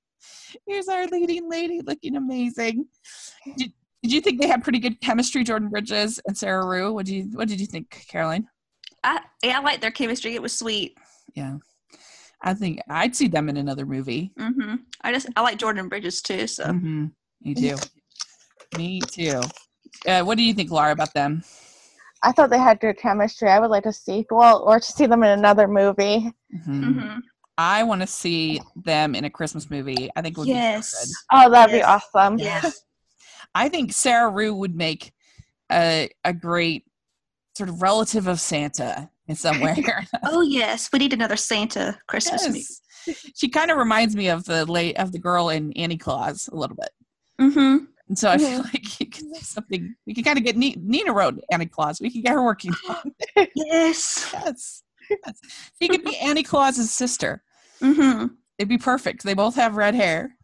here's 0.67 0.87
our 0.87 1.07
leading 1.07 1.49
lady 1.49 1.81
looking 1.81 2.15
amazing. 2.15 2.85
Did, 3.57 3.73
did 4.07 4.13
you 4.15 4.21
think 4.21 4.39
they 4.39 4.47
had 4.47 4.63
pretty 4.63 4.79
good 4.79 5.01
chemistry, 5.01 5.43
Jordan 5.43 5.67
Bridges 5.67 6.17
and 6.25 6.37
Sarah 6.37 6.65
Rue? 6.65 6.93
What 6.93 7.05
did 7.05 7.13
you 7.13 7.23
What 7.33 7.49
did 7.49 7.59
you 7.59 7.65
think, 7.65 8.05
Caroline? 8.07 8.47
I 9.03 9.19
yeah, 9.43 9.59
I 9.59 9.61
liked 9.61 9.81
their 9.81 9.91
chemistry. 9.91 10.33
It 10.33 10.41
was 10.41 10.57
sweet. 10.57 10.97
Yeah, 11.35 11.57
I 12.41 12.53
think 12.53 12.79
I'd 12.89 13.15
see 13.15 13.27
them 13.27 13.49
in 13.49 13.57
another 13.57 13.85
movie. 13.85 14.31
hmm 14.37 14.75
I 15.01 15.11
just 15.11 15.27
I 15.35 15.41
like 15.41 15.57
Jordan 15.57 15.89
Bridges 15.89 16.21
too. 16.21 16.47
So 16.47 16.71
hmm 16.71 17.07
Me 17.41 17.53
too. 17.53 17.75
Me 18.77 19.01
too. 19.01 19.41
Uh, 20.07 20.21
what 20.23 20.37
do 20.37 20.43
you 20.43 20.53
think, 20.53 20.71
Laura, 20.71 20.93
about 20.93 21.13
them? 21.13 21.43
I 22.23 22.31
thought 22.31 22.49
they 22.49 22.57
had 22.57 22.79
good 22.79 22.97
chemistry. 22.97 23.49
I 23.49 23.59
would 23.59 23.69
like 23.71 23.85
a 23.85 23.93
sequel 23.93 24.63
or 24.65 24.79
to 24.79 24.85
see 24.91 25.05
them 25.05 25.23
in 25.23 25.31
another 25.37 25.67
movie. 25.67 26.31
Mhm. 26.53 26.95
Mhm. 26.95 27.21
I 27.57 27.83
want 27.83 28.01
to 28.01 28.07
see 28.07 28.61
them 28.75 29.15
in 29.15 29.25
a 29.25 29.29
Christmas 29.29 29.69
movie. 29.69 30.09
I 30.15 30.21
think 30.21 30.37
it 30.37 30.39
would 30.39 30.45
be 30.45 30.53
so 30.53 30.57
Yes. 30.59 31.13
Oh, 31.33 31.49
that'd 31.49 31.73
be 31.73 31.83
awesome. 31.83 32.37
Yes. 32.39 32.83
I 33.57 33.69
think 33.69 33.91
Sarah 33.91 34.29
Rue 34.29 34.53
would 34.53 34.75
make 34.75 35.11
a 35.71 36.09
a 36.23 36.33
great 36.33 36.85
sort 37.55 37.69
of 37.69 37.81
relative 37.81 38.27
of 38.27 38.39
Santa 38.39 39.09
in 39.27 39.35
some 39.35 39.59
way. 39.59 39.83
Oh 40.23 40.41
yes, 40.41 40.89
we 40.93 40.99
need 40.99 41.13
another 41.13 41.35
Santa 41.35 41.97
Christmas 42.07 42.47
movie. 42.47 42.65
She 43.35 43.49
kind 43.49 43.71
of 43.71 43.77
reminds 43.77 44.15
me 44.15 44.27
of 44.29 44.45
the 44.45 44.65
late 44.65 44.97
of 44.97 45.11
the 45.11 45.19
girl 45.19 45.49
in 45.49 45.73
Annie 45.73 45.97
Claus 45.97 46.49
a 46.51 46.55
little 46.55 46.75
bit. 46.75 46.89
Mm-hmm. 47.39 47.85
And 48.09 48.19
so 48.19 48.29
I 48.29 48.37
feel 48.37 48.59
like 48.59 48.99
you 48.99 49.09
can 49.09 49.33
something. 49.35 49.95
We 50.05 50.13
can 50.13 50.23
kind 50.23 50.37
of 50.37 50.43
get 50.45 50.55
Ni- 50.57 50.77
Nina 50.79 51.13
wrote 51.13 51.41
Annie 51.51 51.65
Claus. 51.65 51.99
We 51.99 52.09
can 52.09 52.21
get 52.21 52.33
her 52.33 52.43
working. 52.43 52.73
on. 52.89 53.11
Yes. 53.55 54.29
yes. 54.33 54.83
yes. 55.09 55.39
She 55.81 55.87
could 55.87 56.03
be 56.03 56.15
Annie 56.17 56.43
Claus's 56.43 56.91
sister. 56.91 57.43
Mm-hmm. 57.81 58.27
It'd 58.57 58.69
be 58.69 58.77
perfect. 58.77 59.23
They 59.23 59.33
both 59.33 59.55
have 59.55 59.75
red 59.75 59.95
hair. 59.95 60.35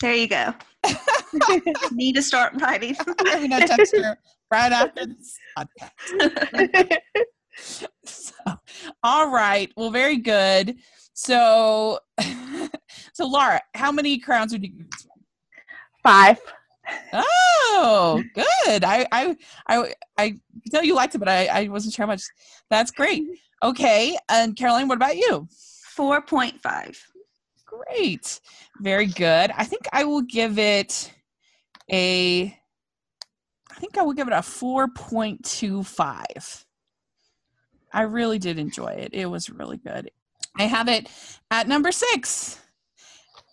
There 0.00 0.14
you 0.14 0.28
go. 0.28 0.54
need 1.92 2.14
to 2.14 2.22
start 2.22 2.54
writing. 2.60 2.96
I'm 3.20 3.48
gonna 3.48 3.66
text 3.66 3.96
her 3.96 4.18
right 4.50 4.72
after 4.72 5.06
this 5.06 5.38
podcast. 5.56 6.96
So, 8.04 8.34
all 9.02 9.30
right. 9.30 9.70
Well, 9.76 9.90
very 9.90 10.16
good. 10.16 10.76
So, 11.12 11.98
so 13.12 13.26
Laura, 13.26 13.60
how 13.74 13.92
many 13.92 14.18
crowns 14.18 14.52
would 14.52 14.62
you 14.62 14.70
give 14.70 14.90
this 14.90 15.06
one? 15.06 15.18
Five. 16.02 16.40
Oh, 17.12 18.22
good. 18.34 18.84
I, 18.84 19.06
I, 19.12 19.36
I, 19.68 19.92
I 20.16 20.30
could 20.30 20.70
tell 20.70 20.84
you 20.84 20.94
liked 20.94 21.14
it, 21.14 21.18
but 21.18 21.28
I, 21.28 21.46
I 21.46 21.68
wasn't 21.68 21.94
sure 21.94 22.06
how 22.06 22.12
much. 22.12 22.22
That's 22.70 22.90
great. 22.90 23.24
Okay. 23.62 24.16
And 24.28 24.56
Caroline, 24.56 24.88
what 24.88 24.96
about 24.96 25.16
you? 25.16 25.46
Four 25.94 26.22
point 26.22 26.60
five. 26.62 26.98
Great. 27.66 28.40
Very 28.80 29.06
good. 29.06 29.52
I 29.56 29.64
think 29.64 29.82
I 29.92 30.04
will 30.04 30.22
give 30.22 30.58
it 30.58 31.12
a 31.90 32.56
I 33.70 33.74
think 33.80 33.98
I 33.98 34.02
would 34.02 34.16
give 34.16 34.28
it 34.28 34.34
a 34.34 34.38
4.25. 34.38 36.64
I 37.92 38.02
really 38.02 38.38
did 38.38 38.58
enjoy 38.58 38.88
it. 38.88 39.14
It 39.14 39.26
was 39.26 39.50
really 39.50 39.78
good. 39.78 40.10
I 40.58 40.64
have 40.64 40.88
it 40.88 41.08
at 41.50 41.68
number 41.68 41.92
6 41.92 42.60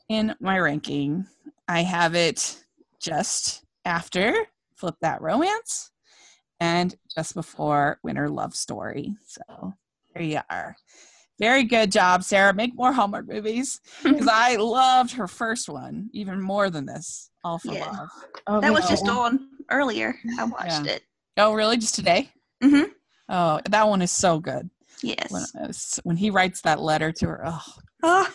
in 0.10 0.36
my 0.40 0.58
ranking. 0.60 1.26
I 1.68 1.84
have 1.84 2.16
it 2.16 2.64
just 3.00 3.64
after 3.86 4.34
Flip 4.76 4.96
That 5.02 5.22
Romance 5.22 5.92
and 6.60 6.96
just 7.16 7.36
before 7.36 8.00
Winter 8.04 8.28
Love 8.30 8.56
Story. 8.56 9.16
So 9.26 9.74
there 10.14 10.24
you 10.24 10.42
are. 10.50 10.76
Very 11.40 11.64
good 11.64 11.92
job, 11.92 12.24
Sarah. 12.24 12.54
Make 12.54 12.76
more 12.76 12.92
Hallmark 12.92 13.28
movies 13.28 13.80
because 14.04 14.28
I 14.28 14.56
loved 14.56 15.12
her 15.14 15.28
first 15.28 15.70
one 15.70 16.10
even 16.14 16.42
more 16.42 16.70
than 16.70 16.86
this. 16.86 17.30
All 17.44 17.60
for 17.60 17.74
Yeah. 17.74 17.86
love. 17.92 18.10
Oh, 18.48 18.62
That 18.62 18.70
me 18.70 18.76
was 18.76 18.88
just 18.90 19.08
on 19.08 19.48
earlier. 19.70 20.16
I 20.40 20.46
watched 20.46 20.86
Yeah. 20.86 20.94
it. 20.94 21.04
Oh, 21.38 21.54
really? 21.54 21.78
Just 21.78 21.96
today? 21.96 22.32
Mm-hmm. 22.64 22.92
Oh, 23.30 23.60
that 23.70 23.88
one 23.88 24.02
is 24.02 24.12
so 24.12 24.40
good. 24.40 24.70
Yes. 25.04 25.30
When, 25.32 25.44
uh, 25.64 25.72
when 26.04 26.18
he 26.18 26.32
writes 26.32 26.62
that 26.62 26.80
letter 26.82 27.12
to 27.12 27.28
her, 27.28 27.44
oh, 27.46 27.64
Oh. 28.04 28.28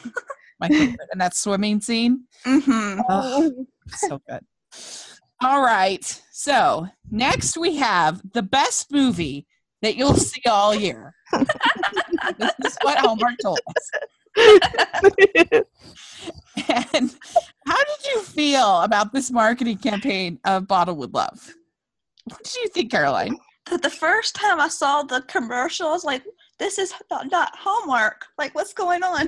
my 0.60 0.68
favorite. 0.68 1.08
And 1.10 1.20
that 1.20 1.34
swimming 1.34 1.80
scene, 1.80 2.24
Mm-hmm. 2.46 3.00
oh, 3.08 3.66
so 3.88 4.20
good. 4.28 4.44
All 5.42 5.60
right. 5.64 6.22
So 6.30 6.86
next 7.10 7.56
we 7.58 7.76
have 7.76 8.22
the 8.32 8.42
best 8.42 8.92
movie 8.92 9.46
that 9.82 9.96
you'll 9.96 10.14
see 10.14 10.42
all 10.48 10.72
year. 10.72 11.14
this 12.38 12.72
is 12.72 12.78
what 12.82 12.98
Hallmark 12.98 13.34
told 13.42 13.60
us. 13.68 13.90
And 16.68 17.14
how 17.66 17.76
did 17.76 18.06
you 18.06 18.22
feel 18.22 18.82
about 18.82 19.12
this 19.12 19.30
marketing 19.30 19.78
campaign 19.78 20.38
of 20.44 20.68
Bottle 20.68 20.94
with 20.94 21.12
Love? 21.12 21.54
What 22.24 22.42
did 22.44 22.54
you 22.54 22.68
think, 22.68 22.90
Caroline? 22.90 23.36
The, 23.66 23.78
the 23.78 23.90
first 23.90 24.34
time 24.34 24.60
I 24.60 24.68
saw 24.68 25.02
the 25.02 25.22
commercial, 25.22 25.88
I 25.88 25.92
was 25.92 26.04
like, 26.04 26.22
"This 26.58 26.78
is 26.78 26.92
not, 27.10 27.30
not 27.30 27.56
Hallmark. 27.56 28.26
Like, 28.38 28.54
what's 28.54 28.72
going 28.72 29.02
on?" 29.02 29.26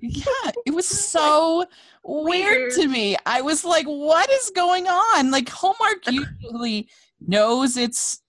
Yeah, 0.00 0.50
it 0.64 0.74
was 0.74 0.86
so 1.10 1.66
weird 2.04 2.72
to 2.74 2.88
me. 2.88 3.16
I 3.26 3.40
was 3.42 3.64
like, 3.64 3.86
what 3.86 4.30
is 4.30 4.50
going 4.54 4.86
on? 4.86 5.30
Like 5.30 5.48
Hallmark 5.48 6.08
usually 6.08 6.88
knows 7.20 7.76
it's 7.76 8.22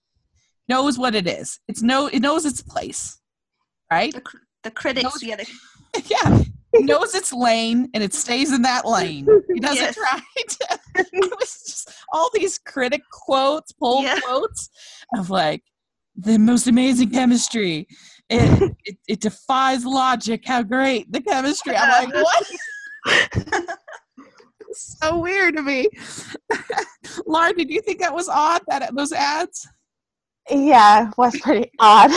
knows 0.68 0.98
what 0.98 1.14
it 1.14 1.26
is. 1.26 1.60
It's 1.68 1.82
no 1.82 2.06
it 2.08 2.20
knows 2.20 2.44
its 2.44 2.62
place. 2.62 3.20
Right? 3.90 4.12
The, 4.12 4.20
cr- 4.20 4.36
the 4.64 4.70
critics, 4.70 5.12
Those- 5.12 5.22
yeah, 5.22 5.36
they, 5.36 5.46
yeah. 6.06 6.42
Knows 6.74 7.14
its 7.14 7.32
lane 7.32 7.88
and 7.94 8.04
it 8.04 8.12
stays 8.12 8.52
in 8.52 8.60
that 8.62 8.84
lane. 8.86 9.26
He 9.52 9.58
does 9.58 9.76
Yes. 9.76 9.96
it 9.96 10.00
right. 10.00 10.78
it 10.96 11.30
was 11.40 11.62
just 11.66 11.90
all 12.12 12.28
these 12.34 12.58
critic 12.58 13.00
quotes, 13.10 13.72
pull 13.72 14.02
Yeah. 14.02 14.20
quotes 14.20 14.68
of 15.16 15.30
like 15.30 15.62
the 16.14 16.38
most 16.38 16.66
amazing 16.66 17.08
chemistry. 17.10 17.86
It, 18.28 18.74
it 18.84 18.96
it 19.08 19.20
defies 19.20 19.86
logic. 19.86 20.42
How 20.46 20.62
great 20.62 21.10
the 21.10 21.22
chemistry! 21.22 21.74
I'm 21.74 22.10
like, 22.10 22.14
what? 22.22 23.78
so 24.72 25.18
weird 25.20 25.56
to 25.56 25.62
me. 25.62 25.88
Laura, 27.26 27.54
did 27.54 27.70
you 27.70 27.80
think 27.80 28.00
that 28.00 28.12
was 28.14 28.28
odd? 28.28 28.60
That 28.68 28.94
those 28.94 29.12
ads? 29.12 29.66
yeah, 30.50 31.08
it 31.08 31.14
was 31.16 31.38
pretty 31.40 31.70
odd. 31.78 32.10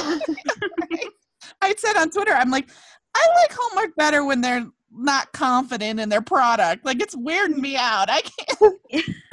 I 1.61 1.75
said 1.77 1.97
on 1.97 2.09
Twitter, 2.09 2.33
I'm 2.33 2.49
like, 2.49 2.69
I 3.15 3.27
like 3.41 3.57
Hallmark 3.57 3.95
better 3.95 4.25
when 4.25 4.41
they're 4.41 4.65
not 4.91 5.31
confident 5.31 5.99
in 5.99 6.09
their 6.09 6.21
product. 6.21 6.85
Like 6.85 7.01
it's 7.01 7.15
weirding 7.15 7.57
me 7.57 7.75
out. 7.75 8.09
I 8.09 8.21
can't. 8.21 8.73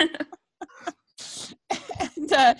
and, 2.16 2.32
uh, 2.32 2.54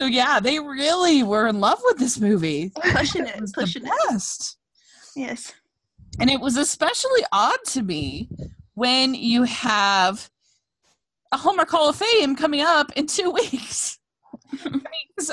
so 0.00 0.06
yeah, 0.06 0.40
they 0.40 0.58
really 0.58 1.22
were 1.22 1.46
in 1.46 1.60
love 1.60 1.80
with 1.84 1.98
this 1.98 2.18
movie. 2.18 2.72
pushing 2.92 3.26
It 3.26 3.36
it, 3.36 3.40
was 3.40 3.52
the 3.52 3.60
pushing 3.62 3.82
it. 3.84 4.56
Yes. 5.16 5.52
And 6.18 6.30
it 6.30 6.40
was 6.40 6.56
especially 6.56 7.22
odd 7.32 7.58
to 7.66 7.82
me 7.82 8.28
when 8.74 9.14
you 9.14 9.44
have 9.44 10.30
a 11.32 11.36
Hallmark 11.36 11.70
Hall 11.70 11.90
of 11.90 11.96
Fame 11.96 12.34
coming 12.34 12.60
up 12.62 12.92
in 12.96 13.06
two 13.06 13.30
weeks. 13.52 13.98
I 14.64 14.68
mean, 14.70 14.82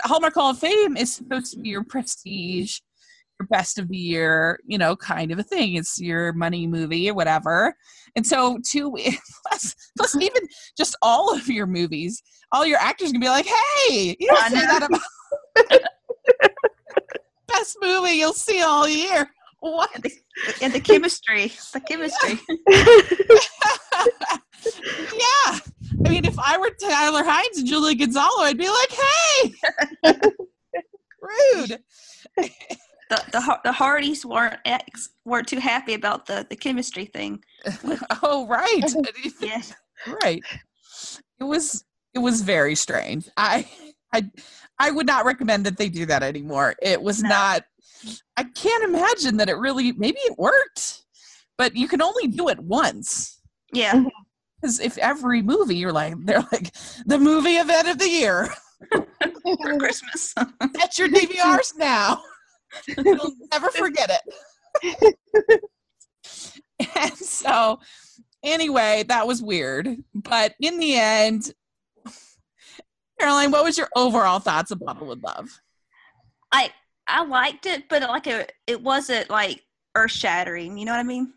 Hallmark 0.03 0.33
Hall 0.33 0.51
of 0.51 0.59
Fame 0.59 0.97
is 0.97 1.13
supposed 1.13 1.53
to 1.53 1.59
be 1.59 1.69
your 1.69 1.83
prestige, 1.83 2.79
your 3.39 3.47
best 3.47 3.77
of 3.77 3.87
the 3.87 3.97
year, 3.97 4.59
you 4.65 4.77
know, 4.77 4.95
kind 4.95 5.31
of 5.31 5.39
a 5.39 5.43
thing. 5.43 5.75
It's 5.75 5.99
your 5.99 6.33
money 6.33 6.67
movie 6.67 7.09
or 7.09 7.13
whatever. 7.13 7.75
And 8.15 8.25
so, 8.25 8.59
two 8.65 8.91
plus, 9.47 9.75
plus 9.97 10.15
even 10.21 10.43
just 10.77 10.95
all 11.01 11.35
of 11.35 11.47
your 11.47 11.67
movies, 11.67 12.21
all 12.51 12.65
your 12.65 12.79
actors 12.79 13.11
can 13.11 13.21
be 13.21 13.29
like, 13.29 13.45
"Hey, 13.45 14.15
you 14.19 14.27
don't 14.27 14.37
I 14.37 14.49
say 14.49 14.55
know. 14.55 14.79
that 14.79 14.83
about 15.69 15.81
best 17.47 17.77
movie 17.81 18.11
you'll 18.13 18.33
see 18.33 18.61
all 18.61 18.87
year." 18.87 19.29
What? 19.59 19.89
And 19.95 20.03
the, 20.03 20.11
and 20.61 20.73
the 20.73 20.79
chemistry, 20.79 21.51
the 21.73 21.79
chemistry. 21.79 22.39
yeah. 25.13 25.59
I 26.05 26.09
mean, 26.09 26.25
if 26.25 26.37
I 26.37 26.59
were 26.59 26.69
Tyler 26.79 27.23
Hynes 27.23 27.57
and 27.57 27.67
Julia 27.67 27.95
Gonzalo, 27.95 28.41
I'd 28.41 28.55
be 28.57 28.69
like, 28.69 28.91
hey, 30.03 30.21
rude. 31.19 31.79
The 33.09 33.23
the 33.31 33.59
the 33.63 33.71
Hardys 33.71 34.25
weren't 34.25 34.57
ex, 34.65 35.09
weren't 35.25 35.47
too 35.47 35.59
happy 35.59 35.93
about 35.93 36.25
the 36.25 36.45
the 36.49 36.55
chemistry 36.55 37.05
thing. 37.05 37.41
oh, 38.23 38.47
right. 38.47 38.83
Yes. 39.41 39.73
right. 40.23 40.43
It 41.39 41.43
was 41.43 41.83
it 42.13 42.19
was 42.19 42.41
very 42.41 42.75
strange. 42.75 43.29
I 43.37 43.67
I 44.13 44.29
I 44.79 44.91
would 44.91 45.07
not 45.07 45.25
recommend 45.25 45.65
that 45.65 45.77
they 45.77 45.89
do 45.89 46.05
that 46.07 46.23
anymore. 46.23 46.75
It 46.81 47.01
was 47.01 47.21
No. 47.23 47.29
not 47.29 47.63
I 48.35 48.43
can't 48.43 48.83
imagine 48.83 49.37
that 49.37 49.49
it 49.49 49.57
really 49.57 49.91
maybe 49.93 50.19
it 50.19 50.37
worked, 50.37 51.03
but 51.57 51.75
you 51.75 51.87
can 51.87 52.01
only 52.01 52.27
do 52.27 52.49
it 52.49 52.59
once. 52.59 53.39
Yeah. 53.73 53.93
Mm-hmm. 53.93 54.07
Because 54.61 54.79
if 54.79 54.97
every 54.97 55.41
movie 55.41 55.75
you're 55.75 55.93
like 55.93 56.15
they're 56.25 56.45
like 56.51 56.73
the 57.05 57.19
movie 57.19 57.55
event 57.57 57.87
of 57.87 57.99
the 57.99 58.09
year. 58.09 58.49
For 58.91 59.77
Christmas. 59.79 60.33
Get 60.73 60.97
your 60.99 61.09
DVRs 61.09 61.73
now. 61.77 62.21
You'll 62.87 63.33
never 63.51 63.69
forget 63.69 64.21
it. 64.83 65.15
and 66.95 67.13
so, 67.13 67.79
anyway, 68.43 69.03
that 69.07 69.27
was 69.27 69.41
weird. 69.41 70.03
But 70.13 70.55
in 70.59 70.79
the 70.79 70.95
end, 70.95 71.53
Caroline, 73.19 73.51
what 73.51 73.63
was 73.63 73.77
your 73.77 73.89
overall 73.95 74.39
thoughts 74.39 74.71
of 74.71 74.79
Bottle 74.79 75.07
with 75.07 75.23
Love? 75.23 75.59
I 76.51 76.71
I 77.07 77.23
liked 77.25 77.65
it, 77.65 77.89
but 77.89 78.03
like 78.03 78.27
it 78.27 78.51
it 78.67 78.81
wasn't 78.81 79.29
like 79.29 79.63
earth 79.95 80.11
shattering. 80.11 80.77
You 80.77 80.85
know 80.85 80.91
what 80.91 80.99
I 80.99 81.03
mean? 81.03 81.33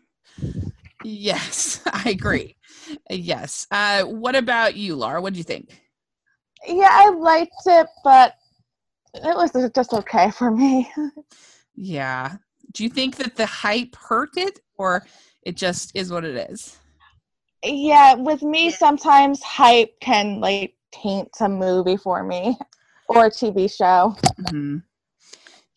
Yes, 1.03 1.81
I 1.91 2.09
agree. 2.09 2.55
Yes. 3.09 3.67
Uh, 3.71 4.03
what 4.03 4.35
about 4.35 4.75
you, 4.75 4.95
Laura? 4.95 5.21
What 5.21 5.33
do 5.33 5.37
you 5.37 5.43
think? 5.43 5.81
yeah, 6.67 6.89
I 6.91 7.09
liked 7.09 7.53
it, 7.65 7.87
but 8.03 8.35
It 9.13 9.35
was 9.35 9.51
just 9.73 9.93
okay 9.93 10.31
for 10.31 10.51
me. 10.51 10.89
Yeah. 11.75 12.37
Do 12.71 12.83
you 12.83 12.89
think 12.89 13.17
that 13.17 13.35
the 13.35 13.45
hype 13.45 13.95
hurt 13.95 14.37
it 14.37 14.59
or 14.77 15.05
it 15.43 15.57
just 15.57 15.95
is 15.95 16.11
what 16.11 16.23
it 16.23 16.49
is? 16.49 16.77
Yeah, 17.63 18.15
with 18.15 18.41
me, 18.41 18.71
sometimes 18.71 19.43
hype 19.43 19.99
can 19.99 20.39
like 20.39 20.75
taint 20.91 21.29
a 21.39 21.49
movie 21.49 21.97
for 21.97 22.23
me 22.23 22.57
or 23.07 23.25
a 23.25 23.29
TV 23.29 23.71
show. 23.71 24.15
hmm 24.49 24.77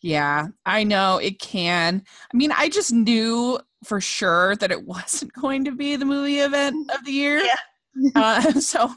Yeah, 0.01 0.47
I 0.65 0.83
know 0.83 1.17
it 1.17 1.39
can. 1.39 2.03
I 2.33 2.37
mean, 2.37 2.51
I 2.51 2.69
just 2.69 2.91
knew 2.91 3.59
for 3.83 4.01
sure 4.01 4.55
that 4.57 4.71
it 4.71 4.85
wasn't 4.87 5.33
going 5.33 5.65
to 5.65 5.71
be 5.71 5.95
the 5.95 6.05
movie 6.05 6.39
event 6.39 6.89
of 6.91 7.05
the 7.05 7.11
year. 7.11 7.43
Yeah. 7.43 8.11
Uh, 8.15 8.51
so 8.59 8.93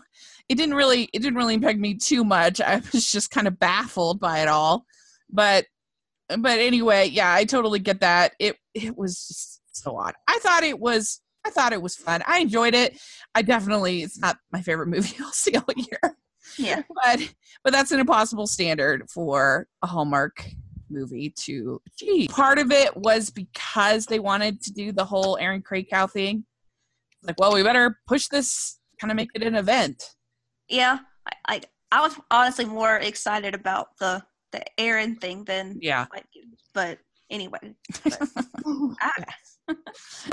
it 0.48 0.56
didn't 0.56 0.74
really 0.74 1.08
it 1.12 1.20
didn't 1.20 1.36
really 1.36 1.54
impact 1.54 1.78
me 1.78 1.94
too 1.94 2.24
much. 2.24 2.60
I 2.60 2.76
was 2.92 3.10
just 3.10 3.30
kind 3.30 3.46
of 3.46 3.58
baffled 3.58 4.20
by 4.20 4.40
it 4.40 4.48
all. 4.48 4.84
But 5.30 5.66
but 6.38 6.58
anyway, 6.58 7.08
yeah, 7.08 7.32
I 7.32 7.44
totally 7.44 7.78
get 7.78 8.00
that. 8.00 8.32
It 8.38 8.56
it 8.74 8.96
was 8.96 9.26
just 9.28 9.60
so 9.72 9.96
odd. 9.96 10.14
I 10.26 10.38
thought 10.40 10.62
it 10.62 10.78
was 10.78 11.20
I 11.46 11.50
thought 11.50 11.72
it 11.72 11.82
was 11.82 11.96
fun. 11.96 12.22
I 12.26 12.40
enjoyed 12.40 12.74
it. 12.74 12.98
I 13.34 13.42
definitely 13.42 14.02
it's 14.02 14.18
not 14.18 14.36
my 14.52 14.62
favorite 14.62 14.88
movie 14.88 15.16
I'll 15.20 15.32
see 15.32 15.56
all 15.56 15.64
year. 15.76 16.16
Yeah. 16.56 16.82
But 17.04 17.32
but 17.64 17.72
that's 17.72 17.92
an 17.92 18.00
impossible 18.00 18.46
standard 18.46 19.08
for 19.10 19.66
a 19.82 19.86
Hallmark 19.86 20.44
movie 20.90 21.34
to 21.44 21.80
achieve. 21.86 22.30
Part 22.30 22.58
of 22.58 22.70
it 22.70 22.96
was 22.96 23.30
because 23.30 24.06
they 24.06 24.18
wanted 24.18 24.62
to 24.62 24.72
do 24.72 24.92
the 24.92 25.04
whole 25.04 25.36
Erin 25.38 25.62
Krakow 25.62 26.06
thing. 26.06 26.44
Like, 27.22 27.38
well, 27.38 27.52
we 27.52 27.62
better 27.62 27.98
push 28.06 28.28
this, 28.28 28.78
kind 29.00 29.10
of 29.10 29.16
make 29.16 29.30
it 29.34 29.42
an 29.42 29.56
event. 29.56 30.02
Yeah. 30.68 30.98
I, 31.26 31.32
I 31.56 31.60
I 31.90 32.00
was 32.02 32.14
honestly 32.30 32.64
more 32.64 32.96
excited 32.96 33.54
about 33.54 33.96
the 33.98 34.22
the 34.52 34.62
Erin 34.80 35.16
thing 35.16 35.44
than 35.44 35.78
Yeah. 35.80 36.06
like 36.12 36.24
but 36.74 36.98
anyway. 37.30 37.74
I, 39.00 39.24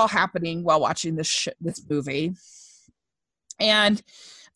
all 0.00 0.08
happening 0.08 0.62
while 0.64 0.80
watching 0.80 1.14
this 1.16 1.26
sh- 1.26 1.48
this 1.60 1.82
movie, 1.88 2.32
and 3.60 4.02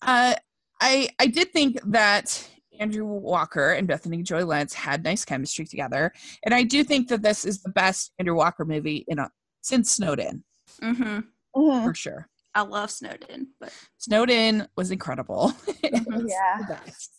uh, 0.02 0.34
I 0.80 1.08
I 1.18 1.26
did 1.26 1.52
think 1.52 1.78
that 1.86 2.48
Andrew 2.78 3.04
Walker 3.04 3.72
and 3.72 3.86
Bethany 3.86 4.22
Joy 4.22 4.44
Lenz 4.46 4.72
had 4.72 5.04
nice 5.04 5.24
chemistry 5.26 5.66
together, 5.66 6.12
and 6.44 6.54
I 6.54 6.62
do 6.62 6.82
think 6.84 7.08
that 7.08 7.20
this 7.22 7.44
is 7.44 7.62
the 7.62 7.68
best 7.70 8.12
Andrew 8.18 8.34
Walker 8.34 8.64
movie 8.64 9.04
in 9.08 9.18
a 9.18 9.30
since 9.60 9.92
Snowed 9.92 10.20
Inn 10.20 10.42
hmm 10.80 11.18
Mhm. 11.54 11.84
for 11.84 11.94
sure. 11.94 12.28
I 12.54 12.62
love 12.62 12.90
Snowed 12.90 13.24
Inn, 13.28 13.48
but 13.60 13.72
Snowed 13.98 14.30
Inn 14.30 14.66
was 14.76 14.90
incredible. 14.90 15.52
Mm-hmm. 15.82 16.14
Was 16.22 16.30
Yeah. 16.30 16.58
the 16.58 16.74
best. 16.74 17.10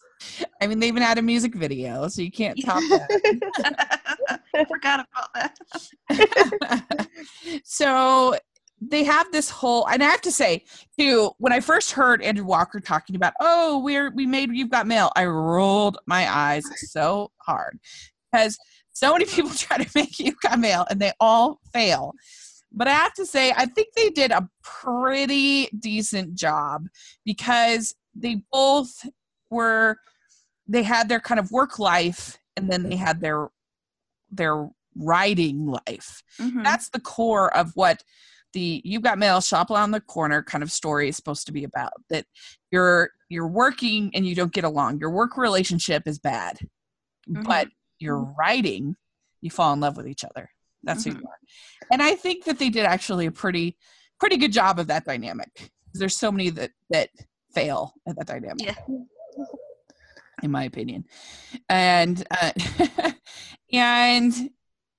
I 0.62 0.68
mean, 0.68 0.80
they 0.80 0.88
even 0.88 1.02
had 1.02 1.18
a 1.18 1.22
music 1.22 1.56
video, 1.56 2.08
so 2.08 2.22
you 2.22 2.32
can't 2.32 2.62
top 2.66 2.82
that. 2.90 4.40
I 4.54 4.66
forgot 4.66 5.06
about 5.12 5.54
that. 6.10 7.08
so 7.64 8.36
they 8.80 9.04
have 9.04 9.32
this 9.32 9.48
whole 9.50 9.86
and 9.90 10.02
i 10.02 10.08
have 10.08 10.22
to 10.22 10.32
say 10.32 10.64
too 11.00 11.30
when 11.38 11.54
i 11.54 11.60
first 11.60 11.92
heard 11.92 12.20
andrew 12.24 12.44
walker 12.46 12.80
talking 12.80 13.16
about 13.16 13.32
oh 13.40 13.78
we're 13.84 14.10
we 14.16 14.26
made 14.26 14.50
you've 14.52 14.72
got 14.72 14.88
mail 14.88 15.12
i 15.16 15.24
rolled 15.24 16.00
my 16.08 16.28
eyes 16.28 16.64
so 16.90 17.30
hard 17.46 17.78
because 18.32 18.58
so 18.92 19.14
many 19.14 19.26
people 19.26 19.52
try 19.52 19.78
to 19.78 19.88
make 19.94 20.18
you've 20.18 20.40
got 20.42 20.58
mail 20.60 20.84
and 20.90 21.00
they 21.00 21.12
all 21.20 21.60
fail 21.72 22.14
but 22.72 22.88
i 22.88 22.91
have 22.93 23.13
to 23.13 23.26
say 23.26 23.51
i 23.57 23.65
think 23.65 23.89
they 23.95 24.09
did 24.09 24.32
a 24.32 24.47
pretty 24.63 25.67
decent 25.80 26.36
job 26.36 26.88
because 27.26 27.95
they 28.15 28.41
both 28.51 29.05
were 29.49 29.97
they 30.67 30.84
had 30.84 31.09
their 31.09 31.19
kind 31.19 31.39
of 31.39 31.51
work 31.51 31.80
life 31.80 32.38
and 32.55 32.72
then 32.72 32.84
they 32.84 32.95
had 32.95 33.22
their 33.22 33.49
their 34.30 34.69
writing 34.95 35.65
life. 35.65 36.22
Mhm. 36.39 36.63
that's 36.63 36.89
the 36.89 36.99
core 36.99 37.55
of 37.55 37.72
what 37.76 38.03
the 38.53 38.82
you've 38.84 39.01
got 39.01 39.17
mail 39.17 39.39
shop 39.39 39.72
around 39.72 39.91
the 39.91 40.01
corner 40.01 40.43
kind 40.43 40.61
of 40.61 40.72
story 40.72 41.07
is 41.07 41.15
supposed 41.15 41.45
to 41.45 41.53
be 41.53 41.63
about 41.63 41.93
that 42.09 42.26
you're 42.72 43.11
you're 43.30 43.47
working 43.47 44.11
and 44.13 44.26
you 44.26 44.36
don't 44.36 44.51
get 44.51 44.65
along. 44.65 44.99
Your 44.99 45.09
work 45.11 45.38
relationship 45.38 46.03
is 46.05 46.19
bad 46.19 46.59
but 47.28 47.69
you're 47.99 48.34
writing 48.38 48.95
you 49.41 49.49
fall 49.49 49.72
in 49.74 49.80
love 49.80 49.95
with 49.95 50.07
each 50.07 50.26
other 50.26 50.49
that's 50.84 51.04
who 51.04 51.12
Mhm. 51.12 51.22
you 51.22 51.28
are 51.28 51.40
and 51.92 52.02
i 52.02 52.16
think 52.16 52.46
that 52.46 52.58
they 52.60 52.70
did 52.70 52.86
actually 52.86 53.26
a 53.26 53.32
pretty 53.32 53.78
pretty 54.20 54.38
good 54.38 54.52
job 54.52 54.80
of 54.80 54.88
that 54.88 55.06
dynamic 55.06 55.72
there's 55.94 56.16
so 56.18 56.32
many 56.32 56.50
that 56.50 56.72
that 56.90 57.10
fail 57.54 57.94
at 58.08 58.16
that 58.18 58.28
dynamic 58.28 58.62
Yeah. 58.66 58.76
in 60.44 60.52
my 60.52 60.64
opinion 60.64 61.06
and 61.70 62.26
uh, 62.32 62.52
and 63.74 64.50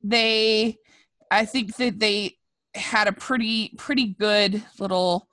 they 0.02 0.76
i 1.30 1.44
think 1.44 1.76
that 1.76 1.98
they 1.98 2.36
had 2.74 3.06
a 3.08 3.12
pretty 3.12 3.74
pretty 3.78 4.06
good 4.18 4.62
little 4.78 5.28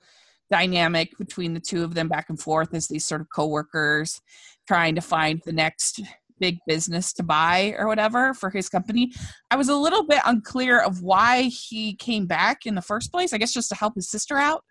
dynamic 0.50 1.16
between 1.18 1.54
the 1.54 1.60
two 1.60 1.84
of 1.84 1.94
them 1.94 2.08
back 2.08 2.28
and 2.28 2.40
forth 2.40 2.74
as 2.74 2.88
these 2.88 3.04
sort 3.04 3.20
of 3.20 3.28
coworkers 3.34 4.20
trying 4.66 4.94
to 4.94 5.00
find 5.00 5.40
the 5.44 5.52
next 5.52 6.00
big 6.40 6.58
business 6.66 7.12
to 7.14 7.22
buy 7.22 7.74
or 7.78 7.86
whatever 7.86 8.34
for 8.34 8.50
his 8.50 8.68
company. 8.68 9.12
I 9.50 9.56
was 9.56 9.68
a 9.68 9.76
little 9.76 10.04
bit 10.04 10.20
unclear 10.24 10.80
of 10.80 11.02
why 11.02 11.42
he 11.44 11.94
came 11.94 12.26
back 12.26 12.66
in 12.66 12.74
the 12.74 12.82
first 12.82 13.12
place. 13.12 13.32
I 13.32 13.38
guess 13.38 13.52
just 13.52 13.68
to 13.68 13.74
help 13.76 13.94
his 13.94 14.10
sister 14.10 14.36
out 14.36 14.64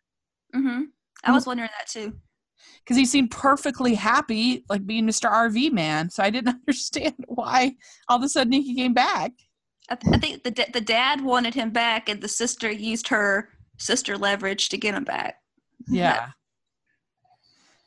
hmm 0.53 0.81
I 1.23 1.31
was 1.31 1.45
wondering 1.45 1.69
that 1.77 1.87
too. 1.87 2.13
because 2.83 2.97
he 2.97 3.05
seemed 3.05 3.29
perfectly 3.29 3.93
happy 3.93 4.63
like 4.69 4.85
being 4.85 5.05
Mr. 5.05 5.29
RV 5.31 5.71
man. 5.71 6.09
So 6.09 6.23
I 6.23 6.29
didn't 6.31 6.55
understand 6.67 7.15
why 7.27 7.75
all 8.07 8.17
of 8.17 8.23
a 8.23 8.29
sudden 8.29 8.53
he 8.53 8.73
came 8.75 8.93
back. 8.93 9.31
I, 9.89 9.95
th- 9.95 10.15
I 10.15 10.17
think 10.19 10.43
the 10.43 10.51
da- 10.51 10.71
the 10.71 10.81
dad 10.81 11.21
wanted 11.21 11.53
him 11.55 11.71
back, 11.71 12.09
and 12.09 12.21
the 12.21 12.27
sister 12.27 12.71
used 12.71 13.07
her 13.09 13.49
sister 13.77 14.17
leverage 14.17 14.69
to 14.69 14.77
get 14.77 14.93
him 14.95 15.03
back. 15.03 15.35
Yeah. 15.87 16.29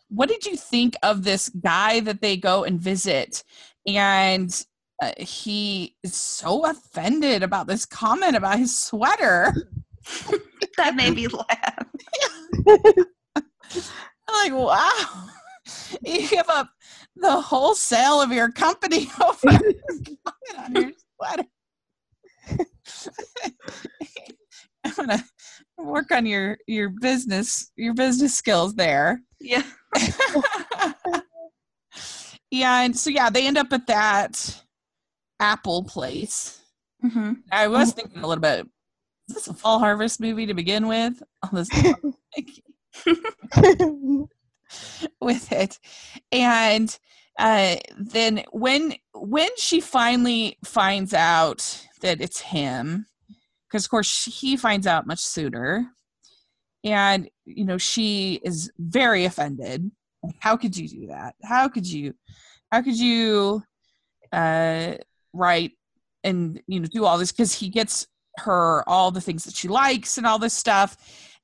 What 0.09 0.29
did 0.29 0.45
you 0.45 0.57
think 0.57 0.95
of 1.03 1.25
this 1.25 1.49
guy 1.49 2.01
that 2.01 2.21
they 2.21 2.37
go 2.37 2.65
and 2.65 2.79
visit? 2.81 3.45
And 3.87 4.65
uh, 5.03 5.13
he 5.19 5.97
is 6.03 6.15
so 6.15 6.65
offended 6.65 7.43
about 7.43 7.67
this 7.67 7.85
comment 7.85 8.37
about 8.37 8.59
his 8.59 8.77
sweater. 8.79 9.55
That 10.79 10.97
made 10.97 11.15
me 11.15 11.29
laugh. 11.29 11.87
I'm 13.37 13.45
like, 14.33 14.53
wow. 14.53 15.29
You 16.05 16.29
give 16.29 16.49
up 16.49 16.71
the 17.15 17.41
whole 17.41 17.75
sale 17.75 18.21
of 18.21 18.33
your 18.33 18.51
company 18.51 19.11
over 19.23 19.59
this 19.59 20.01
comment 20.25 20.59
on 20.59 20.75
your 20.75 20.93
sweater. 21.17 21.45
I'm 24.85 24.93
gonna 24.97 25.25
work 25.79 26.11
on 26.11 26.27
your 26.27 26.59
your 26.67 26.89
business 26.89 27.71
your 27.77 27.95
business 27.95 28.35
skills 28.35 28.75
there. 28.75 29.23
Yeah. 29.41 29.63
Yeah, 32.53 32.83
and 32.83 32.97
so 32.97 33.11
yeah, 33.11 33.31
they 33.31 33.47
end 33.47 33.57
up 33.57 33.73
at 33.73 33.87
that 33.87 34.63
Apple 35.41 35.85
place. 35.85 36.61
hmm 37.01 37.33
I 37.51 37.67
was 37.67 37.93
thinking 37.93 38.23
a 38.23 38.27
little 38.27 38.43
bit. 38.43 38.67
Is 39.29 39.35
this 39.37 39.49
a 39.49 39.55
fall 39.55 39.79
harvest 39.79 40.21
movie 40.21 40.45
to 40.47 40.55
begin 40.55 40.87
with? 40.87 41.23
All 41.43 41.51
this 41.53 41.69
with 45.21 45.51
it, 45.51 45.79
and 46.31 46.99
uh, 47.39 47.77
then 47.97 48.45
when 48.53 48.97
when 49.15 49.49
she 49.57 49.81
finally 49.81 50.59
finds 50.63 51.15
out 51.15 51.87
that 52.03 52.21
it's 52.21 52.41
him, 52.41 53.07
because 53.67 53.87
of 53.87 53.91
course 53.91 54.25
he 54.25 54.59
finds 54.59 54.87
out 54.87 55.07
much 55.07 55.21
sooner, 55.21 55.87
and 56.85 57.31
you 57.47 57.65
know 57.65 57.79
she 57.79 58.41
is 58.45 58.71
very 58.79 59.25
offended. 59.25 59.91
How 60.41 60.57
could 60.57 60.77
you 60.77 60.89
do 60.89 61.07
that? 61.09 61.35
How 61.43 61.69
could 61.69 61.87
you? 61.87 62.15
How 62.71 62.83
could 62.83 62.99
you 62.99 63.63
uh, 64.33 64.95
write 65.33 65.73
and 66.25 66.61
you 66.67 66.81
know 66.81 66.87
do 66.87 67.05
all 67.05 67.19
this? 67.19 67.33
Because 67.33 67.53
he 67.55 67.69
gets 67.69 68.07
her 68.39 68.89
all 68.89 69.11
the 69.11 69.21
things 69.21 69.45
that 69.45 69.55
she 69.55 69.69
likes 69.69 70.17
and 70.19 70.27
all 70.27 70.39
this 70.39 70.55
stuff 70.55 70.97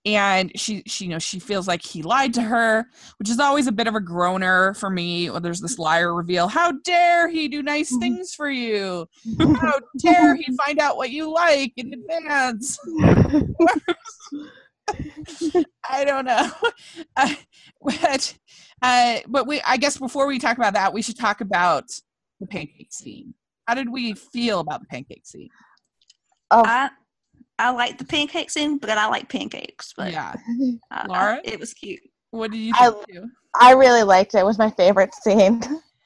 and 0.07 0.51
she 0.57 0.83
she 0.87 1.05
you 1.05 1.11
know 1.11 1.19
she 1.19 1.39
feels 1.39 1.69
like 1.69 1.85
he 1.85 2.03
lied 2.03 2.33
to 2.33 2.41
her 2.41 2.87
which 3.19 3.29
is 3.29 3.39
always 3.39 3.67
a 3.67 3.73
bit 3.73 3.87
of 3.87 3.95
a 3.95 4.01
groaner 4.01 4.73
for 4.73 4.89
me 4.89 5.29
when 5.29 5.43
there's 5.43 5.61
this 5.61 5.79
liar 5.79 6.15
reveal 6.15 6.49
how 6.49 6.73
dare 6.85 7.29
he 7.29 7.47
do 7.47 7.63
nice 7.63 7.95
Mhm. 7.95 8.01
things 8.01 8.33
for 8.33 8.49
you 8.49 9.07
how 9.61 9.79
dare 9.99 10.35
he 10.37 10.57
find 10.57 10.79
out 10.79 10.97
what 10.97 11.11
you 11.11 11.31
like 11.31 11.75
in 11.77 11.93
advance 11.93 12.79
i 15.91 16.05
don't 16.05 16.25
know 16.25 16.51
uh, 17.17 17.35
but 17.83 18.35
uh 18.83 19.19
but 19.27 19.47
we 19.47 19.61
i 19.67 19.77
guess 19.77 19.97
before 19.99 20.27
we 20.27 20.39
talk 20.39 20.57
about 20.57 20.75
that 20.75 20.93
we 20.93 21.03
should 21.03 21.19
talk 21.19 21.41
about 21.41 21.85
the 22.41 22.47
pancake 22.47 22.93
scene 22.93 23.35
how 23.67 23.75
did 23.75 23.91
we 23.91 24.13
feel 24.15 24.61
about 24.61 24.81
the 24.81 24.87
pancake 24.87 25.27
scene 25.27 25.49
oh, 26.51 26.63
I 26.65 26.91
I 27.61 27.71
like 27.71 27.99
the 27.99 28.05
pancake 28.05 28.51
scene, 28.51 28.79
but 28.79 28.91
I 28.91 29.09
like 29.09 29.29
pancakes. 29.29 29.93
But 29.97 30.13
yeah 30.13 30.33
uh, 30.93 31.05
Laura? 31.09 31.41
it 31.45 31.59
was 31.59 31.75
cute. 31.75 31.99
what 32.31 32.53
did 32.53 32.59
you 32.59 32.73
I- 32.77 32.91
think 32.91 33.07
too? 33.09 33.29
I 33.61 33.73
really 33.73 34.05
liked 34.05 34.35
it. 34.35 34.39
It 34.39 34.45
was 34.47 34.59
my 34.59 34.71
favorite 34.71 35.13
scene. 35.15 35.61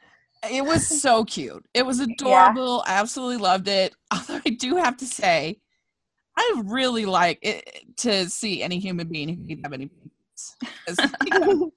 it 0.51 0.65
was 0.65 0.87
so 1.03 1.25
cute. 1.27 1.63
It 1.75 1.85
was 1.85 2.01
adorable. 2.01 2.83
I 2.87 2.95
absolutely 2.95 3.37
loved 3.37 3.69
it. 3.69 3.95
Although 4.13 4.41
I 4.47 4.51
do 4.51 4.77
have 4.77 4.97
to 4.99 5.05
say, 5.07 5.61
I 6.39 6.63
really 6.65 7.05
like 7.05 7.39
it, 7.43 7.85
to 7.99 8.31
see 8.31 8.63
any 8.63 8.79
human 8.79 9.09
being 9.09 9.29
who 9.37 9.47
can 9.47 9.63
have 9.63 9.75
any 9.75 9.89
pancakes. 9.89 10.57
'Cause, 10.87 11.13
you 11.27 11.39
know, 11.39 11.73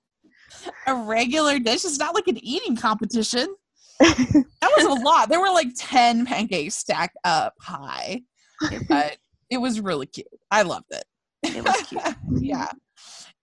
a 0.87 0.95
regular 0.95 1.59
dish 1.59 1.85
It's 1.85 1.99
not 1.99 2.15
like 2.15 2.27
an 2.27 2.43
eating 2.43 2.75
competition. 2.75 3.55
That 4.61 4.71
was 4.77 4.99
a 4.99 5.03
lot. 5.03 5.29
There 5.29 5.39
were 5.39 5.51
like 5.51 5.67
10 5.75 6.25
pancakes 6.25 6.75
stacked 6.75 7.17
up 7.23 7.53
high, 7.61 8.23
but 8.89 9.17
it 9.51 9.57
was 9.57 9.79
really 9.79 10.07
cute. 10.07 10.27
I 10.49 10.63
loved 10.63 10.87
it. 10.89 11.03
It 11.43 11.63
was 11.63 11.81
cute. 11.83 12.01
yeah. 12.43 12.71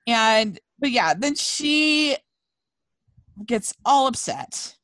And, 0.07 0.59
but 0.81 0.91
yeah, 0.91 1.15
then 1.15 1.37
she 1.37 2.17
gets 3.47 3.73
all 3.85 4.09
upset. 4.09 4.77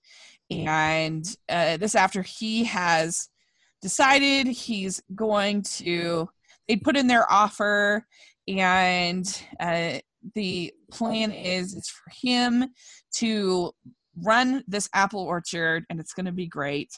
And 0.49 1.27
uh, 1.49 1.77
this 1.77 1.97
after 1.97 2.23
he 2.23 2.65
has 2.65 3.29
decided 3.83 4.47
he's 4.47 5.03
going 5.15 5.63
to, 5.63 6.29
they 6.69 6.77
put 6.77 6.97
in 6.97 7.09
their 7.09 7.31
offer, 7.31 8.07
and 8.47 9.43
uh, 9.61 9.99
the 10.35 10.73
plan 10.91 11.33
is 11.33 11.75
it's 11.75 11.91
for 11.91 12.11
him 12.23 12.69
to 13.17 13.73
run 14.17 14.65
this 14.67 14.89
apple 14.95 15.21
orchard, 15.21 15.85
and 15.89 16.01
it's 16.01 16.13
going 16.13 16.27
to 16.27 16.33
be 16.33 16.47
great, 16.47 16.91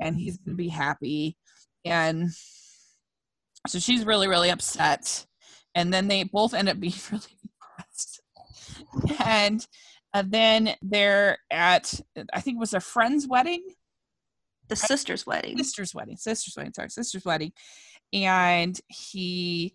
and 0.00 0.16
he's 0.16 0.38
going 0.38 0.56
to 0.56 0.62
be 0.62 0.68
happy. 0.68 1.36
And 1.84 2.30
so 3.66 3.78
she's 3.78 4.04
really, 4.04 4.28
really 4.28 4.50
upset. 4.50 5.26
And 5.74 5.92
then 5.92 6.08
they 6.08 6.24
both 6.24 6.54
end 6.54 6.68
up 6.68 6.80
being 6.80 6.94
really 7.12 7.38
depressed. 7.42 8.22
And 9.24 9.66
uh, 10.14 10.24
then 10.26 10.74
they're 10.82 11.38
at, 11.50 12.00
I 12.32 12.40
think 12.40 12.56
it 12.56 12.60
was 12.60 12.70
their 12.70 12.80
friend's 12.80 13.26
wedding 13.28 13.62
The 14.68 14.76
sister's 14.76 15.26
wedding. 15.26 15.58
sister's 15.58 15.94
wedding 15.94 16.16
sister's 16.16 16.54
wedding 16.56 16.72
sorry 16.72 16.88
sister's 16.88 17.24
wedding 17.24 17.52
and 18.12 18.80
he 18.88 19.74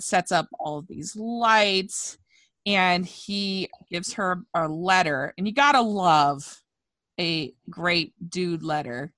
sets 0.00 0.32
up 0.32 0.48
all 0.58 0.78
of 0.78 0.86
these 0.88 1.14
lights 1.16 2.18
and 2.66 3.04
he 3.06 3.68
gives 3.90 4.12
her 4.14 4.42
a 4.54 4.66
letter 4.68 5.32
and 5.38 5.46
you 5.46 5.52
gotta 5.52 5.80
love 5.80 6.62
a 7.20 7.52
great 7.70 8.12
dude 8.30 8.62
letter 8.62 9.12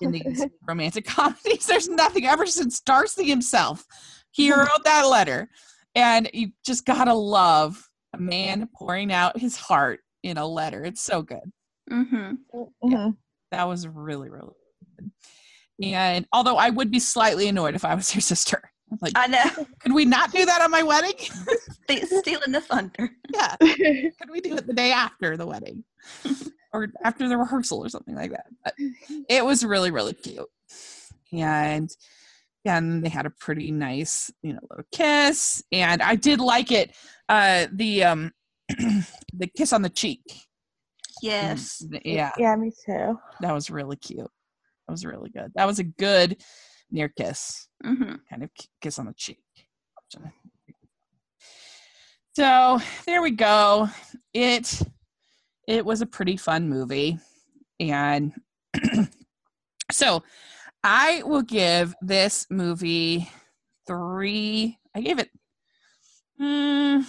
in 0.00 0.10
these 0.12 0.44
romantic 0.68 1.04
comedies 1.04 1.66
there's 1.66 1.88
nothing 1.88 2.26
ever 2.26 2.46
since 2.46 2.80
darcy 2.80 3.24
himself 3.24 3.84
he 4.30 4.52
wrote 4.54 4.84
that 4.84 5.02
letter 5.02 5.48
and 5.94 6.28
you 6.32 6.50
just 6.64 6.84
gotta 6.86 7.14
love 7.14 7.88
a 8.14 8.18
man 8.18 8.68
pouring 8.74 9.12
out 9.12 9.38
his 9.38 9.56
heart 9.56 10.00
in 10.22 10.36
a 10.38 10.46
letter 10.46 10.84
it's 10.84 11.02
so 11.02 11.22
good 11.22 11.50
Mm-hmm. 11.90 12.32
Mhm. 12.82 13.16
that 13.50 13.64
was 13.64 13.86
really 13.86 14.30
really 14.30 14.54
good. 14.96 15.10
and 15.82 16.26
although 16.32 16.56
i 16.56 16.70
would 16.70 16.90
be 16.90 16.98
slightly 16.98 17.46
annoyed 17.48 17.74
if 17.74 17.84
i 17.84 17.94
was 17.94 18.14
your 18.14 18.22
sister 18.22 18.70
I'm 18.94 18.98
like 19.00 19.12
I 19.16 19.26
know. 19.26 19.66
could 19.80 19.92
we 19.92 20.04
not 20.04 20.32
do 20.32 20.44
that 20.44 20.60
on 20.60 20.70
my 20.70 20.82
wedding? 20.82 21.14
Stealing 22.20 22.52
the 22.52 22.60
thunder. 22.60 23.10
yeah. 23.32 23.56
Could 23.60 24.30
we 24.30 24.40
do 24.40 24.56
it 24.56 24.66
the 24.66 24.72
day 24.72 24.92
after 24.92 25.36
the 25.36 25.46
wedding? 25.46 25.84
Or 26.72 26.88
after 27.02 27.28
the 27.28 27.36
rehearsal 27.36 27.84
or 27.84 27.88
something 27.88 28.14
like 28.14 28.30
that. 28.30 28.46
But 28.64 28.74
it 29.28 29.44
was 29.44 29.64
really 29.64 29.90
really 29.90 30.14
cute. 30.14 30.48
And 31.32 31.90
yeah, 32.64 32.78
and 32.78 33.04
they 33.04 33.08
had 33.08 33.26
a 33.26 33.30
pretty 33.30 33.72
nice 33.72 34.30
you 34.42 34.52
know 34.52 34.60
little 34.70 34.86
kiss. 34.92 35.62
And 35.72 36.00
i 36.00 36.14
did 36.14 36.40
like 36.40 36.70
it 36.70 36.94
uh 37.28 37.66
the 37.72 38.04
um 38.04 38.32
the 38.68 39.46
kiss 39.56 39.72
on 39.72 39.82
the 39.82 39.90
cheek. 39.90 40.22
Yes. 41.22 41.84
yeah. 42.04 42.32
Yeah, 42.38 42.56
me 42.56 42.70
too. 42.84 43.18
that 43.40 43.52
was 43.52 43.70
really 43.70 43.96
cute. 43.96 44.30
That 44.86 44.92
was 44.92 45.04
really 45.04 45.30
good. 45.30 45.52
That 45.54 45.66
was 45.66 45.78
a 45.78 45.84
good 45.84 46.36
near 46.94 47.08
kiss 47.08 47.68
Mm-hmm. 47.84 48.14
kind 48.30 48.42
of 48.42 48.50
kiss 48.80 48.98
on 48.98 49.04
the 49.06 49.12
cheek. 49.14 49.42
So 52.34 52.80
there 53.04 53.20
we 53.20 53.32
go. 53.32 53.88
It 54.32 54.80
it 55.68 55.84
was 55.84 56.00
a 56.00 56.06
pretty 56.06 56.36
fun 56.36 56.68
movie, 56.68 57.18
and 57.78 58.32
so 59.92 60.22
I 60.82 61.22
will 61.24 61.42
give 61.42 61.94
this 62.00 62.46
movie 62.50 63.28
three. 63.86 64.78
I 64.94 65.00
gave 65.00 65.18
it. 65.18 65.30
Hmm, 66.38 67.00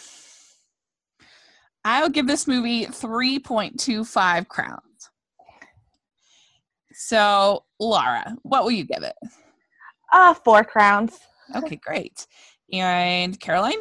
I'll 1.84 2.10
give 2.10 2.28
this 2.28 2.48
movie 2.48 2.86
three 2.86 3.40
point 3.40 3.80
two 3.80 4.04
five 4.04 4.48
crowns. 4.48 4.82
So 6.94 7.64
Laura, 7.80 8.36
what 8.44 8.64
will 8.64 8.72
you 8.72 8.84
give 8.86 9.04
it? 9.04 9.16
Ah, 10.18 10.34
four 10.46 10.64
crowns. 10.64 11.20
Okay, 11.54 11.76
great. 11.76 12.26
And 12.72 13.38
Caroline? 13.38 13.80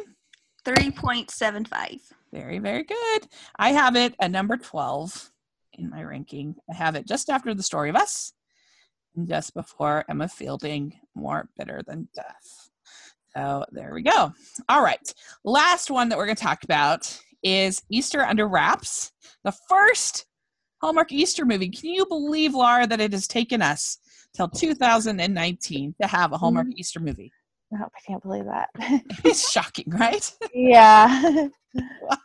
3.75. 0.65 2.01
Very, 2.33 2.59
very 2.59 2.83
good. 2.83 3.27
I 3.57 3.69
have 3.69 3.95
it 3.95 4.15
at 4.19 4.31
number 4.31 4.57
12 4.57 5.31
in 5.75 5.89
my 5.89 6.03
ranking. 6.03 6.57
I 6.69 6.75
have 6.75 6.95
it 6.95 7.07
just 7.07 7.29
after 7.29 7.53
The 7.53 7.63
Story 7.63 7.89
of 7.89 7.95
Us 7.95 8.33
and 9.15 9.29
just 9.29 9.53
before 9.53 10.03
Emma 10.09 10.27
Fielding, 10.27 10.99
More 11.15 11.47
Bitter 11.57 11.81
Than 11.87 12.09
Death. 12.13 12.69
So 13.33 13.63
there 13.71 13.93
we 13.93 14.01
go. 14.01 14.33
All 14.67 14.83
right. 14.83 15.13
Last 15.45 15.89
one 15.89 16.09
that 16.09 16.17
we're 16.17 16.25
going 16.25 16.35
to 16.35 16.43
talk 16.43 16.65
about 16.65 17.17
is 17.43 17.81
Easter 17.89 18.25
Under 18.25 18.49
Wraps, 18.49 19.13
the 19.45 19.53
first 19.69 20.25
Hallmark 20.81 21.13
Easter 21.13 21.45
movie. 21.45 21.69
Can 21.69 21.91
you 21.91 22.05
believe, 22.05 22.53
Laura, 22.53 22.85
that 22.87 22.99
it 22.99 23.13
has 23.13 23.25
taken 23.25 23.61
us 23.61 23.99
till 24.35 24.47
2019 24.49 25.95
to 26.01 26.07
have 26.07 26.33
a 26.33 26.37
Hallmark 26.37 26.67
mm-hmm. 26.67 26.77
Easter 26.79 26.99
movie? 26.99 27.31
Nope, 27.71 27.91
I 27.95 27.99
can't 28.05 28.21
believe 28.21 28.45
that. 28.45 28.69
It's 29.23 29.49
shocking, 29.51 29.85
right? 29.89 30.31
yeah. 30.53 31.47
what? 31.99 32.19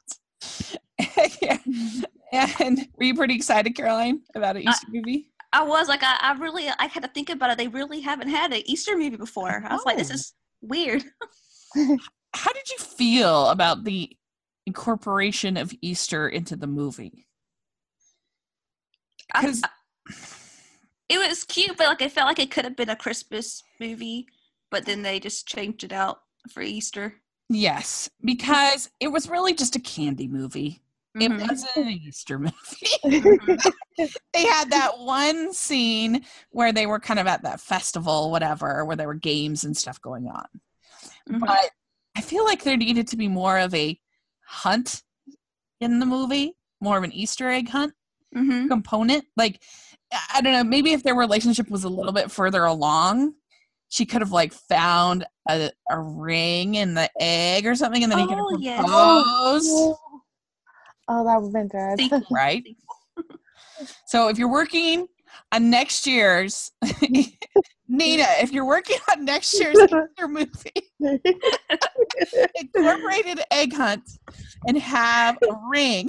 yeah. 0.99 1.57
Mm-hmm. 1.57 2.63
And 2.63 2.89
were 2.97 3.05
you 3.05 3.15
pretty 3.15 3.35
excited, 3.35 3.75
Caroline, 3.75 4.21
about 4.35 4.57
an 4.57 4.69
Easter 4.69 4.87
movie? 4.91 5.31
I 5.53 5.65
was 5.65 5.89
like, 5.89 6.03
I, 6.05 6.17
I 6.21 6.33
really, 6.39 6.69
I 6.79 6.87
had 6.87 7.03
to 7.03 7.09
think 7.09 7.29
about 7.31 7.51
it. 7.51 7.59
They 7.59 7.67
really 7.69 8.01
haven't 8.01 8.29
had 8.29 8.53
an 8.53 8.63
Easter 8.67 8.97
movie 8.97 9.17
before. 9.17 9.65
I 9.67 9.73
was 9.75 9.85
like, 9.85 9.97
this 9.97 10.11
Oh. 10.11 10.15
is 10.15 10.33
weird. 10.61 11.03
How 11.75 12.53
did 12.53 12.71
you 12.71 12.79
feel 12.79 13.49
about 13.49 13.83
the 13.85 14.11
incorporation 14.67 15.57
of 15.57 15.73
Easter 15.83 16.29
into 16.29 16.55
the 16.55 16.69
movie? 16.69 17.27
'Cause- 19.35 19.63
it 21.11 21.29
was 21.29 21.45
cute, 21.45 21.77
but 21.77 21.89
like, 21.89 22.03
I 22.03 22.09
felt 22.09 22.29
like 22.29 22.39
it 22.39 22.51
could 22.51 22.65
have 22.65 22.77
been 22.77 22.89
a 22.89 22.97
Christmas 22.97 23.63
movie, 23.81 24.27
but 24.71 24.87
then 24.87 25.03
they 25.03 25.21
just 25.21 25.47
changed 25.47 25.85
it 25.85 25.93
out 25.93 26.21
for 26.51 26.63
Easter. 26.63 27.15
Yes, 27.49 28.09
because 28.25 28.89
it 29.01 29.09
was 29.09 29.29
really 29.29 29.53
just 29.53 29.75
a 29.77 29.81
candy 29.81 30.29
movie. 30.29 30.81
It 31.17 31.33
Mhm. 31.33 31.49
wasn't 31.49 31.77
an 31.77 31.89
Easter 31.91 32.39
movie. 32.39 32.55
They 34.33 34.47
had 34.47 34.71
that 34.71 34.99
one 34.99 35.53
scene 35.53 36.25
where 36.51 36.73
they 36.73 36.87
were 36.87 37.01
kind 37.01 37.21
of 37.21 37.27
at 37.27 37.43
that 37.43 37.61
festival, 37.61 38.31
whatever, 38.31 38.83
where 38.87 38.97
there 38.97 39.09
were 39.09 39.15
games 39.15 39.65
and 39.65 39.77
stuff 39.77 40.01
going 40.01 40.27
on. 40.29 40.47
Mhm. 41.29 41.41
But 41.41 41.71
I 42.17 42.23
feel 42.23 42.45
like 42.45 42.63
there 42.63 42.79
needed 42.79 43.09
to 43.09 43.17
be 43.19 43.29
more 43.29 43.59
of 43.59 43.75
a 43.75 44.01
hunt 44.47 45.03
in 45.81 45.99
the 45.99 46.07
movie, 46.07 46.57
more 46.81 46.97
of 46.97 47.05
an 47.05 47.13
Easter 47.13 47.51
egg 47.51 47.69
hunt 47.69 47.93
Mhm. 48.35 48.69
component. 48.69 49.27
Like, 49.37 49.63
I 50.13 50.19
I 50.37 50.41
don't 50.41 50.53
know, 50.53 50.65
maybe 50.65 50.93
if 50.93 51.03
their 51.03 51.15
relationship 51.15 51.71
was 51.71 51.85
a 51.85 51.89
little 51.89 52.13
bit 52.13 52.31
further 52.31 52.65
along, 52.65 53.35
she 53.89 54.07
could 54.07 54.21
have 54.23 54.33
like 54.33 54.53
found 54.53 55.25
a, 55.49 55.71
a 55.91 55.99
ring 56.01 56.77
in 56.77 56.95
the 56.95 57.11
egg 57.21 57.67
or 57.67 57.75
something, 57.75 58.03
and 58.03 58.11
then 58.11 58.19
he 58.21 58.27
could 58.27 58.39
Oh, 58.39 58.49
have 58.53 58.61
yes. 58.63 58.79
proposed. 58.81 59.99
Oh, 61.09 61.25
that 61.25 61.41
would 61.43 61.55
have 61.57 61.99
been 61.99 62.09
good. 62.09 62.25
Right. 62.31 62.65
So 64.07 64.29
if 64.29 64.39
you're 64.39 64.51
working 64.51 65.07
on 65.53 65.71
next 65.71 66.07
year's 66.07 66.71
Nina, 67.89 68.27
if 68.41 68.53
you're 68.53 68.65
working 68.67 68.99
on 69.11 69.25
next 69.25 69.59
year's 69.59 69.77
Easter 69.79 70.29
movie, 70.29 70.71
incorporated 72.55 73.41
egg 73.51 73.73
hunt 73.75 74.09
and 74.69 74.79
have 74.79 75.37
a 75.43 75.55
ring 75.69 76.09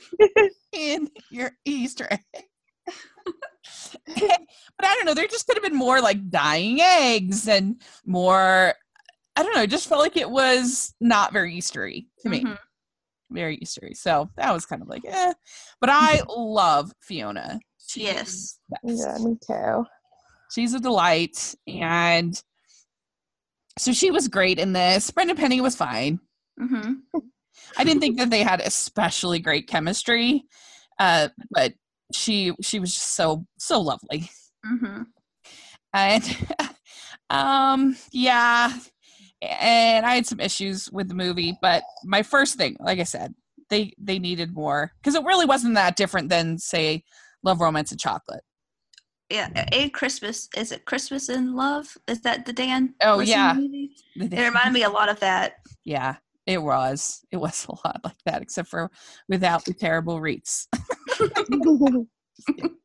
in 0.72 1.08
your 1.30 1.52
Easter 1.64 2.06
egg. 2.10 2.20
But 4.06 4.86
I 4.88 4.94
don't 4.94 5.04
know, 5.04 5.14
there 5.14 5.26
just 5.26 5.46
could 5.46 5.56
have 5.56 5.62
been 5.64 5.76
more 5.78 6.00
like 6.00 6.30
dying 6.30 6.80
eggs 6.80 7.46
and 7.48 7.80
more 8.06 8.74
I 9.36 9.42
don't 9.42 9.54
know, 9.54 9.62
it 9.62 9.70
just 9.70 9.88
felt 9.88 10.00
like 10.02 10.16
it 10.16 10.30
was 10.30 10.94
not 11.00 11.32
very 11.32 11.54
Eastery 11.56 12.06
to 12.20 12.28
me. 12.28 12.44
Mhm. 12.44 12.58
Very 13.30 13.58
Eastery. 13.58 13.96
So 13.96 14.28
that 14.36 14.52
was 14.52 14.66
kind 14.66 14.82
of 14.82 14.88
like, 14.88 15.02
eh. 15.06 15.32
But 15.80 15.90
I 15.90 16.22
love 16.28 16.92
Fiona. 17.00 17.60
She's 17.86 18.02
Yes. 18.02 18.58
the 18.70 18.78
yeah, 18.84 19.18
me 19.24 19.36
too. 19.46 19.84
she's 20.52 20.74
a 20.74 20.80
delight 20.80 21.54
and 21.68 22.42
so 23.78 23.92
she 23.92 24.10
was 24.10 24.26
great 24.28 24.58
in 24.58 24.72
this 24.72 25.10
Brendan 25.10 25.36
Penny 25.36 25.60
was 25.60 25.76
fine 25.76 26.18
Mhm. 26.58 27.02
i 27.76 27.84
didn't 27.84 28.00
think 28.00 28.18
that 28.18 28.30
they 28.30 28.42
had 28.42 28.60
especially 28.60 29.38
great 29.38 29.68
chemistry 29.68 30.44
uh, 30.98 31.28
but 31.50 31.72
she 32.12 32.52
she 32.62 32.80
was 32.80 32.94
just 32.94 33.14
so 33.14 33.46
so 33.58 33.80
lovely. 33.80 34.30
Mm-hmm. 34.66 35.02
And 35.92 36.36
um 37.30 37.96
yeah, 38.12 38.72
and 39.42 40.06
I 40.06 40.14
had 40.14 40.26
some 40.26 40.40
issues 40.40 40.90
with 40.92 41.08
the 41.08 41.14
movie, 41.14 41.56
but 41.60 41.82
my 42.04 42.22
first 42.22 42.56
thing, 42.56 42.76
like 42.80 42.98
I 42.98 43.04
said, 43.04 43.34
they 43.68 43.94
they 43.98 44.18
needed 44.18 44.54
more 44.54 44.92
because 45.00 45.14
it 45.14 45.24
really 45.24 45.46
wasn't 45.46 45.74
that 45.74 45.96
different 45.96 46.28
than 46.28 46.58
say 46.58 47.04
Love, 47.42 47.60
Romance, 47.60 47.90
and 47.90 48.00
Chocolate. 48.00 48.42
Yeah, 49.30 49.48
a 49.72 49.88
Christmas. 49.90 50.48
Is 50.56 50.72
it 50.72 50.84
Christmas 50.84 51.28
in 51.28 51.54
Love? 51.54 51.96
Is 52.08 52.20
that 52.22 52.44
the 52.44 52.52
Dan? 52.52 52.94
Oh, 53.00 53.20
yeah. 53.20 53.54
movie? 53.54 53.92
It 54.16 54.32
reminded 54.32 54.72
me 54.72 54.82
a 54.82 54.90
lot 54.90 55.08
of 55.08 55.20
that. 55.20 55.54
Yeah, 55.84 56.16
it 56.46 56.60
was. 56.60 57.24
It 57.30 57.36
was 57.36 57.64
a 57.68 57.72
lot 57.86 58.00
like 58.02 58.16
that, 58.26 58.42
except 58.42 58.68
for 58.68 58.90
without 59.28 59.64
the 59.64 59.72
terrible 59.72 60.20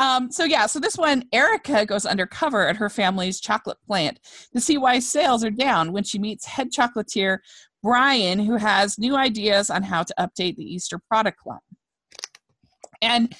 Um, 0.00 0.30
so 0.30 0.44
yeah, 0.44 0.66
so 0.66 0.78
this 0.78 0.96
one, 0.96 1.24
Erica 1.32 1.84
goes 1.84 2.06
undercover 2.06 2.68
at 2.68 2.76
her 2.76 2.88
family's 2.88 3.40
chocolate 3.40 3.78
plant 3.86 4.20
to 4.52 4.60
see 4.60 4.78
why 4.78 5.00
sales 5.00 5.42
are 5.42 5.50
down 5.50 5.92
when 5.92 6.04
she 6.04 6.18
meets 6.18 6.46
head 6.46 6.70
chocolatier 6.70 7.38
Brian, 7.82 8.38
who 8.38 8.56
has 8.56 8.98
new 8.98 9.16
ideas 9.16 9.70
on 9.70 9.82
how 9.82 10.02
to 10.02 10.14
update 10.18 10.56
the 10.56 10.64
Easter 10.64 11.00
product 11.08 11.38
line. 11.46 11.58
And 13.00 13.34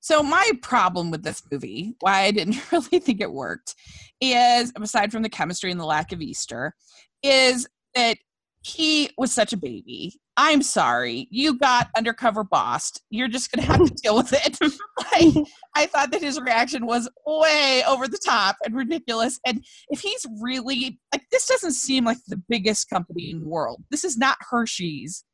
so 0.00 0.22
my 0.22 0.50
problem 0.62 1.10
with 1.10 1.22
this 1.22 1.42
movie, 1.50 1.94
why 2.00 2.22
I 2.22 2.30
didn't 2.30 2.60
really 2.72 2.98
think 2.98 3.20
it 3.20 3.32
worked, 3.32 3.74
is 4.20 4.72
aside 4.80 5.12
from 5.12 5.22
the 5.22 5.28
chemistry 5.28 5.70
and 5.70 5.80
the 5.80 5.84
lack 5.84 6.12
of 6.12 6.20
Easter, 6.20 6.74
is 7.22 7.66
that 7.94 8.18
he 8.62 9.10
was 9.18 9.32
such 9.32 9.52
a 9.52 9.56
baby. 9.56 10.20
I'm 10.42 10.62
sorry, 10.62 11.28
you 11.30 11.58
got 11.58 11.90
undercover 11.94 12.44
bossed. 12.44 13.02
You're 13.10 13.28
just 13.28 13.52
gonna 13.52 13.66
have 13.66 13.84
to 13.84 13.94
deal 14.02 14.16
with 14.16 14.32
it. 14.32 14.56
like, 15.12 15.46
I 15.76 15.84
thought 15.84 16.10
that 16.12 16.22
his 16.22 16.40
reaction 16.40 16.86
was 16.86 17.10
way 17.26 17.82
over 17.86 18.08
the 18.08 18.18
top 18.24 18.56
and 18.64 18.74
ridiculous. 18.74 19.38
And 19.44 19.62
if 19.90 20.00
he's 20.00 20.24
really 20.40 20.98
like, 21.12 21.24
this 21.30 21.46
doesn't 21.46 21.72
seem 21.74 22.06
like 22.06 22.16
the 22.26 22.40
biggest 22.48 22.88
company 22.88 23.30
in 23.32 23.40
the 23.40 23.48
world. 23.48 23.84
This 23.90 24.02
is 24.02 24.16
not 24.16 24.38
Hershey's. 24.48 25.24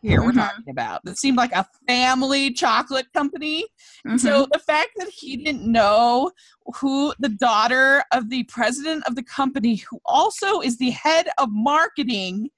Here 0.00 0.22
we're 0.22 0.30
Mhm. 0.30 0.48
talking 0.48 0.70
about. 0.70 1.00
It 1.06 1.18
seemed 1.18 1.38
like 1.38 1.50
a 1.52 1.66
family 1.88 2.52
chocolate 2.52 3.12
company. 3.12 3.64
Mhm. 4.06 4.20
So 4.20 4.46
the 4.52 4.60
fact 4.60 4.90
that 4.98 5.08
he 5.08 5.36
didn't 5.36 5.64
know 5.66 6.30
who 6.76 7.14
the 7.18 7.30
daughter 7.30 8.04
of 8.12 8.30
the 8.30 8.44
president 8.44 9.02
of 9.08 9.16
the 9.16 9.24
company, 9.24 9.74
who 9.76 9.98
also 10.04 10.60
is 10.60 10.76
the 10.78 10.90
head 10.90 11.30
of 11.38 11.48
marketing 11.50 12.50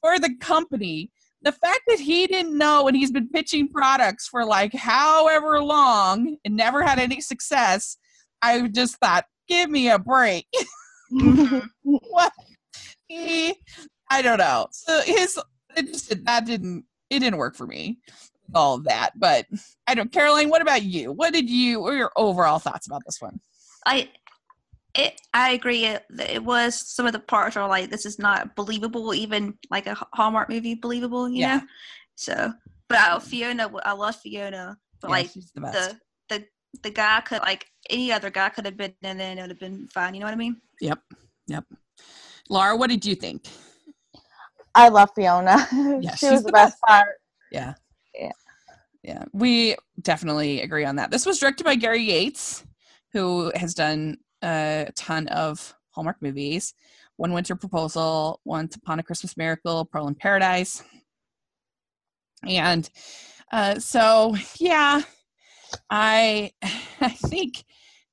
for 0.00 0.20
the 0.20 0.32
company, 0.36 1.10
the 1.42 1.52
fact 1.52 1.80
that 1.88 2.00
he 2.00 2.26
didn't 2.26 2.56
know 2.56 2.86
and 2.86 2.96
he's 2.96 3.10
been 3.12 3.28
pitching 3.28 3.68
products 3.68 4.28
for 4.28 4.44
like 4.44 4.74
however 4.74 5.62
long 5.62 6.36
and 6.44 6.56
never 6.56 6.82
had 6.82 6.98
any 6.98 7.20
success, 7.20 7.96
I 8.42 8.68
just 8.68 8.96
thought, 8.98 9.24
give 9.48 9.70
me 9.70 9.88
a 9.90 9.98
break. 9.98 10.46
Mhm. 11.12 11.68
what 11.82 12.32
he 13.08 13.54
I 14.12 14.22
don't 14.22 14.38
know. 14.38 14.68
So 14.70 15.00
his 15.00 15.36
it 15.76 15.86
just 15.88 16.24
that 16.24 16.46
didn't 16.46 16.84
it 17.10 17.18
didn't 17.18 17.38
work 17.38 17.56
for 17.56 17.66
me. 17.66 17.98
All 18.54 18.76
of 18.76 18.84
that. 18.84 19.10
But 19.16 19.46
I 19.88 19.94
don't 19.96 20.12
Caroline, 20.12 20.50
what 20.50 20.62
about 20.62 20.84
you? 20.84 21.10
What 21.10 21.32
did 21.32 21.50
you 21.50 21.80
what 21.80 21.90
were 21.90 21.96
your 21.96 22.12
overall 22.16 22.60
thoughts 22.60 22.86
about 22.86 23.02
this 23.04 23.20
one? 23.20 23.40
I 23.86 24.08
it 24.94 25.20
I 25.32 25.52
agree. 25.52 25.84
It, 25.86 26.04
it 26.18 26.44
was 26.44 26.94
some 26.94 27.06
of 27.06 27.12
the 27.12 27.20
parts 27.20 27.56
are 27.56 27.68
like 27.68 27.90
this 27.90 28.06
is 28.06 28.18
not 28.18 28.56
believable, 28.56 29.14
even 29.14 29.56
like 29.70 29.86
a 29.86 29.96
Hallmark 30.12 30.48
movie 30.48 30.74
believable, 30.74 31.28
you 31.28 31.40
Yeah. 31.40 31.58
know. 31.58 31.62
So, 32.16 32.52
but 32.88 32.98
I, 32.98 33.18
Fiona, 33.18 33.70
I 33.84 33.92
love 33.92 34.16
Fiona, 34.16 34.76
but 35.00 35.08
Yeah, 35.10 35.16
like 35.16 35.30
she's 35.30 35.52
the 35.52 35.60
best. 35.60 35.96
the 36.28 36.38
the 36.38 36.44
the 36.82 36.90
guy 36.90 37.20
could 37.20 37.40
like 37.42 37.66
any 37.88 38.12
other 38.12 38.30
guy 38.30 38.48
could 38.48 38.66
have 38.66 38.76
been 38.76 38.94
in 39.02 39.20
it 39.20 39.22
and 39.22 39.38
it 39.38 39.42
would 39.42 39.50
have 39.50 39.60
been 39.60 39.86
fine. 39.88 40.14
You 40.14 40.20
know 40.20 40.26
what 40.26 40.34
I 40.34 40.36
mean? 40.36 40.60
Yep. 40.80 40.98
Yep. 41.46 41.64
Laura, 42.48 42.76
what 42.76 42.90
did 42.90 43.04
you 43.04 43.14
think? 43.14 43.44
I 44.74 44.88
love 44.88 45.10
Fiona. 45.14 45.66
Yeah, 46.00 46.10
she 46.14 46.26
she's 46.26 46.30
was 46.30 46.40
the 46.42 46.46
the 46.46 46.52
best 46.52 46.78
part. 46.86 47.16
Yeah. 47.50 47.74
Yeah. 48.14 48.32
Yeah. 49.02 49.24
We 49.32 49.76
definitely 50.00 50.60
agree 50.62 50.84
on 50.84 50.96
that. 50.96 51.10
This 51.10 51.26
was 51.26 51.38
directed 51.38 51.64
by 51.64 51.74
Gary 51.74 52.02
Yates, 52.02 52.64
who 53.12 53.50
has 53.54 53.74
done 53.74 54.18
a 54.42 54.88
ton 54.96 55.28
of 55.28 55.74
Hallmark 55.90 56.16
movies. 56.20 56.74
One 57.16 57.32
Winter 57.32 57.54
Proposal, 57.54 58.40
Once 58.44 58.76
Upon 58.76 58.98
a 58.98 59.02
Christmas 59.02 59.36
Miracle, 59.36 59.84
Pearl 59.84 60.08
in 60.08 60.14
Paradise. 60.14 60.82
And 62.46 62.88
uh, 63.52 63.78
so, 63.78 64.34
yeah, 64.58 65.02
I 65.90 66.52
I 67.00 67.10
think 67.10 67.64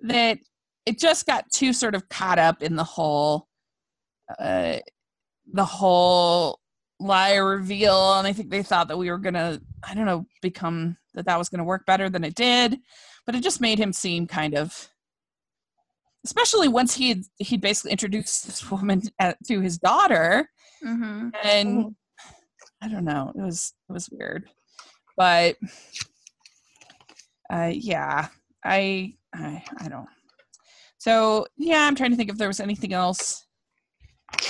that 0.01 0.39
it 0.86 0.99
just 0.99 1.25
got 1.25 1.49
too 1.51 1.73
sort 1.73 1.95
of 1.95 2.07
caught 2.09 2.39
up 2.39 2.63
in 2.63 2.75
the 2.75 2.84
whole 2.84 3.47
uh, 4.39 4.78
the 5.53 5.65
whole 5.65 6.59
lie 6.99 7.36
reveal 7.36 8.13
and 8.15 8.25
i 8.25 8.34
think 8.34 8.49
they 8.49 8.63
thought 8.63 8.88
that 8.88 8.97
we 8.97 9.11
were 9.11 9.19
gonna 9.19 9.61
i 9.88 9.93
don't 9.93 10.05
know 10.05 10.25
become 10.41 10.97
that 11.13 11.25
that 11.25 11.38
was 11.38 11.47
gonna 11.47 11.63
work 11.63 11.86
better 11.86 12.09
than 12.09 12.23
it 12.23 12.34
did 12.34 12.80
but 13.25 13.36
it 13.36 13.43
just 13.43 13.61
made 13.61 13.78
him 13.78 13.93
seem 13.93 14.25
kind 14.25 14.55
of 14.55 14.89
especially 16.28 16.67
once 16.67 16.93
he 16.93 17.09
had 17.09 17.21
he 17.38 17.55
basically 17.57 17.91
introduced 17.91 18.45
this 18.45 18.69
woman 18.69 19.01
uh, 19.19 19.34
to 19.47 19.61
his 19.61 19.78
daughter. 19.78 20.49
Mm-hmm. 20.86 21.30
and 21.43 21.95
i 22.84 22.88
don't 22.88 23.03
know 23.05 23.32
it 23.36 23.41
was 23.41 23.73
it 23.89 23.93
was 23.93 24.09
weird. 24.11 24.47
But 25.15 25.55
uh 27.51 27.71
yeah 27.73 28.28
i 28.63 29.13
i 29.34 29.63
i 29.80 29.88
don't. 29.88 30.09
So 30.99 31.47
yeah 31.57 31.88
i'm 31.88 31.95
trying 31.95 32.11
to 32.11 32.17
think 32.17 32.30
if 32.30 32.38
there 32.38 32.47
was 32.53 32.59
anything 32.59 32.93
else 32.93 33.47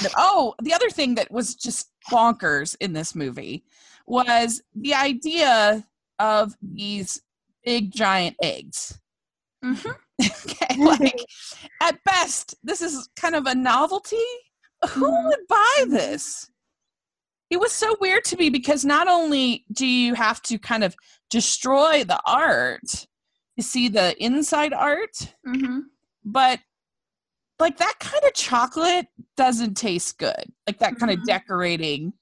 that- 0.02 0.12
oh 0.18 0.54
the 0.62 0.74
other 0.74 0.90
thing 0.90 1.16
that 1.16 1.32
was 1.32 1.56
just 1.56 1.92
bonkers 2.12 2.76
in 2.82 2.92
this 2.94 3.16
movie 3.16 3.64
was 4.06 4.62
the 4.76 4.94
idea 4.96 5.86
of 6.20 6.56
these 6.62 7.22
big 7.64 7.92
giant 7.92 8.36
eggs. 8.42 9.00
Mm-hmm. 9.64 9.92
okay 10.22 10.76
like 10.78 11.20
at 11.82 12.04
best 12.04 12.56
this 12.64 12.82
is 12.82 13.08
kind 13.16 13.36
of 13.36 13.46
a 13.46 13.56
novelty 13.56 14.18
who 14.90 15.06
Mhm. 15.12 15.26
would 15.28 15.48
buy 15.48 15.86
this 15.90 16.50
it 17.50 17.60
was 17.60 17.72
so 17.72 17.96
weird 18.02 18.26
to 18.26 18.36
me 18.38 18.50
because 18.50 18.84
not 18.84 19.08
only 19.08 19.66
do 19.72 19.86
you 19.86 20.14
have 20.16 20.42
to 20.44 20.58
kind 20.60 20.84
of 20.84 20.96
destroy 21.30 22.04
the 22.04 22.20
art 22.26 23.08
you 23.56 23.64
see 23.64 23.90
the 23.90 24.16
inside 24.24 24.74
art 24.74 25.34
Mm-hmm. 25.48 25.80
but 26.26 26.60
like 27.60 27.78
that 27.78 27.96
kind 28.00 28.24
of 28.24 28.34
chocolate 28.34 29.08
doesn't 29.36 29.76
taste 29.76 30.18
good 30.18 30.46
like 30.68 30.80
that 30.80 30.98
kind 30.98 31.12
of 31.12 31.20
Mhm. 31.20 31.26
decorating 31.26 32.14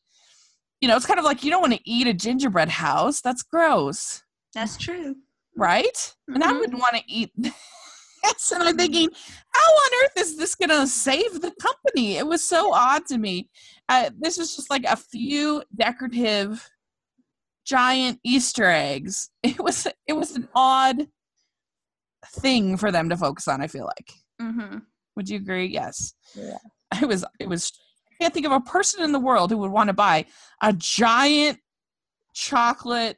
you 0.81 0.87
know 0.87 0.95
it's 0.95 1.05
kind 1.05 1.19
of 1.19 1.25
like 1.25 1.43
you 1.43 1.49
don't 1.51 1.61
want 1.61 1.73
to 1.73 1.89
eat 1.89 2.07
a 2.07 2.13
gingerbread 2.13 2.69
house 2.69 3.21
that's 3.21 3.41
gross 3.43 4.21
That's 4.53 4.77
true. 4.77 5.15
right? 5.57 6.15
And 6.27 6.43
I 6.43 6.51
Mhm. 6.53 6.59
wouldn't 6.59 6.79
want 6.79 6.95
to 6.95 7.03
eat 7.07 7.31
this. 8.33 8.51
And 8.51 8.63
I'm 8.63 8.77
thinking, 8.77 9.09
how 9.51 9.71
on 9.71 10.03
earth 10.03 10.17
is 10.17 10.37
this 10.37 10.55
going 10.55 10.69
to 10.69 10.87
save 10.87 11.41
the 11.41 11.53
company? 11.59 12.17
It 12.17 12.27
was 12.27 12.43
so 12.43 12.73
odd 12.73 13.05
to 13.07 13.17
me. 13.17 13.49
Uh, 13.89 14.09
this 14.19 14.37
was 14.37 14.55
just 14.55 14.69
like 14.69 14.83
a 14.85 14.95
few 14.95 15.63
decorative 15.75 16.69
giant 17.65 18.19
Easter 18.23 18.65
eggs. 18.65 19.29
It 19.43 19.59
was 19.59 19.87
it 20.07 20.13
was 20.13 20.35
an 20.35 20.47
odd 20.55 21.07
thing 22.27 22.77
for 22.77 22.91
them 22.91 23.09
to 23.09 23.17
focus 23.17 23.47
on. 23.47 23.61
I 23.61 23.67
feel 23.67 23.85
like. 23.85 24.11
Mm-hmm. 24.41 24.79
Would 25.15 25.29
you 25.29 25.37
agree? 25.37 25.67
Yes. 25.67 26.13
Yeah. 26.33 26.57
It 27.01 27.07
was. 27.07 27.25
It 27.39 27.49
was. 27.49 27.71
I 28.11 28.23
can't 28.23 28.33
think 28.33 28.45
of 28.45 28.53
a 28.53 28.61
person 28.61 29.03
in 29.03 29.11
the 29.11 29.19
world 29.19 29.51
who 29.51 29.57
would 29.57 29.71
want 29.71 29.89
to 29.89 29.93
buy 29.93 30.25
a 30.61 30.71
giant 30.71 31.59
chocolate 32.33 33.17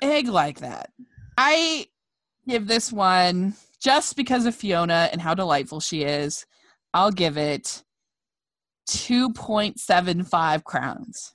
egg 0.00 0.28
like 0.28 0.60
that. 0.60 0.90
I 1.36 1.86
give 2.48 2.66
this 2.66 2.92
one 2.92 3.54
just 3.80 4.16
because 4.16 4.46
of 4.46 4.54
Fiona 4.54 5.08
and 5.12 5.20
how 5.20 5.34
delightful 5.34 5.80
she 5.80 6.02
is. 6.02 6.46
I'll 6.94 7.10
give 7.10 7.36
it 7.36 7.82
2.75 8.88 10.64
crowns. 10.64 11.34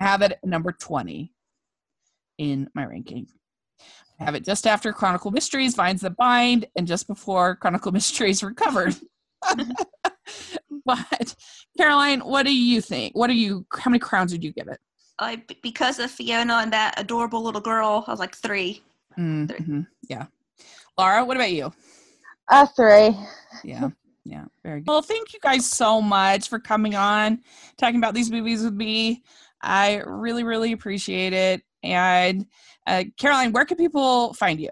I 0.00 0.04
have 0.04 0.22
it 0.22 0.38
number 0.44 0.72
20 0.72 1.32
in 2.38 2.68
my 2.74 2.84
ranking. 2.84 3.26
I 4.20 4.24
have 4.24 4.34
it 4.34 4.44
just 4.44 4.66
after 4.66 4.92
Chronicle 4.92 5.30
Mysteries, 5.30 5.74
Vines 5.74 6.00
That 6.02 6.16
Bind, 6.16 6.66
and 6.76 6.86
just 6.86 7.06
before 7.06 7.56
Chronicle 7.56 7.92
Mysteries 7.92 8.42
Recovered. 8.42 8.96
but 10.84 11.34
Caroline, 11.76 12.20
what 12.20 12.46
do 12.46 12.54
you 12.54 12.80
think? 12.80 13.16
What 13.16 13.30
are 13.30 13.34
you? 13.34 13.66
How 13.72 13.90
many 13.90 13.98
crowns 13.98 14.32
would 14.32 14.44
you 14.44 14.52
give 14.52 14.68
it? 14.68 14.78
I 15.18 15.42
because 15.62 15.98
of 15.98 16.10
Fiona 16.10 16.54
and 16.54 16.72
that 16.72 16.94
adorable 16.98 17.42
little 17.42 17.60
girl, 17.60 18.04
I 18.06 18.10
was 18.10 18.20
like 18.20 18.36
three. 18.36 18.82
Mhm, 19.18 19.86
Yeah. 20.08 20.26
Laura, 20.98 21.24
what 21.24 21.36
about 21.36 21.52
you? 21.52 21.72
A 22.50 22.66
three. 22.66 23.16
Yeah. 23.64 23.88
Yeah. 24.24 24.44
Very 24.62 24.80
good. 24.80 24.88
Well, 24.88 25.02
thank 25.02 25.32
you 25.32 25.40
guys 25.40 25.66
so 25.66 26.00
much 26.00 26.48
for 26.48 26.58
coming 26.58 26.94
on, 26.94 27.40
talking 27.78 27.96
about 27.96 28.14
these 28.14 28.30
movies 28.30 28.62
with 28.62 28.74
me. 28.74 29.22
I 29.62 30.02
really, 30.06 30.44
really 30.44 30.72
appreciate 30.72 31.32
it. 31.32 31.62
And 31.82 32.46
uh, 32.86 33.04
Caroline, 33.18 33.52
where 33.52 33.64
can 33.64 33.76
people 33.76 34.34
find 34.34 34.60
you? 34.60 34.70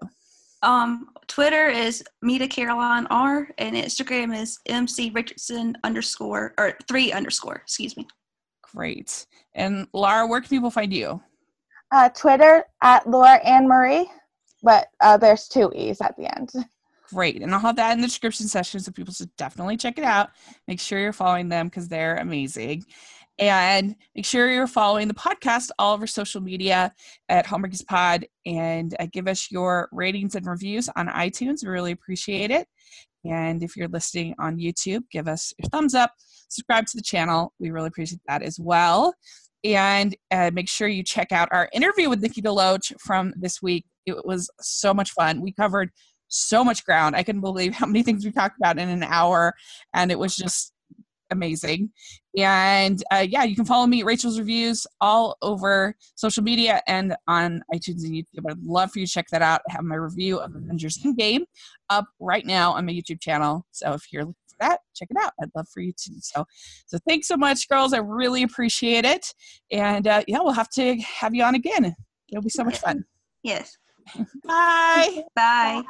Um, 0.62 1.08
Twitter 1.26 1.68
is 1.68 2.04
Meta 2.22 2.46
Caroline 2.46 3.06
R, 3.08 3.48
and 3.58 3.74
Instagram 3.74 4.36
is 4.36 4.58
MC 4.66 5.10
Richardson 5.10 5.76
underscore 5.84 6.54
or 6.58 6.76
three 6.86 7.12
underscore. 7.12 7.56
Excuse 7.56 7.96
me. 7.96 8.06
Great. 8.74 9.26
And 9.54 9.86
Laura, 9.92 10.26
where 10.26 10.40
can 10.40 10.48
people 10.50 10.70
find 10.70 10.92
you? 10.92 11.20
Uh, 11.92 12.08
Twitter 12.10 12.64
at 12.82 13.08
Laura 13.08 13.36
Ann 13.44 13.66
Marie, 13.66 14.08
but 14.62 14.88
uh, 15.00 15.16
there's 15.16 15.48
two 15.48 15.72
E's 15.74 16.00
at 16.00 16.16
the 16.16 16.34
end. 16.36 16.50
Great. 17.12 17.42
And 17.42 17.52
I'll 17.52 17.60
have 17.60 17.76
that 17.76 17.92
in 17.92 18.00
the 18.00 18.06
description 18.06 18.46
section 18.46 18.78
so 18.78 18.92
people 18.92 19.12
should 19.12 19.34
definitely 19.36 19.76
check 19.76 19.98
it 19.98 20.04
out. 20.04 20.30
Make 20.68 20.78
sure 20.78 21.00
you're 21.00 21.12
following 21.12 21.48
them 21.48 21.66
because 21.66 21.88
they're 21.88 22.16
amazing. 22.16 22.84
And 23.40 23.96
make 24.14 24.26
sure 24.26 24.50
you're 24.50 24.66
following 24.66 25.08
the 25.08 25.14
podcast, 25.14 25.70
all 25.78 25.94
over 25.94 26.06
social 26.06 26.42
media 26.42 26.92
at 27.28 27.46
Hallmarkies 27.46 27.86
Pod, 27.86 28.26
and 28.44 28.94
uh, 29.00 29.06
give 29.10 29.26
us 29.26 29.50
your 29.50 29.88
ratings 29.92 30.34
and 30.34 30.46
reviews 30.46 30.90
on 30.94 31.08
iTunes. 31.08 31.64
We 31.64 31.70
really 31.70 31.92
appreciate 31.92 32.50
it. 32.50 32.68
And 33.24 33.62
if 33.62 33.76
you're 33.76 33.88
listening 33.88 34.34
on 34.38 34.58
YouTube, 34.58 35.02
give 35.10 35.26
us 35.26 35.54
your 35.58 35.68
thumbs 35.70 35.94
up, 35.94 36.12
subscribe 36.48 36.86
to 36.86 36.96
the 36.96 37.02
channel. 37.02 37.52
We 37.58 37.70
really 37.70 37.88
appreciate 37.88 38.20
that 38.28 38.42
as 38.42 38.60
well. 38.60 39.14
And 39.64 40.16
uh, 40.30 40.50
make 40.52 40.68
sure 40.68 40.88
you 40.88 41.02
check 41.02 41.32
out 41.32 41.48
our 41.50 41.68
interview 41.72 42.08
with 42.08 42.22
Nikki 42.22 42.40
DeLoach 42.40 42.98
from 43.00 43.32
this 43.36 43.60
week. 43.60 43.84
It 44.06 44.24
was 44.24 44.50
so 44.60 44.94
much 44.94 45.12
fun. 45.12 45.40
We 45.40 45.52
covered 45.52 45.90
so 46.28 46.64
much 46.64 46.84
ground. 46.84 47.16
I 47.16 47.22
couldn't 47.22 47.40
believe 47.42 47.74
how 47.80 47.86
many 47.86 48.02
things 48.02 48.24
we 48.24 48.32
talked 48.32 48.56
about 48.58 48.78
in 48.78 48.88
an 48.88 49.02
hour, 49.02 49.54
and 49.94 50.10
it 50.10 50.18
was 50.18 50.36
just 50.36 50.72
amazing. 51.30 51.90
And 52.36 53.02
uh, 53.12 53.26
yeah, 53.28 53.44
you 53.44 53.56
can 53.56 53.64
follow 53.64 53.86
me, 53.86 54.02
Rachel's 54.02 54.38
Reviews, 54.38 54.86
all 55.00 55.36
over 55.42 55.94
social 56.14 56.42
media 56.42 56.82
and 56.86 57.14
on 57.26 57.62
iTunes 57.74 58.04
and 58.04 58.12
YouTube. 58.12 58.48
I'd 58.48 58.62
love 58.62 58.92
for 58.92 58.98
you 58.98 59.06
to 59.06 59.12
check 59.12 59.28
that 59.30 59.42
out. 59.42 59.60
I 59.68 59.74
have 59.74 59.84
my 59.84 59.96
review 59.96 60.38
of 60.38 60.54
Avengers 60.54 60.98
Endgame 60.98 61.42
up 61.88 62.06
right 62.18 62.44
now 62.44 62.72
on 62.72 62.86
my 62.86 62.92
YouTube 62.92 63.20
channel. 63.20 63.66
So 63.70 63.92
if 63.94 64.12
you're 64.12 64.22
looking 64.22 64.34
for 64.48 64.56
that, 64.60 64.80
check 64.94 65.08
it 65.10 65.16
out. 65.20 65.32
I'd 65.42 65.50
love 65.54 65.68
for 65.72 65.80
you 65.80 65.92
to. 65.92 66.12
So, 66.20 66.44
so 66.86 66.98
thanks 67.08 67.28
so 67.28 67.36
much, 67.36 67.68
girls. 67.68 67.92
I 67.92 67.98
really 67.98 68.42
appreciate 68.42 69.04
it. 69.04 69.26
And 69.70 70.06
uh, 70.06 70.22
yeah, 70.26 70.38
we'll 70.40 70.52
have 70.52 70.70
to 70.70 70.96
have 70.98 71.34
you 71.34 71.42
on 71.42 71.54
again. 71.54 71.94
It'll 72.28 72.42
be 72.42 72.50
so 72.50 72.64
much 72.64 72.78
fun. 72.78 73.04
Yes. 73.42 73.78
Bye. 74.46 75.24
Bye. 75.34 75.82